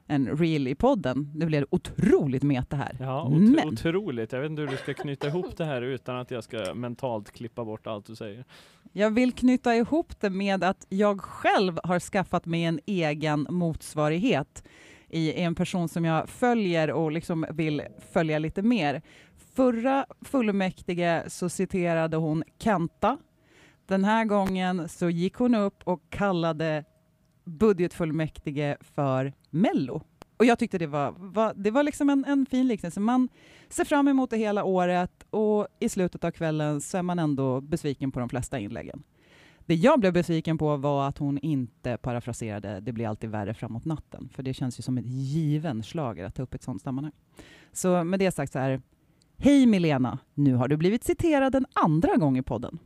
en 0.07 0.37
reel 0.37 0.67
i 0.67 0.75
podden. 0.75 1.31
Det 1.35 1.45
blev 1.45 1.65
otroligt 1.69 2.43
meta 2.43 2.75
här. 2.75 2.97
Ja, 2.99 3.23
ot 3.23 3.31
Men- 3.41 3.67
otroligt. 3.67 4.31
Jag 4.31 4.39
vet 4.41 4.49
inte 4.49 4.61
hur 4.61 4.69
du 4.69 4.77
ska 4.77 4.93
knyta 4.93 5.27
ihop 5.27 5.57
det 5.57 5.65
här 5.65 5.81
utan 5.81 6.17
att 6.17 6.31
jag 6.31 6.43
ska 6.43 6.73
mentalt 6.73 7.31
klippa 7.31 7.65
bort 7.65 7.87
allt 7.87 8.05
du 8.05 8.15
säger. 8.15 8.45
Jag 8.93 9.11
vill 9.11 9.33
knyta 9.33 9.75
ihop 9.75 10.19
det 10.19 10.29
med 10.29 10.63
att 10.63 10.85
jag 10.89 11.21
själv 11.21 11.79
har 11.83 11.99
skaffat 11.99 12.45
mig 12.45 12.63
en 12.63 12.79
egen 12.85 13.47
motsvarighet 13.49 14.63
i 15.09 15.33
en 15.41 15.55
person 15.55 15.89
som 15.89 16.05
jag 16.05 16.29
följer 16.29 16.91
och 16.91 17.11
liksom 17.11 17.45
vill 17.51 17.81
följa 18.11 18.39
lite 18.39 18.61
mer. 18.61 19.01
Förra 19.55 20.05
fullmäktige 20.21 21.23
så 21.27 21.49
citerade 21.49 22.17
hon 22.17 22.43
Kenta. 22.59 23.17
Den 23.87 24.03
här 24.03 24.25
gången 24.25 24.89
så 24.89 25.09
gick 25.09 25.35
hon 25.35 25.55
upp 25.55 25.81
och 25.83 26.01
kallade 26.09 26.83
budgetfullmäktige 27.47 28.77
för 28.81 29.33
Mello. 29.49 30.01
Och 30.37 30.45
jag 30.45 30.59
tyckte 30.59 30.77
det 30.77 30.87
var, 30.87 31.13
var, 31.17 31.53
det 31.55 31.71
var 31.71 31.83
liksom 31.83 32.09
en, 32.09 32.25
en 32.25 32.45
fin 32.45 32.67
liknelse. 32.67 32.99
Man 32.99 33.29
ser 33.69 33.85
fram 33.85 34.07
emot 34.07 34.29
det 34.29 34.37
hela 34.37 34.63
året 34.63 35.25
och 35.29 35.67
i 35.79 35.89
slutet 35.89 36.23
av 36.23 36.31
kvällen 36.31 36.81
så 36.81 36.97
är 36.97 37.01
man 37.01 37.19
ändå 37.19 37.61
besviken 37.61 38.11
på 38.11 38.19
de 38.19 38.29
flesta 38.29 38.59
inläggen. 38.59 39.03
Det 39.65 39.75
jag 39.75 39.99
blev 39.99 40.13
besviken 40.13 40.57
på 40.57 40.77
var 40.77 41.07
att 41.07 41.17
hon 41.17 41.37
inte 41.37 41.97
parafraserade 41.97 42.79
“det 42.79 42.91
blir 42.91 43.07
alltid 43.07 43.29
värre 43.29 43.53
framåt 43.53 43.85
natten”, 43.85 44.29
för 44.33 44.43
det 44.43 44.53
känns 44.53 44.79
ju 44.79 44.83
som 44.83 44.97
ett 44.97 45.05
given 45.05 45.83
slager 45.83 46.25
att 46.25 46.35
ta 46.35 46.43
upp 46.43 46.53
ett 46.53 46.63
sånt 46.63 46.81
sammanhang. 46.81 47.13
Så 47.71 48.03
med 48.03 48.19
det 48.19 48.31
sagt 48.31 48.53
så 48.53 48.59
här, 48.59 48.81
Hej 49.37 49.65
Milena, 49.65 50.19
nu 50.33 50.53
har 50.55 50.67
du 50.67 50.77
blivit 50.77 51.03
citerad 51.03 51.55
en 51.55 51.65
andra 51.73 52.15
gång 52.15 52.37
i 52.37 52.41
podden. 52.41 52.79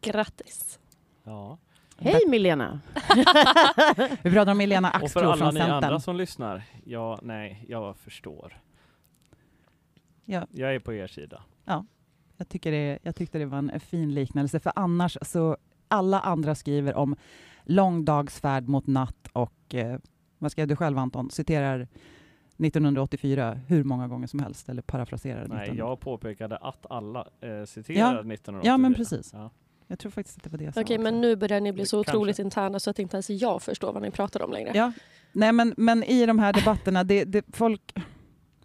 Grattis! 0.00 0.78
Ja. 1.24 1.58
Hej 2.12 2.28
Milena! 2.28 2.80
Vi 4.22 4.30
pratar 4.30 4.52
om 4.52 4.58
Milena 4.58 5.00
Och 5.02 5.10
för 5.10 5.24
alla 5.24 5.36
från 5.36 5.54
ni 5.54 5.60
andra 5.60 5.80
Centern. 5.80 6.00
som 6.00 6.16
lyssnar, 6.16 6.62
ja, 6.84 7.18
nej, 7.22 7.64
jag 7.68 7.96
förstår. 7.96 8.60
Ja. 10.24 10.46
Jag 10.50 10.74
är 10.74 10.78
på 10.78 10.92
er 10.94 11.06
sida. 11.06 11.42
Jag, 12.36 12.48
tycker 12.48 12.72
det, 12.72 12.98
jag 13.02 13.16
tyckte 13.16 13.38
det 13.38 13.46
var 13.46 13.58
en 13.58 13.80
fin 13.80 14.14
liknelse, 14.14 14.60
för 14.60 14.72
annars 14.76 15.18
så 15.22 15.56
alla 15.88 16.20
andra 16.20 16.54
skriver 16.54 16.94
om 16.94 17.16
lång 17.64 18.04
dagsfärd 18.04 18.68
mot 18.68 18.86
natt 18.86 19.28
och 19.32 19.74
eh, 19.74 19.98
vad 20.38 20.52
skrev 20.52 20.68
du 20.68 20.76
själv 20.76 20.98
Anton? 20.98 21.30
Citerar 21.30 21.88
1984 22.58 23.60
hur 23.66 23.84
många 23.84 24.08
gånger 24.08 24.26
som 24.26 24.38
helst 24.38 24.68
eller 24.68 24.82
parafraserar 24.82 25.36
Nej, 25.36 25.44
1984. 25.44 25.86
jag 25.88 26.00
påpekade 26.00 26.56
att 26.56 26.86
alla 26.90 27.20
eh, 27.20 27.64
citerar 27.64 28.10
1984. 28.10 28.60
ja, 28.64 28.78
men 28.78 28.94
precis. 28.94 29.30
Ja. 29.32 29.50
Jag 29.86 29.98
tror 29.98 30.10
faktiskt 30.10 30.36
att 30.36 30.44
det 30.44 30.50
var 30.50 30.58
det 30.58 30.64
jag 30.64 30.74
sa 30.74 30.80
Okej, 30.80 30.98
men 30.98 31.20
nu 31.20 31.36
börjar 31.36 31.60
ni 31.60 31.72
bli 31.72 31.86
så 31.86 31.96
kanske. 31.96 32.10
otroligt 32.10 32.38
interna 32.38 32.80
så 32.80 32.90
att 32.90 32.98
inte 32.98 33.16
ens 33.16 33.30
jag 33.30 33.62
förstår 33.62 33.92
vad 33.92 34.02
ni 34.02 34.10
pratar 34.10 34.42
om 34.42 34.52
längre. 34.52 34.72
Ja, 34.74 34.92
nej 35.32 35.52
men, 35.52 35.74
men 35.76 36.04
i 36.04 36.26
de 36.26 36.38
här 36.38 36.52
debatterna, 36.52 37.04
det, 37.04 37.24
det, 37.24 37.44
folk, 37.52 37.94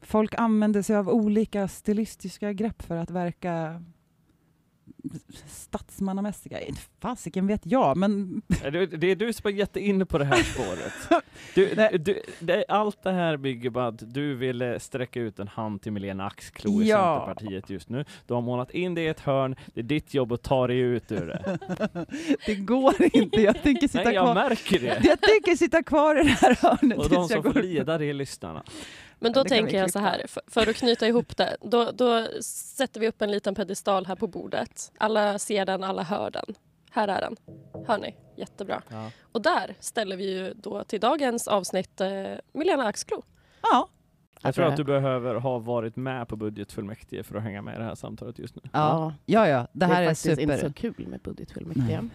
folk 0.01 0.34
använder 0.38 0.82
sig 0.82 0.95
av 0.95 1.09
olika 1.09 1.67
stilistiska 1.67 2.53
grepp 2.53 2.82
för 2.82 2.97
att 2.97 3.09
verka 3.09 3.84
statsmannamässiga. 5.47 6.57
Fasiken 7.01 7.47
vet 7.47 7.62
jag, 7.64 7.97
men 7.97 8.41
Det, 8.47 9.12
är 9.12 9.16
du 9.16 9.34
som 9.34 9.41
har 9.43 9.51
gett 9.51 9.76
in 9.78 10.05
på 10.05 10.18
det 10.18 10.26
här 10.26 10.43
spåret. 10.43 10.93
Du, 11.55 11.76
du, 11.97 12.22
det, 12.39 12.66
allt 12.68 13.03
det 13.03 13.12
här 13.12 13.38
bygger 13.38 13.70
på 13.70 13.80
att 13.80 14.14
du 14.14 14.36
ville 14.36 14.80
sträcka 14.80 15.20
ut 15.20 15.39
en 15.39 15.47
hand 15.47 15.82
till 15.82 15.91
Milena 15.91 16.26
Axklo 16.26 16.82
i 16.82 16.89
Ja. 16.89 17.26
Centerpartiet 17.26 17.70
just 17.70 17.89
nu. 17.89 18.05
Du 18.28 18.34
har 18.34 18.41
målat 18.41 18.72
in 18.72 18.95
det 18.95 19.01
i 19.01 19.07
ett 19.07 19.20
hörn, 19.20 19.55
det 19.74 19.80
är 19.80 19.84
ditt 19.84 20.14
jobb 20.14 20.32
att 20.32 20.41
ta 20.43 20.68
dig 20.68 20.78
ut 20.80 21.12
ur 21.12 21.26
det. 21.28 21.57
det 22.45 22.55
går 22.55 22.95
inte. 23.14 23.41
Jag 23.41 23.64
tänker 23.64 23.88
sitta 23.88 24.03
Nej, 24.03 24.14
jag 24.14 24.26
kvar. 24.26 24.34
märker 24.36 24.80
det. 24.80 25.01
Jag 25.03 25.22
tänker 25.22 25.55
sitta 25.55 25.84
kvar 25.84 26.22
i 26.22 26.24
det 26.24 26.30
här 26.30 26.55
hörnet 26.62 26.97
Och 26.97 27.10
de 27.10 27.28
som 27.28 27.41
jag 27.43 27.53
får 27.53 27.62
lida 27.62 27.97
det 27.97 28.05
är 28.05 28.14
lyssnarna. 28.14 28.64
Men 29.20 29.32
då 29.32 29.43
Det 29.43 29.49
tänker 29.49 29.78
jag 29.78 29.91
så 29.91 29.99
här, 29.99 30.26
för, 30.28 30.41
för 30.47 30.70
att 30.70 30.76
knyta 30.76 31.07
ihop 31.07 31.38
det, 31.38 31.57
då, 31.61 31.91
då 31.91 32.28
sätter 32.41 32.99
vi 32.99 33.07
upp 33.07 33.22
en 33.22 33.32
liten 33.32 33.55
pedestal 33.55 34.05
här 34.05 34.15
på 34.15 34.28
bordet. 34.28 34.91
Alla 34.97 35.39
ser 35.39 35.65
den, 35.65 35.84
alla 35.84 36.03
hör 36.03 36.32
den. 36.32 36.55
Här 36.91 37.07
är 37.07 37.22
den. 37.22 37.36
Hör 37.88 37.97
ni? 37.97 38.15
Jättebra. 38.38 38.82
Ja. 38.89 39.11
Och 39.32 39.41
där 39.41 39.76
ställer 39.80 40.17
vi 40.17 40.34
ju 40.34 40.53
då 40.53 40.84
till 40.84 40.99
dagens 40.99 41.47
avsnitt 41.47 42.01
eh, 42.01 42.09
Milena 42.53 42.88
Axklo. 42.88 43.24
Ja, 43.61 43.89
Jag 44.41 44.55
tror 44.55 44.65
att 44.65 44.78
du 44.78 44.84
behöver 44.84 45.36
ha 45.36 45.59
varit 45.59 45.95
med 45.95 46.28
på 46.28 46.36
budgetfullmäktige 46.36 47.24
för 47.24 47.36
att 47.36 47.43
hänga 47.43 47.61
med 47.61 47.76
i 47.76 47.78
det 47.78 47.84
här 47.84 47.95
samtalet 47.95 48.39
just 48.39 48.55
nu. 48.55 48.61
ja, 48.74 49.13
ja, 49.26 49.47
ja. 49.47 49.67
Det 49.72 49.86
här 49.86 50.01
är, 50.01 50.07
faktiskt 50.07 50.24
super. 50.24 50.41
inte 50.41 50.57
så 50.57 50.74
kul 50.74 51.07
med 51.07 51.20
budgetfullmäktige. 51.20 52.01
Nej. 52.01 52.09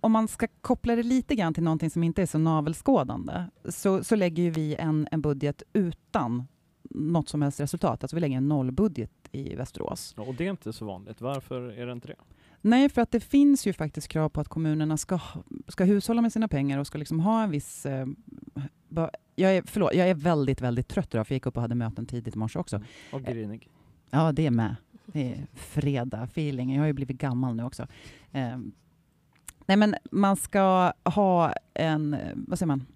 Om 0.00 0.12
man 0.12 0.28
ska 0.28 0.46
koppla 0.60 0.96
det 0.96 1.02
lite 1.02 1.34
grann 1.34 1.54
till 1.54 1.62
någonting 1.62 1.90
som 1.90 2.02
inte 2.02 2.22
är 2.22 2.26
så 2.26 2.38
navelskådande, 2.38 3.44
så, 3.68 4.04
så 4.04 4.16
lägger 4.16 4.50
vi 4.50 4.74
en, 4.74 5.08
en 5.10 5.20
budget 5.20 5.62
utan 5.72 6.44
något 6.90 7.28
som 7.28 7.42
helst 7.42 7.60
resultat. 7.60 8.04
Alltså 8.04 8.16
vi 8.16 8.20
lägger 8.20 8.36
en 8.36 8.48
nollbudget 8.48 9.10
i 9.32 9.54
Västerås. 9.54 10.14
Och 10.16 10.34
det 10.34 10.46
är 10.46 10.50
inte 10.50 10.72
så 10.72 10.84
vanligt. 10.84 11.20
Varför 11.20 11.70
är 11.70 11.86
det 11.86 11.92
inte 11.92 12.08
det? 12.08 12.14
Nej, 12.60 12.88
för 12.88 13.02
att 13.02 13.10
det 13.10 13.20
finns 13.20 13.66
ju 13.66 13.72
faktiskt 13.72 14.08
krav 14.08 14.28
på 14.28 14.40
att 14.40 14.48
kommunerna 14.48 14.96
ska, 14.96 15.20
ska 15.68 15.84
hushålla 15.84 16.22
med 16.22 16.32
sina 16.32 16.48
pengar 16.48 16.78
och 16.78 16.86
ska 16.86 16.98
liksom 16.98 17.20
ha 17.20 17.42
en 17.42 17.50
viss... 17.50 17.86
Eh, 17.86 18.06
ba- 18.88 19.10
jag, 19.36 19.56
är, 19.56 19.62
förlåt, 19.66 19.94
jag 19.94 20.08
är 20.08 20.14
väldigt, 20.14 20.60
väldigt 20.60 20.88
trött 20.88 21.14
idag, 21.14 21.26
för 21.26 21.34
jag 21.34 21.36
gick 21.36 21.46
upp 21.46 21.56
och 21.56 21.62
hade 21.62 21.74
möten 21.74 22.06
tidigt 22.06 22.34
i 22.34 22.38
morse 22.38 22.58
också. 22.58 22.82
Och 23.12 23.22
grinig. 23.22 23.68
Ja, 24.10 24.32
det 24.32 24.46
är 24.46 24.50
med. 24.50 24.76
Det 25.06 25.32
är 25.32 25.46
fredag-feeling. 25.54 26.74
Jag 26.74 26.82
har 26.82 26.86
ju 26.86 26.92
blivit 26.92 27.18
gammal 27.18 27.54
nu 27.54 27.64
också. 27.64 27.86
Eh, 28.32 28.58
nej, 29.68 29.76
men 29.76 29.94
man 30.10 30.36
ska 30.36 30.92
ha 31.04 31.52
en... 31.74 32.16
Vad 32.34 32.58
säger 32.58 32.66
man? 32.66 32.86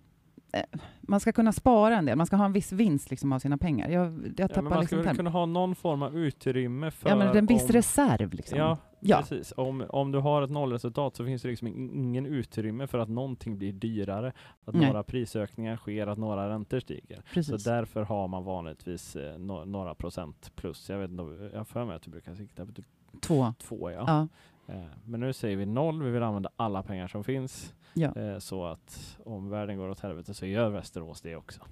Eh, 0.52 0.62
man 1.00 1.20
ska 1.20 1.32
kunna 1.32 1.52
spara 1.52 1.96
en 1.96 2.04
del. 2.04 2.16
Man 2.16 2.26
ska 2.26 2.36
ha 2.36 2.44
en 2.44 2.52
viss 2.52 2.72
vinst 2.72 3.10
liksom, 3.10 3.32
av 3.32 3.38
sina 3.38 3.58
pengar. 3.58 3.88
Jag, 3.88 4.04
jag 4.06 4.32
Ja, 4.36 4.48
tappar 4.48 4.62
man 4.62 4.70
ska 4.72 4.80
liksom 4.80 4.98
väl 4.98 5.06
term. 5.06 5.16
kunna 5.16 5.30
ha 5.30 5.46
någon 5.46 5.74
form 5.74 6.02
av 6.02 6.16
utrymme 6.18 6.90
för... 6.90 7.08
Ja, 7.08 7.16
men 7.16 7.36
en 7.36 7.46
viss 7.46 7.62
om, 7.62 7.68
reserv. 7.68 8.34
Liksom. 8.34 8.58
Ja, 8.58 8.78
Ja. 9.00 9.18
precis. 9.18 9.52
Om, 9.56 9.84
om 9.88 10.12
du 10.12 10.18
har 10.18 10.42
ett 10.42 10.50
nollresultat 10.50 11.16
så 11.16 11.24
finns 11.24 11.42
det 11.42 11.48
liksom 11.48 11.68
in- 11.68 11.90
ingen 11.90 12.26
utrymme 12.26 12.86
för 12.86 12.98
att 12.98 13.08
någonting 13.08 13.58
blir 13.58 13.72
dyrare, 13.72 14.32
att 14.64 14.74
Nej. 14.74 14.86
några 14.86 15.02
prisökningar 15.02 15.76
sker, 15.76 16.06
att 16.06 16.18
några 16.18 16.48
räntor 16.48 16.80
stiger. 16.80 17.22
Precis. 17.34 17.62
Så 17.62 17.70
därför 17.70 18.02
har 18.02 18.28
man 18.28 18.44
vanligtvis 18.44 19.16
eh, 19.16 19.38
no 19.38 19.64
några 19.64 19.94
procent 19.94 20.52
plus. 20.56 20.88
Jag 20.90 20.98
vet 20.98 21.10
inte, 21.10 21.50
jag 21.54 21.68
för 21.68 21.84
mig 21.84 21.96
att 21.96 22.02
du 22.02 22.10
brukar 22.10 22.34
sikta 22.34 22.66
på 22.66 22.72
typ 22.72 22.86
Två. 23.20 23.54
två. 23.58 23.90
Ja. 23.90 24.04
Ja. 24.06 24.28
Eh, 24.66 24.84
men 25.04 25.20
nu 25.20 25.32
säger 25.32 25.56
vi 25.56 25.66
noll, 25.66 26.02
vi 26.02 26.10
vill 26.10 26.22
använda 26.22 26.50
alla 26.56 26.82
pengar 26.82 27.08
som 27.08 27.24
finns. 27.24 27.72
Ja. 27.94 28.16
Eh, 28.16 28.38
så 28.38 28.64
att 28.64 29.18
om 29.24 29.50
världen 29.50 29.78
går 29.78 29.88
åt 29.88 30.00
helvete 30.00 30.34
så 30.34 30.46
gör 30.46 30.68
Västerås 30.70 31.20
det 31.20 31.36
också. 31.36 31.60
Det 31.60 31.66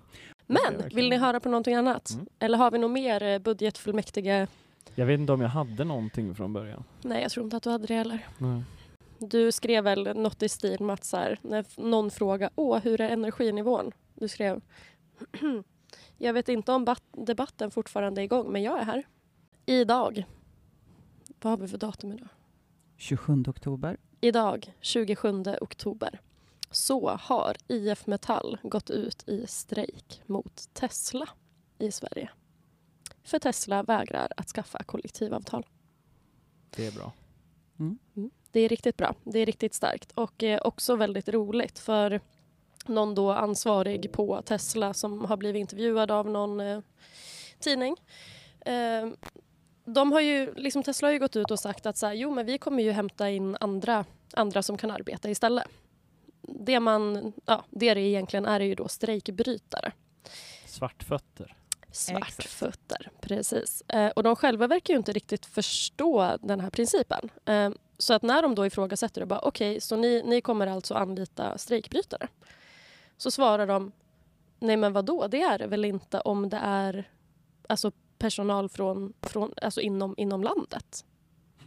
Men 0.47 0.57
verkligen- 0.73 0.97
vill 0.97 1.11
ni 1.11 1.17
höra 1.17 1.41
på 1.41 1.49
någonting 1.49 1.75
annat? 1.75 2.11
Mm. 2.11 2.27
Eller 2.39 2.59
har 2.59 2.71
vi 2.71 2.79
något 2.79 2.91
mer 2.91 3.23
eh, 3.23 3.39
budgetfullmäktige? 3.39 4.47
Jag 4.95 5.07
vet 5.07 5.21
inte 5.21 5.33
om 5.33 5.41
jag 5.41 5.49
hade 5.49 5.85
någonting 5.85 6.35
från 6.35 6.53
början. 6.53 6.85
Nej, 7.03 7.23
jag 7.23 7.31
tror 7.31 7.45
inte 7.45 7.57
att 7.57 7.63
du 7.63 7.71
hade 7.71 7.87
det 7.87 7.95
heller. 7.95 8.27
Nej. 8.39 8.63
Du 9.19 9.53
skrev 9.53 9.85
väl 9.85 10.17
något 10.17 10.43
i 10.43 10.49
stil 10.49 10.81
med 10.83 10.95
att 10.95 11.05
så 11.05 11.17
här, 11.17 11.39
när 11.43 11.65
någon 11.77 12.11
frågar 12.11 12.51
Åh, 12.55 12.79
hur 12.79 13.01
är 13.01 13.09
energinivån? 13.11 13.93
Du 14.15 14.29
skrev 14.29 14.61
Jag 16.19 16.33
vet 16.33 16.49
inte 16.49 16.73
om 16.73 16.85
bat- 16.85 17.03
debatten 17.13 17.71
fortfarande 17.71 18.21
är 18.21 18.25
igång, 18.25 18.53
men 18.53 18.63
jag 18.63 18.81
är 18.81 18.85
här. 18.85 19.03
Idag. 19.67 20.25
Vad 21.43 21.51
har 21.51 21.57
vi 21.59 21.69
för 21.69 21.79
datum 21.79 22.13
idag? 22.13 22.29
27 23.01 23.45
oktober. 23.49 23.97
Idag, 24.21 24.75
27 24.81 25.45
oktober, 25.61 26.21
så 26.71 27.11
har 27.21 27.57
IF 27.69 28.07
Metall 28.07 28.59
gått 28.63 28.91
ut 28.91 29.29
i 29.29 29.47
strejk 29.47 30.23
mot 30.27 30.69
Tesla 30.73 31.29
i 31.79 31.91
Sverige. 31.91 32.31
För 33.23 33.39
Tesla 33.39 33.83
vägrar 33.83 34.33
att 34.37 34.49
skaffa 34.49 34.83
kollektivavtal. 34.83 35.67
Det 36.71 36.87
är 36.87 36.93
bra. 36.93 37.13
Det 38.51 38.61
är 38.61 38.69
riktigt 38.69 38.97
bra. 38.97 39.15
Det 39.25 39.39
är 39.39 39.47
riktigt 39.47 39.75
starkt 39.75 40.13
och 40.13 40.43
eh, 40.43 40.61
också 40.65 40.97
väldigt 40.97 41.29
roligt 41.29 41.79
för 41.79 42.21
någon 42.87 43.15
då 43.15 43.33
ansvarig 43.33 44.13
på 44.13 44.43
Tesla 44.43 44.95
som 44.95 45.25
har 45.25 45.37
blivit 45.37 45.61
intervjuad 45.61 46.11
av 46.11 46.31
någon 46.31 46.61
eh, 46.61 46.81
tidning. 47.59 47.97
Eh, 48.61 49.09
de 49.95 50.13
har 50.13 50.21
ju, 50.21 50.55
liksom 50.55 50.83
Tesla 50.83 51.09
har 51.09 51.13
ju 51.13 51.19
gått 51.19 51.37
ut 51.37 51.51
och 51.51 51.61
sagt 51.61 51.87
att 51.87 51.97
så 51.97 52.07
här, 52.07 52.15
jo, 52.15 52.31
men 52.31 52.47
vi 52.47 52.59
kommer 52.59 52.83
ju 52.83 52.91
hämta 52.91 53.31
in 53.31 53.57
andra, 53.61 54.05
andra 54.33 54.63
som 54.63 54.79
kan 54.79 54.91
arbeta 54.91 55.31
istället. 55.31 55.65
Det, 56.43 56.81
man, 56.81 57.33
ja, 57.45 57.65
det 57.71 57.95
det 57.95 58.01
egentligen 58.01 58.47
är 58.47 58.61
är 58.61 58.65
ju 58.65 58.75
då 58.75 58.89
strejkbrytare. 58.89 59.93
Svartfötter. 60.67 61.57
Svartfötter, 61.93 63.11
precis. 63.21 63.83
Eh, 63.89 64.11
och 64.11 64.23
de 64.23 64.37
själva 64.37 64.67
verkar 64.67 64.95
ju 64.95 64.99
inte 64.99 65.13
riktigt 65.13 65.47
förstå 65.47 66.37
den 66.41 66.61
här 66.61 66.71
principen. 66.71 67.31
Eh, 67.45 67.71
så 67.99 68.15
att 68.15 68.23
när 68.23 68.43
de 68.43 68.55
då 68.55 68.67
ifrågasätter 68.67 69.21
det, 69.21 69.27
bara 69.27 69.41
okej, 69.41 69.81
så 69.81 69.97
ni, 69.97 70.23
ni 70.25 70.41
kommer 70.41 70.67
alltså 70.67 70.95
anlita 70.95 71.59
strejkbrytare? 71.59 72.29
Så 73.17 73.31
svarar 73.31 73.67
de, 73.67 73.93
nej 74.59 74.77
men 74.77 74.93
vad 74.93 75.05
då? 75.05 75.27
det 75.27 75.43
är 75.43 75.59
det 75.59 75.67
väl 75.67 75.85
inte 75.85 76.21
om 76.21 76.49
det 76.49 76.61
är 76.63 77.09
alltså 77.69 77.93
personal 78.21 78.69
från, 78.69 79.13
från, 79.23 79.53
alltså 79.63 79.81
inom, 79.81 80.15
inom 80.17 80.43
landet? 80.43 81.05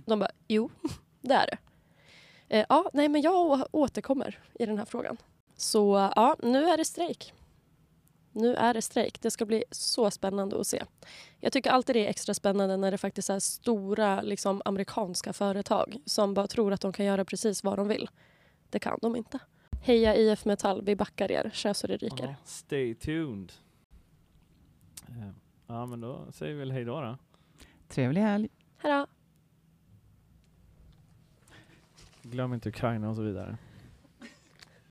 De 0.05 0.19
bara, 0.19 0.31
jo, 0.47 0.69
Det 1.23 1.33
är 1.33 1.47
det. 1.47 1.57
Eh, 2.57 2.65
ja, 2.69 2.89
nej, 2.93 3.09
men 3.09 3.21
jag 3.21 3.67
återkommer 3.71 4.39
i 4.53 4.65
den 4.65 4.77
här 4.77 4.85
frågan. 4.85 5.17
Så 5.55 6.11
ja, 6.15 6.35
nu 6.43 6.65
är 6.69 6.77
det 6.77 6.85
strejk. 6.85 7.33
Nu 8.31 8.55
är 8.55 8.73
det 8.73 8.81
strejk. 8.81 9.21
Det 9.21 9.31
ska 9.31 9.45
bli 9.45 9.63
så 9.71 10.11
spännande 10.11 10.59
att 10.59 10.67
se. 10.67 10.83
Jag 11.39 11.53
tycker 11.53 11.71
alltid 11.71 11.95
det 11.95 12.05
är 12.05 12.09
extra 12.09 12.33
spännande 12.33 12.77
när 12.77 12.91
det 12.91 12.97
faktiskt 12.97 13.29
är 13.29 13.39
stora 13.39 14.21
liksom, 14.21 14.61
amerikanska 14.65 15.33
företag 15.33 15.97
som 16.05 16.33
bara 16.33 16.47
tror 16.47 16.73
att 16.73 16.81
de 16.81 16.93
kan 16.93 17.05
göra 17.05 17.25
precis 17.25 17.63
vad 17.63 17.77
de 17.77 17.87
vill. 17.87 18.09
Det 18.69 18.79
kan 18.79 18.99
de 19.01 19.15
inte. 19.15 19.39
Heja 19.81 20.15
IF 20.15 20.45
Metall, 20.45 20.81
vi 20.81 20.95
backar 20.95 21.31
er. 21.31 21.51
Kör 21.53 21.73
så 21.73 21.87
det 21.87 21.97
ryker. 21.97 22.27
Ja, 22.27 22.35
stay 22.45 22.95
tuned. 22.95 23.51
Eh, 25.07 25.42
Ja, 25.73 25.85
men 25.85 26.01
då 26.01 26.31
säger 26.31 26.53
vi 26.53 26.59
väl 26.59 26.71
hej 26.71 26.85
då. 26.85 27.01
då. 27.01 27.17
Trevlig 27.87 28.21
helg. 28.21 28.49
Hejdå! 28.77 29.07
Glöm 32.21 32.53
inte 32.53 32.69
Ukraina 32.69 33.09
och 33.09 33.15
så 33.15 33.21
vidare. 33.21 33.57